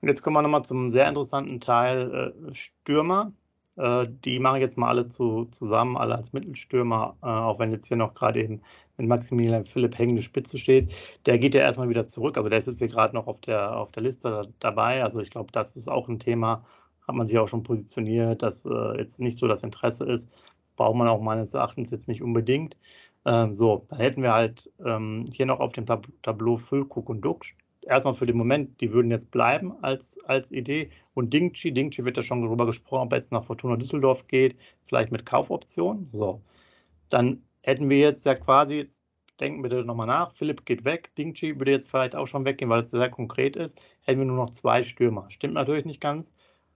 Und 0.00 0.08
jetzt 0.08 0.22
kommen 0.22 0.36
wir 0.36 0.42
nochmal 0.42 0.64
zum 0.64 0.90
sehr 0.90 1.08
interessanten 1.08 1.60
Teil 1.60 2.34
äh, 2.50 2.54
Stürmer. 2.54 3.32
Äh, 3.76 4.06
die 4.08 4.38
mache 4.38 4.58
ich 4.58 4.62
jetzt 4.62 4.76
mal 4.76 4.88
alle 4.88 5.08
zu, 5.08 5.46
zusammen, 5.46 5.96
alle 5.96 6.16
als 6.16 6.32
Mittelstürmer, 6.32 7.16
äh, 7.22 7.26
auch 7.26 7.58
wenn 7.58 7.72
jetzt 7.72 7.86
hier 7.88 7.96
noch 7.96 8.14
gerade 8.14 8.42
eben 8.42 8.62
mit 8.96 9.08
Maximilian 9.08 9.66
Philipp 9.66 9.98
hängende 9.98 10.22
Spitze 10.22 10.58
steht. 10.58 10.92
Der 11.26 11.38
geht 11.38 11.54
ja 11.54 11.62
erstmal 11.62 11.88
wieder 11.88 12.06
zurück. 12.06 12.36
Also 12.36 12.48
der 12.48 12.58
ist 12.58 12.66
jetzt 12.66 12.78
hier 12.78 12.88
gerade 12.88 13.14
noch 13.14 13.26
auf 13.26 13.40
der, 13.42 13.76
auf 13.76 13.92
der 13.92 14.02
Liste 14.02 14.30
da, 14.30 14.44
dabei. 14.60 15.02
Also 15.02 15.20
ich 15.20 15.30
glaube, 15.30 15.52
das 15.52 15.76
ist 15.76 15.88
auch 15.88 16.08
ein 16.08 16.18
Thema, 16.18 16.64
hat 17.06 17.14
man 17.14 17.26
sich 17.26 17.38
auch 17.38 17.48
schon 17.48 17.62
positioniert, 17.62 18.42
dass 18.42 18.64
äh, 18.64 18.98
jetzt 18.98 19.20
nicht 19.20 19.38
so 19.38 19.46
das 19.48 19.62
Interesse 19.62 20.04
ist. 20.04 20.28
Braucht 20.76 20.96
man 20.96 21.08
auch 21.08 21.20
meines 21.20 21.54
Erachtens 21.54 21.90
jetzt 21.90 22.08
nicht 22.08 22.22
unbedingt. 22.22 22.76
Ähm, 23.24 23.54
so, 23.54 23.84
dann 23.88 23.98
hätten 23.98 24.22
wir 24.22 24.32
halt 24.32 24.70
ähm, 24.84 25.24
hier 25.32 25.46
noch 25.46 25.60
auf 25.60 25.72
dem 25.72 25.86
Tab 25.86 26.06
Tableau 26.22 26.56
Füllkuck 26.56 27.08
und 27.08 27.20
Duck 27.22 27.44
erstmal 27.86 28.14
für 28.14 28.26
den 28.26 28.36
Moment, 28.36 28.80
die 28.80 28.92
würden 28.92 29.10
jetzt 29.10 29.30
bleiben 29.30 29.72
als, 29.82 30.18
als 30.24 30.50
Idee. 30.52 30.90
Und 31.14 31.32
Dingchi, 31.32 31.72
Dingchi 31.72 32.04
wird 32.04 32.16
ja 32.16 32.22
schon 32.22 32.42
darüber 32.42 32.66
gesprochen, 32.66 33.06
ob 33.06 33.12
er 33.12 33.18
jetzt 33.18 33.32
nach 33.32 33.44
Fortuna 33.44 33.76
Düsseldorf 33.76 34.26
geht, 34.28 34.56
vielleicht 34.86 35.12
mit 35.12 35.26
Kaufoption. 35.26 36.08
So, 36.12 36.42
dann 37.08 37.42
hätten 37.66 37.90
wir 37.90 37.98
jetzt 37.98 38.24
ja 38.24 38.34
quasi, 38.36 38.76
jetzt 38.76 39.02
denken 39.40 39.60
bitte 39.60 39.84
nochmal 39.84 40.06
nach, 40.06 40.32
Philipp 40.32 40.64
geht 40.64 40.84
weg, 40.84 41.10
Dingchi 41.18 41.58
würde 41.58 41.72
jetzt 41.72 41.90
vielleicht 41.90 42.14
auch 42.14 42.26
schon 42.26 42.44
weggehen, 42.44 42.70
weil 42.70 42.80
es 42.80 42.90
sehr 42.90 43.10
konkret 43.10 43.56
ist, 43.56 43.78
hätten 44.02 44.20
wir 44.20 44.26
nur 44.26 44.36
noch 44.36 44.50
zwei 44.50 44.82
Stürmer. 44.82 45.26
Stimmt 45.30 45.54
natürlich 45.54 45.84
nicht 45.84 46.00
ganz. 46.00 46.32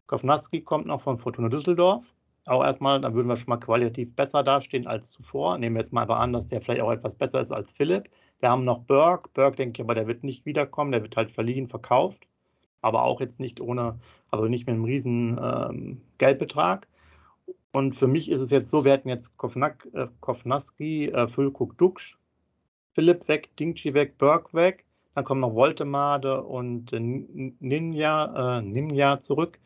Kovnaski 0.08 0.62
kommt 0.62 0.86
noch 0.86 1.00
von 1.00 1.18
Fortuna 1.18 1.48
Düsseldorf. 1.48 2.04
Auch 2.46 2.64
erstmal, 2.64 3.00
dann 3.00 3.14
würden 3.14 3.28
wir 3.28 3.36
schon 3.36 3.50
mal 3.50 3.58
qualitativ 3.58 4.14
besser 4.16 4.42
dastehen 4.42 4.86
als 4.88 5.12
zuvor. 5.12 5.56
Nehmen 5.58 5.76
wir 5.76 5.80
jetzt 5.80 5.92
mal 5.92 6.10
an, 6.10 6.32
dass 6.32 6.48
der 6.48 6.60
vielleicht 6.60 6.80
auch 6.80 6.90
etwas 6.90 7.14
besser 7.14 7.40
ist 7.40 7.52
als 7.52 7.70
Philipp. 7.70 8.10
Wir 8.40 8.50
haben 8.50 8.64
noch 8.64 8.80
Burke. 8.80 9.30
Burke, 9.32 9.56
denke 9.56 9.80
ich, 9.80 9.84
aber 9.84 9.94
der 9.94 10.08
wird 10.08 10.24
nicht 10.24 10.44
wiederkommen. 10.46 10.90
Der 10.90 11.02
wird 11.02 11.16
halt 11.16 11.30
verliehen, 11.30 11.68
verkauft. 11.68 12.26
Aber 12.82 13.04
auch 13.04 13.20
jetzt 13.20 13.38
nicht 13.38 13.60
ohne, 13.60 14.00
also 14.30 14.48
nicht 14.48 14.66
mit 14.66 14.74
einem 14.74 14.84
riesen 14.84 15.38
ähm, 15.40 16.00
Geldbetrag. 16.18 16.88
Und 17.72 17.94
für 17.94 18.08
mich 18.08 18.30
ist 18.30 18.40
es 18.40 18.50
jetzt 18.50 18.70
so, 18.70 18.84
wir 18.84 18.92
hätten 18.92 19.08
jetzt 19.08 19.36
Kovnak, 19.36 19.86
äh, 19.92 20.08
Kovnaski, 20.20 21.08
äh, 21.08 21.28
Füllkrug, 21.28 21.78
Duxch, 21.78 22.18
Philipp 22.94 23.28
weg, 23.28 23.56
Dingchi 23.56 23.94
weg, 23.94 24.18
Burke 24.18 24.54
weg. 24.54 24.84
Dann 25.14 25.24
kommen 25.24 25.40
noch 25.40 25.54
Voltemade 25.54 26.42
und 26.42 26.92
äh, 26.92 27.00
Ninja, 27.00 28.58
äh, 28.58 28.62
Ninja 28.62 29.20
zurück. 29.20 29.58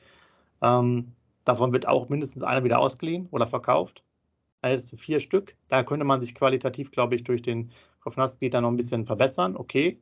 Ähm, 0.62 1.12
davon 1.44 1.72
wird 1.72 1.86
auch 1.86 2.08
mindestens 2.08 2.42
einer 2.42 2.64
wieder 2.64 2.78
ausgeliehen 2.78 3.28
oder 3.30 3.46
verkauft. 3.46 4.02
Du 4.62 4.78
vier 4.96 5.20
Stück. 5.20 5.56
Da 5.68 5.82
könnte 5.82 6.06
man 6.06 6.22
sich 6.22 6.34
qualitativ, 6.34 6.90
glaube 6.90 7.16
ich, 7.16 7.24
durch 7.24 7.42
den 7.42 7.70
Kovnatski 8.00 8.48
dann 8.48 8.62
noch 8.62 8.70
ein 8.70 8.78
bisschen 8.78 9.04
verbessern. 9.04 9.56
Okay. 9.56 10.00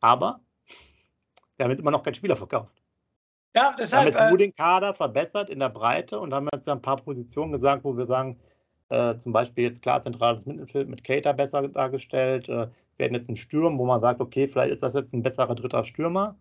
Aber 0.00 0.40
wir 1.56 1.64
haben 1.64 1.70
jetzt 1.70 1.80
immer 1.80 1.92
noch 1.92 2.02
keinen 2.02 2.14
Spieler 2.14 2.36
verkauft. 2.36 2.81
Ja, 3.54 3.74
deshalb. 3.78 4.06
Wir 4.06 4.14
haben 4.14 4.22
jetzt 4.22 4.30
nur 4.30 4.38
den 4.38 4.54
Kader 4.54 4.94
verbessert 4.94 5.50
in 5.50 5.58
der 5.58 5.68
Breite 5.68 6.18
und 6.18 6.32
haben 6.32 6.48
jetzt 6.52 6.68
ein 6.68 6.80
paar 6.80 6.96
Positionen 6.96 7.52
gesagt, 7.52 7.84
wo 7.84 7.96
wir 7.96 8.06
sagen, 8.06 8.38
äh, 8.88 9.16
zum 9.16 9.32
Beispiel 9.32 9.64
jetzt 9.64 9.82
klar 9.82 10.00
zentrales 10.00 10.46
Mittelfeld 10.46 10.88
mit 10.88 11.04
Cater 11.04 11.34
besser 11.34 11.66
dargestellt. 11.68 12.48
Äh, 12.48 12.68
wir 12.96 13.04
hatten 13.04 13.14
jetzt 13.14 13.28
einen 13.28 13.36
Sturm, 13.36 13.78
wo 13.78 13.84
man 13.84 14.00
sagt, 14.00 14.20
okay, 14.20 14.48
vielleicht 14.48 14.72
ist 14.72 14.82
das 14.82 14.94
jetzt 14.94 15.12
ein 15.12 15.22
besserer 15.22 15.54
dritter 15.54 15.84
Stürmer. 15.84 16.36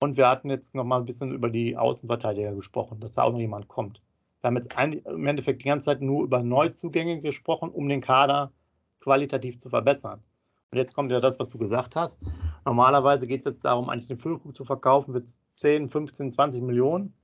Und 0.00 0.16
wir 0.16 0.28
hatten 0.28 0.50
jetzt 0.50 0.74
noch 0.74 0.84
mal 0.84 0.98
ein 0.98 1.04
bisschen 1.06 1.32
über 1.32 1.50
die 1.50 1.76
Außenverteidiger 1.76 2.54
gesprochen, 2.54 3.00
dass 3.00 3.14
da 3.14 3.24
auch 3.24 3.32
noch 3.32 3.40
jemand 3.40 3.66
kommt. 3.68 4.00
Wir 4.40 4.48
haben 4.48 4.56
jetzt 4.56 4.76
ein, 4.78 4.92
im 4.92 5.26
Endeffekt 5.26 5.62
die 5.62 5.68
ganze 5.68 5.86
Zeit 5.86 6.00
nur 6.00 6.22
über 6.22 6.42
Neuzugänge 6.42 7.20
gesprochen, 7.20 7.70
um 7.70 7.88
den 7.88 8.00
Kader 8.00 8.52
qualitativ 9.00 9.58
zu 9.58 9.70
verbessern. 9.70 10.22
Und 10.70 10.78
jetzt 10.78 10.94
kommt 10.94 11.10
ja 11.10 11.20
das, 11.20 11.38
was 11.40 11.48
du 11.48 11.58
gesagt 11.58 11.96
hast. 11.96 12.20
Normalerweise 12.64 13.26
geht 13.26 13.40
es 13.40 13.46
jetzt 13.46 13.64
darum, 13.64 13.88
eigentlich 13.88 14.06
den 14.06 14.18
Füllkrug 14.18 14.54
zu 14.54 14.64
verkaufen 14.64 15.12
mit 15.12 15.28
10, 15.58 15.90
15, 15.90 16.32
20 16.32 16.62
Millionen. 16.62 17.14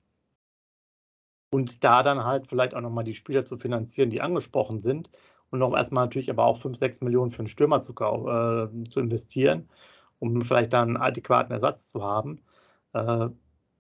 Und 1.51 1.85
da 1.85 2.03
dann 2.03 2.25
halt 2.25 2.49
vielleicht 2.49 2.75
auch 2.75 2.81
nochmal 2.81 3.05
die 3.05 3.15
Spieler 3.15 3.45
zu 3.45 3.57
finanzieren, 3.57 4.11
die 4.11 4.21
angesprochen 4.21 4.81
sind. 4.81 5.11
Und 5.51 5.61
noch 5.61 5.75
erstmal 5.77 6.07
natürlich 6.07 6.31
aber 6.31 6.45
auch 6.45 6.59
5, 6.59 6.77
6 6.77 7.01
Millionen 7.03 7.31
für 7.31 7.41
einen 7.41 7.49
Stürmer 7.49 7.81
zu, 7.81 7.93
äh, 7.93 8.89
zu 8.89 9.01
investieren, 9.01 9.69
um 10.19 10.43
vielleicht 10.43 10.73
dann 10.73 10.89
einen 10.89 10.97
adäquaten 10.97 11.53
Ersatz 11.53 11.89
zu 11.91 12.03
haben. 12.03 12.41
Äh, 12.93 13.29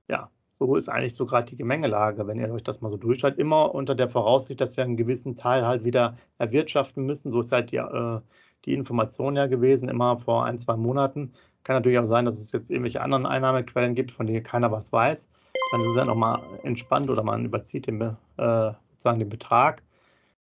ja, 0.08 0.30
so 0.60 0.76
ist 0.76 0.88
eigentlich 0.88 1.14
so 1.14 1.26
gerade 1.26 1.46
die 1.50 1.56
Gemengelage, 1.56 2.26
wenn 2.28 2.38
ihr 2.38 2.52
euch 2.52 2.62
das 2.62 2.80
mal 2.80 2.90
so 2.90 2.96
durchschaut. 2.96 3.38
Immer 3.38 3.74
unter 3.74 3.94
der 3.96 4.08
Voraussicht, 4.08 4.60
dass 4.60 4.76
wir 4.76 4.84
einen 4.84 4.96
gewissen 4.96 5.34
Teil 5.34 5.66
halt 5.66 5.84
wieder 5.84 6.16
erwirtschaften 6.38 7.04
müssen. 7.04 7.32
So 7.32 7.40
ist 7.40 7.50
halt 7.52 7.72
die, 7.72 7.78
äh, 7.78 8.20
die 8.66 8.74
Information 8.74 9.36
ja 9.36 9.46
gewesen, 9.46 9.88
immer 9.88 10.18
vor 10.18 10.44
ein, 10.44 10.58
zwei 10.58 10.76
Monaten. 10.76 11.32
Kann 11.64 11.76
natürlich 11.76 11.98
auch 11.98 12.04
sein, 12.04 12.26
dass 12.26 12.38
es 12.38 12.52
jetzt 12.52 12.70
irgendwelche 12.70 13.00
anderen 13.00 13.24
Einnahmequellen 13.26 13.94
gibt, 13.94 14.12
von 14.12 14.26
denen 14.26 14.42
keiner 14.42 14.70
was 14.70 14.92
weiß. 14.92 15.30
Dann 15.72 15.80
ist 15.80 15.88
es 15.88 15.96
ja 15.96 16.04
nochmal 16.04 16.40
entspannt 16.62 17.08
oder 17.08 17.22
man 17.22 17.44
überzieht 17.44 17.86
den, 17.86 18.00
äh, 18.00 18.72
sozusagen 18.92 19.18
den 19.18 19.30
Betrag, 19.30 19.82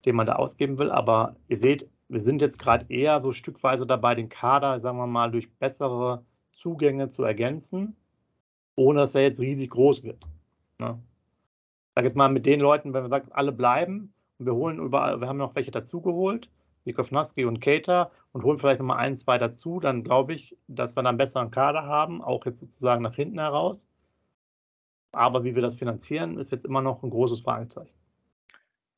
den 0.06 0.16
man 0.16 0.28
da 0.28 0.34
ausgeben 0.34 0.78
will. 0.78 0.92
Aber 0.92 1.36
ihr 1.48 1.58
seht, 1.58 1.90
wir 2.08 2.20
sind 2.20 2.42
jetzt 2.42 2.60
gerade 2.60 2.86
eher 2.90 3.22
so 3.22 3.32
stückweise 3.32 3.88
dabei, 3.88 4.14
den 4.14 4.30
Kader, 4.30 4.80
sagen 4.80 4.98
wir 4.98 5.08
mal, 5.08 5.32
durch 5.32 5.52
bessere 5.54 6.24
Zugänge 6.52 7.08
zu 7.10 7.24
ergänzen, 7.24 7.96
ohne 8.76 9.00
dass 9.00 9.16
er 9.16 9.24
jetzt 9.24 9.40
riesig 9.40 9.72
groß 9.72 10.04
wird. 10.04 10.24
Ne? 10.78 11.00
Sage 11.96 12.08
jetzt 12.08 12.16
mal 12.16 12.30
mit 12.30 12.46
den 12.46 12.60
Leuten, 12.60 12.94
wenn 12.94 13.04
wir 13.04 13.10
sagen, 13.10 13.32
alle 13.32 13.52
bleiben 13.52 14.14
und 14.38 14.46
wir 14.46 14.54
holen 14.54 14.78
überall, 14.78 15.20
wir 15.20 15.28
haben 15.28 15.38
noch 15.38 15.56
welche 15.56 15.72
dazugeholt, 15.72 16.50
wie 16.88 16.94
Kovnaski 16.94 17.46
und 17.46 17.60
Cater 17.60 18.12
und 18.32 18.44
holen 18.44 18.58
vielleicht 18.58 18.80
nochmal 18.80 18.98
ein, 18.98 19.18
zwei 19.18 19.38
dazu, 19.38 19.80
dann 19.80 20.04
glaube 20.04 20.34
ich, 20.34 20.58
dass 20.68 20.96
wir 20.96 21.04
dann 21.04 21.08
einen 21.08 21.18
besseren 21.18 21.52
Kader 21.52 21.84
haben, 21.84 22.24
auch 22.24 22.46
jetzt 22.46 22.60
sozusagen 22.60 23.04
nach 23.04 23.14
hinten 23.14 23.40
heraus. 23.40 23.86
Aber 25.12 25.44
wie 25.44 25.54
wir 25.54 25.62
das 25.62 25.76
finanzieren, 25.76 26.38
ist 26.38 26.52
jetzt 26.52 26.66
immer 26.66 26.82
noch 26.82 27.04
ein 27.04 27.10
großes 27.10 27.42
Fragezeichen. 27.42 27.94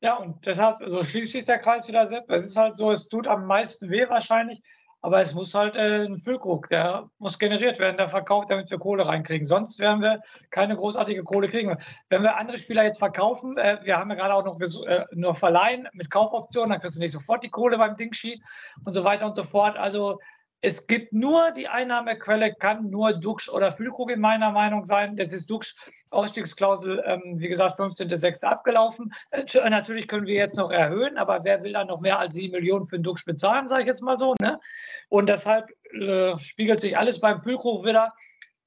Ja, 0.00 0.16
und 0.16 0.46
deshalb, 0.46 0.78
so 0.86 1.04
schließt 1.04 1.32
sich 1.32 1.44
der 1.44 1.58
Kreis 1.58 1.88
wieder 1.88 2.06
selbst. 2.06 2.30
Es 2.30 2.46
ist 2.46 2.56
halt 2.56 2.76
so, 2.76 2.90
es 2.90 3.08
tut 3.08 3.26
am 3.26 3.46
meisten 3.46 3.90
weh 3.90 4.08
wahrscheinlich, 4.08 4.62
aber 5.02 5.20
es 5.20 5.34
muss 5.34 5.54
halt 5.54 5.76
äh, 5.76 6.04
ein 6.04 6.18
Füllkrug, 6.18 6.68
der 6.68 7.08
muss 7.18 7.38
generiert 7.38 7.78
werden, 7.78 7.96
der 7.96 8.08
verkauft, 8.08 8.50
damit 8.50 8.70
wir 8.70 8.78
Kohle 8.78 9.06
reinkriegen. 9.06 9.46
Sonst 9.46 9.78
werden 9.78 10.02
wir 10.02 10.22
keine 10.50 10.76
großartige 10.76 11.24
Kohle 11.24 11.48
kriegen. 11.48 11.76
Wenn 12.08 12.22
wir 12.22 12.36
andere 12.36 12.58
Spieler 12.58 12.84
jetzt 12.84 12.98
verkaufen, 12.98 13.56
äh, 13.56 13.78
wir 13.82 13.96
haben 13.96 14.10
ja 14.10 14.16
gerade 14.16 14.34
auch 14.34 14.44
noch 14.44 14.60
äh, 14.60 15.04
nur 15.12 15.34
verleihen 15.34 15.88
mit 15.92 16.10
Kaufoptionen, 16.10 16.70
dann 16.70 16.80
kriegst 16.80 16.96
du 16.96 17.00
nicht 17.00 17.12
sofort 17.12 17.42
die 17.42 17.48
Kohle 17.48 17.78
beim 17.78 17.96
Dingschi 17.96 18.42
und 18.84 18.92
so 18.92 19.02
weiter 19.04 19.26
und 19.26 19.36
so 19.36 19.44
fort. 19.44 19.78
Also 19.78 20.20
es 20.62 20.86
gibt 20.86 21.12
nur 21.12 21.52
die 21.52 21.68
Einnahmequelle, 21.68 22.54
kann 22.54 22.90
nur 22.90 23.14
Dux 23.14 23.48
oder 23.48 23.72
Füllkrug 23.72 24.10
in 24.10 24.20
meiner 24.20 24.52
Meinung 24.52 24.84
sein. 24.84 25.16
Jetzt 25.16 25.32
ist 25.32 25.48
Dux 25.48 25.74
Ausstiegsklausel, 26.10 27.02
ähm, 27.06 27.38
wie 27.38 27.48
gesagt, 27.48 27.78
15.06. 27.78 28.44
abgelaufen. 28.44 29.12
Äh, 29.30 29.44
natürlich 29.70 30.06
können 30.06 30.26
wir 30.26 30.34
jetzt 30.34 30.58
noch 30.58 30.70
erhöhen, 30.70 31.16
aber 31.16 31.44
wer 31.44 31.62
will 31.62 31.72
dann 31.72 31.86
noch 31.86 32.00
mehr 32.00 32.18
als 32.18 32.34
7 32.34 32.52
Millionen 32.52 32.84
für 32.84 32.98
den 32.98 33.04
Dux 33.04 33.24
bezahlen, 33.24 33.68
sage 33.68 33.82
ich 33.82 33.86
jetzt 33.86 34.02
mal 34.02 34.18
so. 34.18 34.34
Ne? 34.40 34.60
Und 35.08 35.28
deshalb 35.28 35.70
äh, 35.92 36.38
spiegelt 36.38 36.80
sich 36.80 36.98
alles 36.98 37.20
beim 37.20 37.42
Füllkrug 37.42 37.86
wieder. 37.86 38.14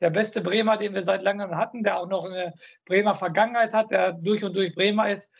Der 0.01 0.09
beste 0.09 0.41
Bremer, 0.41 0.77
den 0.77 0.93
wir 0.95 1.03
seit 1.03 1.21
langem 1.21 1.55
hatten, 1.55 1.83
der 1.83 1.99
auch 1.99 2.07
noch 2.07 2.25
eine 2.25 2.53
Bremer 2.85 3.15
Vergangenheit 3.15 3.71
hat, 3.71 3.91
der 3.91 4.13
durch 4.13 4.43
und 4.43 4.53
durch 4.55 4.73
Bremer 4.73 5.09
ist. 5.09 5.33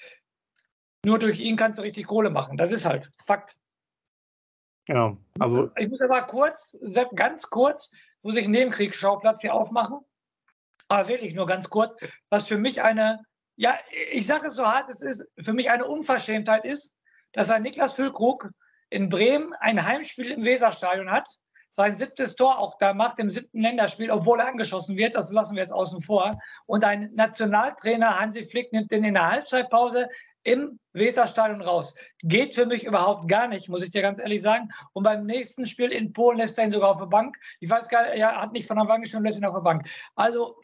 Nur 1.04 1.20
durch 1.20 1.39
ihn 1.39 1.58
kannst 1.58 1.80
du 1.80 1.84
richtig 1.84 2.06
Kohle 2.06 2.30
machen. 2.30 2.58
Das 2.58 2.72
ist 2.72 2.86
halt 2.86 3.12
Fakt. 3.26 3.58
Ja, 4.88 5.15
also. 5.39 5.72
Ich 5.78 5.89
muss 5.89 6.02
aber 6.02 6.24
kurz, 6.24 6.78
ganz 7.15 7.50
kurz, 7.50 7.91
muss 8.22 8.36
ich 8.36 8.43
einen 8.43 8.52
Nebenkriegsschauplatz 8.52 9.41
hier 9.41 9.54
aufmachen. 9.54 10.00
Aber 10.88 11.08
wirklich 11.08 11.34
nur 11.34 11.48
ganz 11.48 11.69
kurz, 11.69 11.96
was 12.30 12.48
für 12.48 12.58
mich 12.58 12.82
eine, 12.82 13.24
ja, 13.56 13.78
ich 14.12 14.28
sage 14.28 14.48
es 14.48 14.56
so 14.56 14.65
hart, 14.65 14.89
es 14.89 15.02
ist, 15.02 15.26
für 15.39 15.54
mich 15.54 15.69
eine 15.69 15.86
Unverschämtheit 15.86 16.65
ist, 16.65 16.98
dass 17.32 17.50
ein 17.50 17.63
Niklas 17.63 17.93
Füllkrug 17.93 18.50
in 18.89 19.10
Bremen 19.10 19.54
ein 19.54 19.86
Heimspiel 19.86 20.32
im 20.32 20.43
Weserstadion 20.43 21.10
hat, 21.10 21.28
sein 21.72 21.96
siebtes 21.96 22.36
Tor 22.36 22.60
auch 22.60 22.78
da 22.78 22.93
macht 22.93 23.17
im 23.17 23.32
siebten 23.32 23.62
Länderspiel, 23.62 24.12
obwohl 24.12 24.39
er 24.39 24.48
angeschossen 24.48 24.96
wird, 24.96 25.15
das 25.15 25.32
lassen 25.32 25.56
wir 25.56 25.63
jetzt 25.63 25.74
außen 25.74 26.04
vor. 26.04 26.39
Und 26.67 26.84
ein 26.84 27.10
Nationaltrainer, 27.15 28.19
Hansi 28.19 28.46
Flick, 28.46 28.72
nimmt 28.72 28.91
den 28.91 29.04
in 29.04 29.15
der 29.15 29.28
Halbzeitpause 29.28 30.08
im 30.43 30.79
Weserstadion 30.93 31.62
raus. 31.62 31.95
Geht 32.19 32.56
für 32.56 32.65
mich 32.65 32.84
überhaupt 32.84 33.27
gar 33.27 33.47
nicht, 33.47 33.69
muss 33.69 33.84
ich 33.84 33.91
dir 33.91 34.01
ganz 34.01 34.19
ehrlich 34.19 34.41
sagen. 34.41 34.69
Und 34.93 35.03
beim 35.03 35.25
nächsten 35.25 35.65
Spiel 35.65 35.91
in 35.91 36.13
Polen 36.13 36.38
lässt 36.38 36.58
er 36.58 36.65
ihn 36.65 36.71
sogar 36.71 36.91
auf 36.91 36.99
der 36.99 37.08
Bank. 37.08 37.38
Ich 37.60 37.69
weiß 37.69 37.89
gar 37.89 38.03
nicht, 38.03 38.19
er 38.19 38.41
hat 38.41 38.53
nicht 38.53 38.67
von 38.67 38.77
der 38.77 38.86
Bank 38.86 39.03
gespielt, 39.03 39.23
lässt 39.23 39.39
ihn 39.39 39.45
auf 39.45 39.56
der 39.56 39.62
Bank. 39.62 39.88
Also 40.15 40.60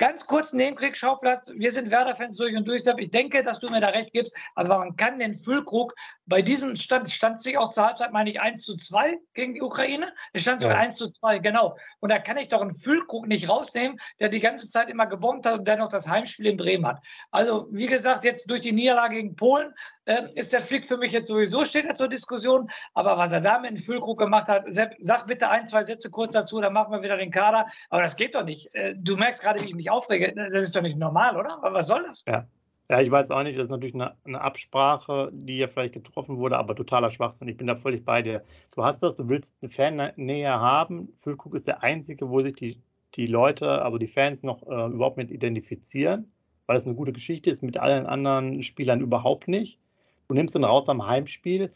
Ganz 0.00 0.26
kurz 0.26 0.54
Nebenkriegsschauplatz. 0.54 1.52
Wir 1.56 1.70
sind 1.70 1.90
Werder-Fans 1.90 2.34
durch 2.38 2.56
und 2.56 2.66
durch. 2.66 2.84
Ich 2.96 3.10
denke, 3.10 3.42
dass 3.42 3.60
du 3.60 3.68
mir 3.68 3.82
da 3.82 3.88
recht 3.88 4.14
gibst. 4.14 4.34
Aber 4.54 4.78
man 4.78 4.96
kann 4.96 5.18
den 5.18 5.36
Füllkrug 5.36 5.94
bei 6.30 6.42
diesem 6.42 6.76
Stand, 6.76 7.10
stand 7.10 7.42
sich 7.42 7.58
auch 7.58 7.70
zur 7.70 7.86
Halbzeit, 7.86 8.12
meine 8.12 8.30
ich, 8.30 8.40
1 8.40 8.62
zu 8.62 8.76
2 8.76 9.18
gegen 9.34 9.52
die 9.52 9.62
Ukraine. 9.62 10.12
Es 10.32 10.42
stand 10.42 10.60
sogar 10.60 10.76
ja. 10.76 10.82
1 10.82 10.94
zu 10.94 11.10
2, 11.10 11.40
genau. 11.40 11.76
Und 11.98 12.10
da 12.10 12.20
kann 12.20 12.36
ich 12.36 12.48
doch 12.48 12.60
einen 12.60 12.76
Füllkrug 12.76 13.26
nicht 13.26 13.48
rausnehmen, 13.48 14.00
der 14.20 14.28
die 14.28 14.38
ganze 14.38 14.70
Zeit 14.70 14.88
immer 14.88 15.06
gebombt 15.06 15.44
hat 15.44 15.58
und 15.58 15.66
dennoch 15.66 15.88
das 15.88 16.06
Heimspiel 16.06 16.46
in 16.46 16.56
Bremen 16.56 16.86
hat. 16.86 17.02
Also, 17.32 17.66
wie 17.72 17.88
gesagt, 17.88 18.22
jetzt 18.22 18.48
durch 18.48 18.60
die 18.60 18.70
Niederlage 18.70 19.16
gegen 19.16 19.34
Polen 19.34 19.74
äh, 20.04 20.28
ist 20.36 20.52
der 20.52 20.60
Flick 20.60 20.86
für 20.86 20.96
mich 20.96 21.10
jetzt 21.10 21.26
sowieso, 21.26 21.64
steht 21.64 21.86
er 21.86 21.96
zur 21.96 22.08
Diskussion. 22.08 22.70
Aber 22.94 23.18
was 23.18 23.32
er 23.32 23.40
da 23.40 23.58
mit 23.58 23.72
dem 23.72 23.78
Füllkrug 23.78 24.20
gemacht 24.20 24.46
hat, 24.46 24.66
sag 24.68 25.26
bitte 25.26 25.48
ein, 25.48 25.66
zwei 25.66 25.82
Sätze 25.82 26.12
kurz 26.12 26.30
dazu, 26.30 26.60
dann 26.60 26.72
machen 26.72 26.92
wir 26.92 27.02
wieder 27.02 27.16
den 27.16 27.32
Kader. 27.32 27.66
Aber 27.88 28.02
das 28.02 28.14
geht 28.14 28.36
doch 28.36 28.44
nicht. 28.44 28.72
Äh, 28.72 28.94
du 28.96 29.16
merkst 29.16 29.42
gerade, 29.42 29.60
wie 29.60 29.66
ich 29.66 29.74
mich 29.74 29.90
aufrege. 29.90 30.32
Das 30.32 30.54
ist 30.54 30.76
doch 30.76 30.82
nicht 30.82 30.96
normal, 30.96 31.36
oder? 31.36 31.58
Was 31.60 31.88
soll 31.88 32.04
das? 32.04 32.24
Ja. 32.24 32.46
Ja, 32.90 33.00
ich 33.00 33.10
weiß 33.10 33.30
auch 33.30 33.44
nicht, 33.44 33.56
das 33.56 33.66
ist 33.66 33.70
natürlich 33.70 33.94
eine, 33.94 34.16
eine, 34.24 34.40
Absprache, 34.40 35.30
die 35.32 35.58
ja 35.58 35.68
vielleicht 35.68 35.94
getroffen 35.94 36.38
wurde, 36.38 36.58
aber 36.58 36.74
totaler 36.74 37.10
Schwachsinn. 37.10 37.46
Ich 37.46 37.56
bin 37.56 37.68
da 37.68 37.76
völlig 37.76 38.04
bei 38.04 38.20
dir. 38.20 38.42
Du 38.72 38.82
hast 38.82 39.00
das, 39.04 39.14
du 39.14 39.28
willst 39.28 39.54
eine 39.62 39.70
Fannähe 39.70 40.50
haben. 40.50 41.12
Füllkrug 41.20 41.54
ist 41.54 41.68
der 41.68 41.84
Einzige, 41.84 42.28
wo 42.30 42.40
sich 42.40 42.54
die, 42.54 42.82
die 43.14 43.26
Leute, 43.26 43.82
also 43.82 43.96
die 43.96 44.08
Fans 44.08 44.42
noch 44.42 44.64
äh, 44.64 44.86
überhaupt 44.88 45.18
mit 45.18 45.30
identifizieren, 45.30 46.32
weil 46.66 46.78
es 46.78 46.84
eine 46.84 46.96
gute 46.96 47.12
Geschichte 47.12 47.48
ist, 47.48 47.62
mit 47.62 47.78
allen 47.78 48.06
anderen 48.06 48.60
Spielern 48.64 49.00
überhaupt 49.00 49.46
nicht. 49.46 49.78
Du 50.26 50.34
nimmst 50.34 50.56
ihn 50.56 50.64
raus 50.64 50.84
beim 50.84 51.06
Heimspiel, 51.06 51.72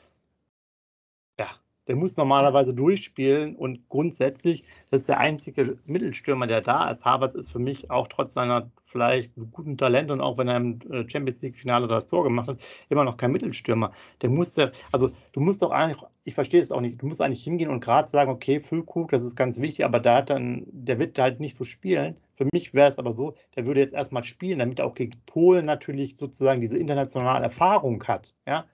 der 1.87 1.97
muss 1.97 2.17
normalerweise 2.17 2.75
durchspielen 2.75 3.57
und 3.57 3.89
grundsätzlich, 3.89 4.65
das 4.91 5.01
ist 5.01 5.09
der 5.09 5.19
einzige 5.19 5.79
Mittelstürmer, 5.87 6.47
der 6.47 6.61
da 6.61 6.91
ist. 6.91 7.05
Havertz 7.05 7.35
ist 7.35 7.51
für 7.51 7.59
mich 7.59 7.91
auch 7.91 8.09
trotz 8.09 8.35
seiner 8.35 8.71
vielleicht 8.87 9.33
guten 9.53 9.77
Talent 9.77 10.11
und 10.11 10.21
auch 10.21 10.39
wenn 10.39 10.49
er 10.49 10.57
im 10.57 10.79
äh, 10.91 11.09
Champions 11.09 11.43
League-Finale 11.43 11.89
das 11.89 12.07
Tor 12.07 12.23
gemacht 12.23 12.49
hat, 12.49 12.59
immer 12.89 13.05
noch 13.05 13.17
kein 13.17 13.33
Mittelstürmer. 13.33 13.93
Der 14.23 14.31
musste, 14.31 14.73
also 14.93 15.11
du 15.33 15.41
musst 15.41 15.63
doch 15.63 15.73
eigentlich, 15.73 16.01
ich 16.23 16.35
verstehe 16.35 16.61
es 16.61 16.71
auch 16.71 16.81
nicht, 16.81 17.03
du 17.03 17.07
musst 17.07 17.21
eigentlich 17.21 17.43
hingehen 17.43 17.71
und 17.71 17.81
gerade 17.81 18.09
sagen, 18.09 18.31
okay, 18.31 18.61
Füllkrug, 18.61 19.11
das 19.11 19.25
ist 19.25 19.35
ganz 19.35 19.61
wichtig, 19.61 19.85
aber 19.85 19.99
da 19.99 20.19
hat 20.19 20.31
dann, 20.31 20.65
der 20.71 20.99
wird 20.99 21.19
halt 21.19 21.41
nicht 21.41 21.57
so 21.57 21.65
spielen. 21.65 22.17
Für 22.37 22.47
mich 22.53 22.73
wäre 22.73 22.89
es 22.89 22.99
aber 22.99 23.15
so, 23.15 23.35
der 23.57 23.67
würde 23.67 23.81
jetzt 23.81 23.95
erstmal 23.95 24.25
spielen, 24.25 24.61
damit 24.61 24.79
er 24.79 24.87
auch 24.87 24.95
gegen 24.95 25.21
Polen 25.27 25.67
natürlich 25.67 26.17
sozusagen 26.17 26.61
diese 26.61 26.79
internationale 26.79 27.45
Erfahrung 27.45 28.03
hat. 28.05 28.33
Ja, 28.47 28.65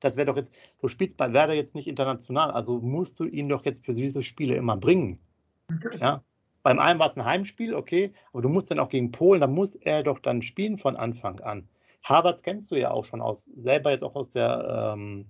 das 0.00 0.16
wäre 0.16 0.26
doch 0.26 0.36
jetzt, 0.36 0.56
du 0.80 0.88
spielst 0.88 1.16
bei 1.16 1.32
Werder 1.32 1.54
jetzt 1.54 1.74
nicht 1.74 1.88
international, 1.88 2.50
also 2.50 2.80
musst 2.80 3.18
du 3.20 3.24
ihn 3.24 3.48
doch 3.48 3.64
jetzt 3.64 3.84
für 3.84 3.92
diese 3.92 4.22
Spiele 4.22 4.56
immer 4.56 4.76
bringen. 4.76 5.18
Ja? 6.00 6.22
Beim 6.62 6.78
einen 6.78 6.98
war 6.98 7.06
es 7.06 7.16
ein 7.16 7.24
Heimspiel, 7.24 7.74
okay, 7.74 8.12
aber 8.32 8.42
du 8.42 8.48
musst 8.48 8.70
dann 8.70 8.78
auch 8.78 8.88
gegen 8.88 9.12
Polen, 9.12 9.40
da 9.40 9.46
muss 9.46 9.74
er 9.74 10.02
doch 10.02 10.18
dann 10.18 10.42
spielen 10.42 10.78
von 10.78 10.96
Anfang 10.96 11.40
an. 11.40 11.68
Havertz 12.04 12.42
kennst 12.42 12.70
du 12.70 12.76
ja 12.76 12.90
auch 12.90 13.04
schon 13.04 13.20
aus, 13.20 13.44
selber 13.44 13.90
jetzt 13.90 14.02
auch 14.02 14.14
aus 14.14 14.30
der, 14.30 14.94
ähm, 14.94 15.26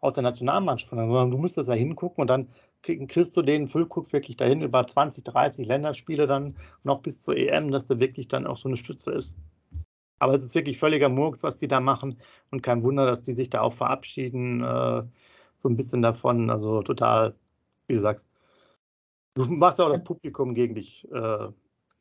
aus 0.00 0.14
der 0.14 0.22
Nationalmannschaft. 0.22 0.92
Du 0.92 1.36
musstest 1.36 1.68
da 1.68 1.74
hingucken 1.74 2.22
und 2.22 2.28
dann 2.28 2.48
kriegst 2.82 3.36
du 3.36 3.42
den 3.42 3.68
Füllkuck 3.68 4.12
wirklich 4.12 4.36
dahin 4.36 4.62
über 4.62 4.86
20, 4.86 5.22
30 5.22 5.66
Länderspiele 5.66 6.26
dann 6.26 6.56
noch 6.82 7.02
bis 7.02 7.22
zur 7.22 7.36
EM, 7.36 7.70
dass 7.70 7.86
der 7.86 8.00
wirklich 8.00 8.28
dann 8.28 8.46
auch 8.46 8.56
so 8.56 8.68
eine 8.68 8.76
Stütze 8.76 9.12
ist. 9.12 9.36
Aber 10.20 10.34
es 10.34 10.44
ist 10.44 10.54
wirklich 10.54 10.78
völliger 10.78 11.08
Murks, 11.08 11.42
was 11.42 11.58
die 11.58 11.66
da 11.66 11.80
machen. 11.80 12.20
Und 12.50 12.62
kein 12.62 12.82
Wunder, 12.84 13.06
dass 13.06 13.22
die 13.22 13.32
sich 13.32 13.50
da 13.50 13.62
auch 13.62 13.72
verabschieden, 13.72 14.62
äh, 14.62 15.02
so 15.56 15.68
ein 15.68 15.76
bisschen 15.76 16.02
davon. 16.02 16.50
Also 16.50 16.82
total, 16.82 17.34
wie 17.88 17.94
du 17.94 18.00
sagst, 18.00 18.28
du 19.34 19.44
machst 19.46 19.78
ja 19.78 19.86
auch 19.86 19.92
das 19.92 20.04
Publikum 20.04 20.54
gegen 20.54 20.74
dich 20.74 21.08
äh, 21.10 21.48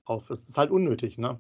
auf. 0.06 0.30
Es 0.30 0.48
ist 0.48 0.58
halt 0.58 0.70
unnötig, 0.70 1.18
ne? 1.18 1.40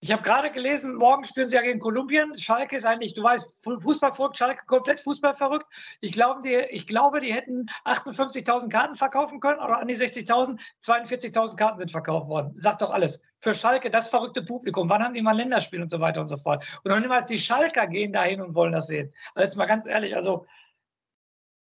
Ich 0.00 0.12
habe 0.12 0.22
gerade 0.22 0.52
gelesen, 0.52 0.96
morgen 0.96 1.24
spielen 1.24 1.48
sie 1.48 1.54
ja 1.54 1.62
gegen 1.62 1.80
Kolumbien. 1.80 2.38
Schalke 2.38 2.76
ist 2.76 2.84
eigentlich, 2.84 3.14
du 3.14 3.22
weißt, 3.22 3.64
Fußball 3.64 4.14
verrückt, 4.14 4.36
Schalke 4.36 4.66
komplett 4.66 5.00
Fußball 5.00 5.34
verrückt. 5.34 5.64
Ich 6.02 6.12
glaube, 6.12 6.42
die, 6.42 6.56
ich 6.76 6.86
glaube, 6.86 7.22
die 7.22 7.32
hätten 7.32 7.70
58.000 7.86 8.68
Karten 8.68 8.96
verkaufen 8.96 9.40
können 9.40 9.60
oder 9.60 9.78
an 9.78 9.88
die 9.88 9.96
60.000. 9.96 10.58
42.000 10.82 11.56
Karten 11.56 11.78
sind 11.78 11.90
verkauft 11.90 12.28
worden. 12.28 12.54
Sagt 12.58 12.82
doch 12.82 12.90
alles. 12.90 13.22
Für 13.44 13.54
Schalke, 13.54 13.90
das 13.90 14.08
verrückte 14.08 14.42
Publikum. 14.42 14.88
Wann 14.88 15.02
haben 15.02 15.12
die 15.12 15.20
mal 15.20 15.36
Länderspiel 15.36 15.82
und 15.82 15.90
so 15.90 16.00
weiter 16.00 16.22
und 16.22 16.28
so 16.28 16.38
fort? 16.38 16.64
Und 16.82 16.90
noch 16.90 16.98
niemals 16.98 17.26
die 17.26 17.38
Schalker 17.38 17.86
gehen 17.86 18.10
dahin 18.10 18.40
und 18.40 18.54
wollen 18.54 18.72
das 18.72 18.86
sehen. 18.86 19.12
Also 19.34 19.44
jetzt 19.44 19.56
mal 19.56 19.66
ganz 19.66 19.86
ehrlich, 19.86 20.16
also. 20.16 20.46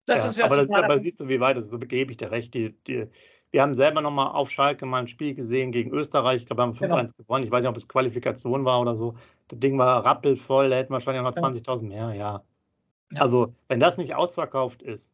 Das 0.05 0.35
ja, 0.35 0.43
aber, 0.43 0.57
das, 0.57 0.69
aber 0.69 0.99
siehst 0.99 1.21
du, 1.21 1.29
wie 1.29 1.39
weit 1.39 1.55
das 1.55 1.65
ist, 1.65 1.71
so 1.71 1.79
gebe 1.79 2.11
ich 2.11 2.17
dir 2.17 2.29
recht. 2.29 2.53
Die, 2.53 2.75
die, 2.87 3.07
wir 3.51 3.61
haben 3.61 3.73
selber 3.73 4.01
nochmal 4.01 4.33
auf 4.33 4.51
Schalke 4.51 4.85
mal 4.85 4.99
ein 4.99 5.07
Spiel 5.07 5.33
gesehen 5.33 5.71
gegen 5.71 5.91
Österreich. 5.91 6.41
Ich 6.41 6.45
glaube, 6.45 6.61
wir 6.61 6.65
haben 6.65 6.73
5-1 6.73 6.79
genau. 6.79 7.05
gewonnen. 7.17 7.45
Ich 7.45 7.51
weiß 7.51 7.63
nicht, 7.63 7.69
ob 7.69 7.77
es 7.77 7.87
Qualifikation 7.87 8.65
war 8.65 8.81
oder 8.81 8.97
so. 8.97 9.15
Das 9.47 9.59
Ding 9.59 9.77
war 9.77 10.03
rappelvoll. 10.03 10.69
Da 10.69 10.75
hätten 10.75 10.89
wir 10.89 10.95
wahrscheinlich 10.95 11.23
noch 11.23 11.31
20.000 11.31 11.83
mehr. 11.83 12.13
Ja. 12.13 12.43
ja. 13.11 13.21
Also, 13.21 13.55
wenn 13.69 13.79
das 13.79 13.97
nicht 13.97 14.13
ausverkauft 14.13 14.81
ist, 14.81 15.13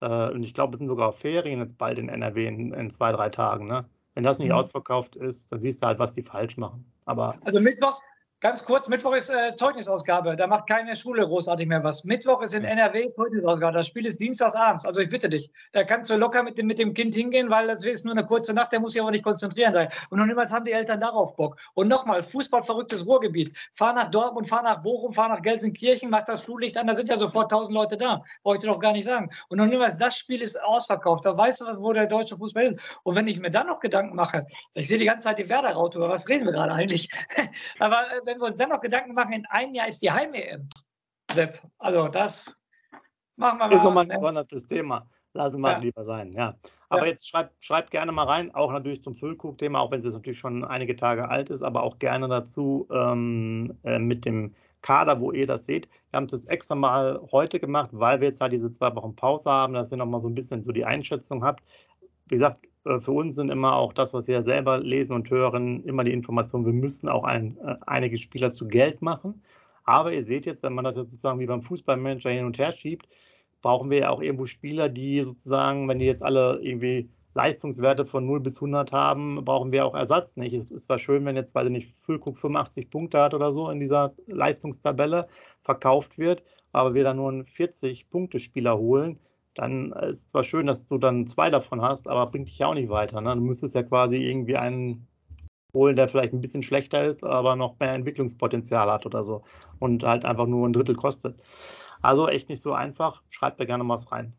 äh, 0.00 0.30
und 0.30 0.44
ich 0.44 0.54
glaube, 0.54 0.72
es 0.72 0.78
sind 0.78 0.88
sogar 0.88 1.12
Ferien 1.12 1.60
jetzt 1.60 1.76
bald 1.76 1.98
in 1.98 2.08
NRW 2.08 2.46
in, 2.46 2.72
in 2.72 2.90
zwei, 2.90 3.12
drei 3.12 3.28
Tagen, 3.28 3.66
ne? 3.66 3.84
Wenn 4.14 4.24
das 4.24 4.38
nicht 4.38 4.48
mhm. 4.48 4.54
ausverkauft 4.54 5.16
ist, 5.16 5.50
dann 5.50 5.60
siehst 5.60 5.82
du 5.82 5.86
halt, 5.86 5.98
was 5.98 6.14
die 6.14 6.22
falsch 6.22 6.56
machen. 6.56 6.84
Aber 7.04 7.36
also 7.44 7.60
Mittwoch, 7.60 8.00
Ganz 8.44 8.62
kurz, 8.62 8.88
Mittwoch 8.88 9.14
ist 9.14 9.30
äh, 9.30 9.54
Zeugnisausgabe. 9.54 10.36
Da 10.36 10.46
macht 10.46 10.66
keine 10.66 10.98
Schule 10.98 11.26
großartig 11.26 11.66
mehr 11.66 11.82
was. 11.82 12.04
Mittwoch 12.04 12.42
ist 12.42 12.52
in 12.52 12.62
NRW 12.62 13.10
Zeugnisausgabe. 13.14 13.72
Das 13.72 13.86
Spiel 13.86 14.04
ist 14.04 14.20
dienstagsabends. 14.20 14.84
Also 14.84 15.00
ich 15.00 15.08
bitte 15.08 15.30
dich, 15.30 15.50
da 15.72 15.82
kannst 15.82 16.10
du 16.10 16.16
locker 16.16 16.42
mit 16.42 16.58
dem, 16.58 16.66
mit 16.66 16.78
dem 16.78 16.92
Kind 16.92 17.14
hingehen, 17.14 17.48
weil 17.48 17.68
das 17.68 17.82
ist 17.86 18.04
nur 18.04 18.12
eine 18.12 18.26
kurze 18.26 18.52
Nacht, 18.52 18.72
der 18.72 18.80
muss 18.80 18.92
sich 18.92 19.00
aber 19.00 19.12
nicht 19.12 19.24
konzentrieren 19.24 19.72
sein. 19.72 19.88
Und 20.10 20.18
noch 20.18 20.26
niemals 20.26 20.52
haben 20.52 20.66
die 20.66 20.72
Eltern 20.72 21.00
darauf 21.00 21.36
Bock. 21.36 21.56
Und 21.72 21.88
nochmal, 21.88 22.22
Fußballverrücktes 22.22 23.06
Ruhrgebiet. 23.06 23.50
Fahr 23.76 23.94
nach 23.94 24.10
Dortmund, 24.10 24.46
fahr 24.46 24.62
nach 24.62 24.82
Bochum, 24.82 25.14
fahr 25.14 25.30
nach 25.30 25.40
Gelsenkirchen, 25.40 26.10
mach 26.10 26.26
das 26.26 26.42
Flutlicht 26.42 26.76
an, 26.76 26.86
da 26.86 26.94
sind 26.94 27.08
ja 27.08 27.16
sofort 27.16 27.50
tausend 27.50 27.74
Leute 27.74 27.96
da. 27.96 28.22
Brauche 28.42 28.56
ich 28.56 28.60
dir 28.60 28.66
doch 28.66 28.78
gar 28.78 28.92
nicht 28.92 29.06
sagen. 29.06 29.30
Und 29.48 29.56
noch 29.56 29.64
niemals, 29.64 29.96
das 29.96 30.18
Spiel 30.18 30.42
ist 30.42 30.62
ausverkauft. 30.62 31.24
Da 31.24 31.34
weißt 31.34 31.62
du, 31.62 31.80
wo 31.80 31.94
der 31.94 32.04
deutsche 32.04 32.36
Fußball 32.36 32.66
ist. 32.66 32.80
Und 33.04 33.16
wenn 33.16 33.26
ich 33.26 33.40
mir 33.40 33.50
dann 33.50 33.68
noch 33.68 33.80
Gedanken 33.80 34.14
mache, 34.14 34.46
ich 34.74 34.86
sehe 34.86 34.98
die 34.98 35.06
ganze 35.06 35.24
Zeit 35.24 35.38
die 35.38 35.48
Werder-Raute, 35.48 35.96
über 35.96 36.10
was 36.10 36.28
reden 36.28 36.44
wir 36.44 36.52
gerade 36.52 36.74
eigentlich? 36.74 37.10
aber 37.78 38.02
äh, 38.12 38.33
wenn 38.34 38.40
wir 38.40 38.46
uns 38.46 38.56
dann 38.56 38.70
noch 38.70 38.80
Gedanken 38.80 39.14
machen, 39.14 39.32
in 39.32 39.46
einem 39.46 39.74
Jahr 39.74 39.88
ist 39.88 40.02
die 40.02 40.10
Heim-EM. 40.10 40.68
Sepp, 41.32 41.60
also 41.78 42.08
das 42.08 42.60
machen 43.36 43.58
wir 43.58 43.68
mal. 43.68 43.74
Ist 43.74 43.84
nochmal 43.84 44.04
ein 44.04 44.08
gesondertes 44.08 44.66
Thema. 44.66 45.08
Lassen 45.34 45.60
wir 45.60 45.70
ja. 45.70 45.76
es 45.78 45.82
lieber 45.82 46.04
sein, 46.04 46.32
ja. 46.32 46.54
Aber 46.88 47.02
ja. 47.02 47.12
jetzt 47.12 47.28
schreibt, 47.28 47.54
schreibt 47.64 47.90
gerne 47.90 48.12
mal 48.12 48.24
rein, 48.24 48.54
auch 48.54 48.70
natürlich 48.72 49.02
zum 49.02 49.14
Füllkrug-Thema, 49.14 49.80
auch 49.80 49.90
wenn 49.90 50.00
es 50.00 50.04
jetzt 50.04 50.14
natürlich 50.14 50.38
schon 50.38 50.64
einige 50.64 50.94
Tage 50.94 51.28
alt 51.28 51.50
ist, 51.50 51.62
aber 51.62 51.82
auch 51.82 51.98
gerne 51.98 52.28
dazu 52.28 52.88
ähm, 52.92 53.76
äh, 53.82 53.98
mit 53.98 54.24
dem 54.24 54.54
Kader, 54.82 55.20
wo 55.20 55.32
ihr 55.32 55.46
das 55.46 55.64
seht. 55.64 55.88
Wir 56.10 56.18
haben 56.18 56.26
es 56.26 56.32
jetzt 56.32 56.48
extra 56.50 56.74
mal 56.74 57.20
heute 57.32 57.58
gemacht, 57.58 57.90
weil 57.92 58.20
wir 58.20 58.28
jetzt 58.28 58.40
halt 58.40 58.52
diese 58.52 58.70
zwei 58.70 58.94
Wochen 58.94 59.16
Pause 59.16 59.50
haben, 59.50 59.74
dass 59.74 59.90
ihr 59.90 59.96
nochmal 59.96 60.20
so 60.20 60.28
ein 60.28 60.34
bisschen 60.34 60.62
so 60.62 60.72
die 60.72 60.84
Einschätzung 60.84 61.42
habt. 61.42 61.64
Wie 62.26 62.36
gesagt, 62.36 62.66
für 62.84 63.12
uns 63.12 63.34
sind 63.34 63.50
immer 63.50 63.76
auch 63.76 63.92
das, 63.92 64.12
was 64.12 64.28
wir 64.28 64.42
selber 64.44 64.78
lesen 64.78 65.14
und 65.14 65.30
hören, 65.30 65.82
immer 65.84 66.04
die 66.04 66.12
Information, 66.12 66.66
wir 66.66 66.72
müssen 66.72 67.08
auch 67.08 67.24
ein, 67.24 67.56
äh, 67.58 67.76
einige 67.86 68.18
Spieler 68.18 68.50
zu 68.50 68.68
Geld 68.68 69.00
machen. 69.02 69.42
Aber 69.84 70.12
ihr 70.12 70.22
seht 70.22 70.46
jetzt, 70.46 70.62
wenn 70.62 70.74
man 70.74 70.84
das 70.84 70.96
jetzt 70.96 71.10
sozusagen 71.10 71.40
wie 71.40 71.46
beim 71.46 71.62
Fußballmanager 71.62 72.30
hin 72.30 72.44
und 72.44 72.58
her 72.58 72.72
schiebt, 72.72 73.08
brauchen 73.62 73.90
wir 73.90 74.00
ja 74.00 74.10
auch 74.10 74.20
irgendwo 74.20 74.46
Spieler, 74.46 74.88
die 74.88 75.22
sozusagen, 75.22 75.88
wenn 75.88 75.98
die 75.98 76.06
jetzt 76.06 76.22
alle 76.22 76.60
irgendwie 76.62 77.08
Leistungswerte 77.34 78.06
von 78.06 78.26
0 78.26 78.40
bis 78.40 78.56
100 78.56 78.92
haben, 78.92 79.44
brauchen 79.44 79.72
wir 79.72 79.84
auch 79.84 79.94
Ersatz. 79.94 80.36
Nicht? 80.36 80.54
Es, 80.54 80.70
es 80.70 80.88
war 80.88 80.98
schön, 80.98 81.24
wenn 81.24 81.36
jetzt, 81.36 81.54
weiß 81.54 81.66
ich 81.66 81.72
nicht, 81.72 81.94
Füllkrug 82.02 82.38
85 82.38 82.90
Punkte 82.90 83.18
hat 83.18 83.34
oder 83.34 83.52
so 83.52 83.70
in 83.70 83.80
dieser 83.80 84.14
Leistungstabelle 84.26 85.26
verkauft 85.62 86.18
wird, 86.18 86.42
aber 86.72 86.94
wir 86.94 87.04
dann 87.04 87.16
nur 87.16 87.30
einen 87.30 87.44
40-Punkte-Spieler 87.44 88.78
holen, 88.78 89.18
dann 89.54 89.92
ist 89.92 90.22
es 90.22 90.28
zwar 90.28 90.44
schön, 90.44 90.66
dass 90.66 90.88
du 90.88 90.98
dann 90.98 91.26
zwei 91.26 91.50
davon 91.50 91.80
hast, 91.80 92.08
aber 92.08 92.26
bringt 92.26 92.48
dich 92.48 92.58
ja 92.58 92.66
auch 92.66 92.74
nicht 92.74 92.88
weiter. 92.88 93.20
Ne? 93.20 93.34
Du 93.34 93.40
müsstest 93.40 93.74
ja 93.74 93.82
quasi 93.82 94.18
irgendwie 94.18 94.56
einen 94.56 95.06
holen, 95.72 95.96
der 95.96 96.08
vielleicht 96.08 96.32
ein 96.32 96.40
bisschen 96.40 96.62
schlechter 96.62 97.04
ist, 97.04 97.24
aber 97.24 97.56
noch 97.56 97.78
mehr 97.78 97.92
Entwicklungspotenzial 97.92 98.90
hat 98.90 99.06
oder 99.06 99.24
so 99.24 99.42
und 99.80 100.04
halt 100.04 100.24
einfach 100.24 100.46
nur 100.46 100.66
ein 100.66 100.72
Drittel 100.72 100.94
kostet. 100.94 101.42
Also 102.00 102.28
echt 102.28 102.48
nicht 102.48 102.60
so 102.60 102.72
einfach. 102.72 103.22
Schreibt 103.28 103.60
da 103.60 103.64
gerne 103.64 103.86
was 103.88 104.10
rein. 104.12 104.34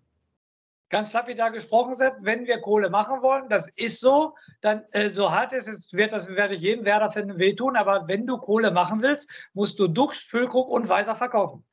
Ganz 0.89 1.11
lapidar 1.13 1.51
gesprochen, 1.51 1.93
Sepp, 1.93 2.17
wenn 2.21 2.45
wir 2.45 2.61
Kohle 2.61 2.91
machen 2.91 3.23
wollen, 3.23 3.49
das 3.49 3.67
ist 3.75 3.99
so, 3.99 4.35
dann 4.61 4.83
äh, 4.91 5.09
so 5.09 5.31
hart 5.31 5.51
ist 5.51 5.67
es, 5.67 5.91
wird 5.93 6.13
das 6.13 6.27
werde 6.27 6.55
ich 6.55 6.61
jedem 6.61 6.85
Werder 6.85 7.09
finden 7.09 7.39
wehtun, 7.39 7.75
aber 7.75 8.07
wenn 8.07 8.27
du 8.27 8.37
Kohle 8.37 8.69
machen 8.69 9.01
willst, 9.01 9.29
musst 9.53 9.79
du 9.79 9.87
Dux, 9.87 10.21
Füllkrug 10.21 10.69
und 10.69 10.87
Weiser 10.87 11.15
verkaufen. 11.15 11.65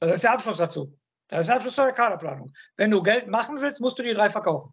Das 0.00 0.14
ist 0.14 0.24
der 0.24 0.32
Abschluss 0.32 0.56
dazu. 0.56 0.98
Das 1.30 1.46
ist 1.46 1.52
Abschluss 1.52 1.76
der 1.76 1.92
Kaderplanung. 1.92 2.52
Wenn 2.76 2.90
du 2.90 3.02
Geld 3.02 3.28
machen 3.28 3.60
willst, 3.60 3.80
musst 3.80 3.98
du 3.98 4.02
die 4.02 4.12
drei 4.12 4.30
verkaufen. 4.30 4.72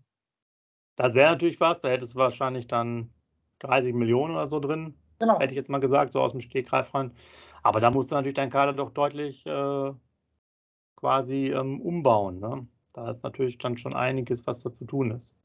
Das 0.95 1.13
wäre 1.13 1.31
natürlich 1.31 1.59
was, 1.59 1.79
da 1.79 1.89
hättest 1.89 2.15
du 2.15 2.19
wahrscheinlich 2.19 2.67
dann 2.67 3.11
30 3.59 3.93
Millionen 3.93 4.33
oder 4.33 4.49
so 4.49 4.59
drin. 4.59 4.95
Genau. 5.19 5.39
Hätte 5.39 5.53
ich 5.53 5.57
jetzt 5.57 5.69
mal 5.69 5.79
gesagt, 5.79 6.13
so 6.13 6.21
aus 6.21 6.31
dem 6.31 6.41
Stegreif 6.41 6.93
rein. 6.93 7.11
Aber 7.63 7.79
da 7.79 7.91
musst 7.91 8.11
du 8.11 8.15
natürlich 8.15 8.35
deinen 8.35 8.49
Kader 8.49 8.73
doch 8.73 8.91
deutlich 8.91 9.45
äh, 9.45 9.91
quasi 10.95 11.51
ähm, 11.51 11.81
umbauen. 11.81 12.39
Ne? 12.39 12.67
Da 12.93 13.09
ist 13.11 13.23
natürlich 13.23 13.59
dann 13.59 13.77
schon 13.77 13.93
einiges, 13.93 14.45
was 14.47 14.63
da 14.63 14.73
zu 14.73 14.85
tun 14.85 15.11
ist. 15.11 15.35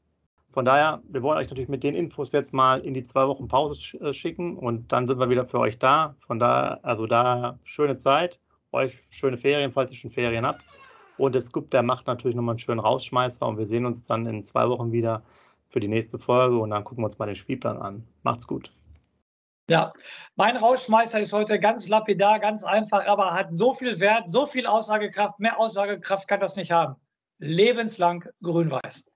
Von 0.51 0.65
daher, 0.65 1.01
wir 1.07 1.23
wollen 1.23 1.37
euch 1.37 1.49
natürlich 1.49 1.69
mit 1.69 1.83
den 1.83 1.95
Infos 1.95 2.31
jetzt 2.31 2.53
mal 2.53 2.79
in 2.81 2.93
die 2.93 3.03
zwei 3.03 3.27
Wochen 3.27 3.47
Pause 3.47 3.79
sch 3.79 3.95
äh, 3.95 4.13
schicken 4.13 4.57
und 4.57 4.91
dann 4.91 5.07
sind 5.07 5.19
wir 5.19 5.29
wieder 5.29 5.45
für 5.45 5.59
euch 5.59 5.79
da. 5.79 6.15
Von 6.25 6.39
daher, 6.39 6.83
also 6.83 7.07
da 7.07 7.59
schöne 7.63 7.97
Zeit, 7.97 8.39
euch 8.71 9.03
schöne 9.09 9.37
Ferien, 9.37 9.71
falls 9.71 9.91
ihr 9.91 9.97
schon 9.97 10.11
Ferien 10.11 10.45
habt. 10.45 10.63
Und 11.17 11.35
der 11.35 11.41
Scoop, 11.41 11.69
der 11.69 11.83
macht 11.83 12.07
natürlich 12.07 12.35
nochmal 12.35 12.53
einen 12.53 12.59
schönen 12.59 12.79
Rausschmeißer 12.79 13.45
und 13.45 13.57
wir 13.57 13.65
sehen 13.65 13.85
uns 13.85 14.05
dann 14.05 14.25
in 14.25 14.43
zwei 14.43 14.67
Wochen 14.69 14.91
wieder 14.91 15.23
für 15.69 15.79
die 15.79 15.87
nächste 15.87 16.19
Folge 16.19 16.57
und 16.57 16.69
dann 16.69 16.83
gucken 16.83 17.03
wir 17.03 17.05
uns 17.05 17.17
mal 17.19 17.25
den 17.25 17.35
Spielplan 17.35 17.77
an. 17.77 18.07
Macht's 18.23 18.47
gut. 18.47 18.71
Ja, 19.69 19.93
mein 20.35 20.57
Rausschmeißer 20.57 21.21
ist 21.21 21.31
heute 21.31 21.59
ganz 21.59 21.87
lapidar, 21.87 22.39
ganz 22.39 22.63
einfach, 22.63 23.05
aber 23.07 23.33
hat 23.33 23.47
so 23.51 23.73
viel 23.73 23.99
Wert, 23.99 24.31
so 24.31 24.45
viel 24.45 24.67
Aussagekraft. 24.67 25.39
Mehr 25.39 25.57
Aussagekraft 25.57 26.27
kann 26.27 26.41
das 26.41 26.57
nicht 26.57 26.71
haben. 26.71 26.95
Lebenslang 27.39 28.25
grün-weiß. 28.41 29.09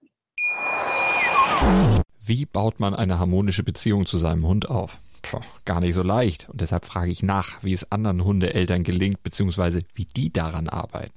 Wie 2.22 2.46
baut 2.46 2.80
man 2.80 2.94
eine 2.96 3.20
harmonische 3.20 3.64
Beziehung 3.64 4.06
zu 4.06 4.18
seinem 4.18 4.48
Hund 4.48 4.70
auf? 4.70 5.00
Puh, 5.22 5.42
gar 5.66 5.82
nicht 5.82 5.96
so 5.96 6.04
leicht. 6.04 6.50
Und 6.50 6.62
deshalb 6.62 6.86
frage 6.86 7.12
ich 7.12 7.24
nach, 7.24 7.64
wie 7.64 7.74
es 7.74 7.92
anderen 7.92 8.24
Hundeeltern 8.24 8.84
gelingt, 8.84 9.24
beziehungsweise 9.24 9.82
wie 9.94 10.06
die 10.06 10.32
daran 10.32 10.70
arbeiten. 10.70 11.17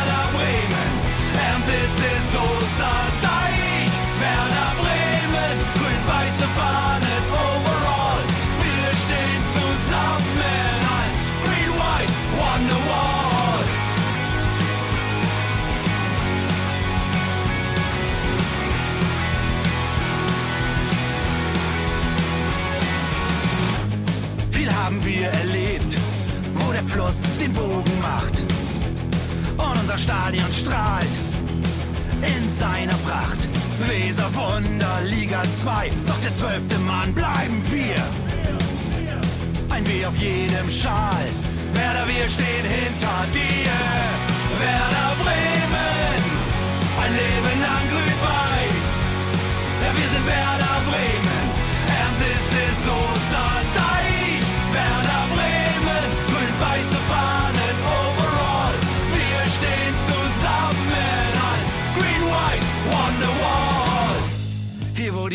Fluss 27.11 27.37
den 27.39 27.53
Bogen 27.53 28.01
macht. 28.01 28.41
Und 29.57 29.79
unser 29.79 29.97
Stadion 29.97 30.51
strahlt 30.51 31.15
in 32.21 32.49
seiner 32.49 32.95
Pracht. 33.05 33.49
Weser 33.87 34.29
Wunder, 34.35 35.01
Liga 35.03 35.41
2, 35.63 35.89
doch 36.05 36.19
der 36.21 36.33
zwölfte 36.33 36.77
Mann 36.79 37.13
bleiben 37.13 37.61
wir. 37.71 37.95
Ein 39.69 39.87
W 39.87 40.05
auf 40.05 40.15
jedem 40.17 40.69
Schal, 40.69 41.25
Werder, 41.73 42.07
wir 42.07 42.29
stehen 42.29 42.65
hinter 42.79 43.25
dir. 43.33 43.73
Werder 44.59 45.11
Bremen, 45.23 46.23
ein 47.01 47.11
Leben 47.11 47.61
lang 47.65 47.85
grün-weiß. 47.91 48.87
Ja, 49.83 49.89
wir 49.97 50.09
sind 50.13 50.25
Werder 50.27 50.77
Bremen, 50.89 51.50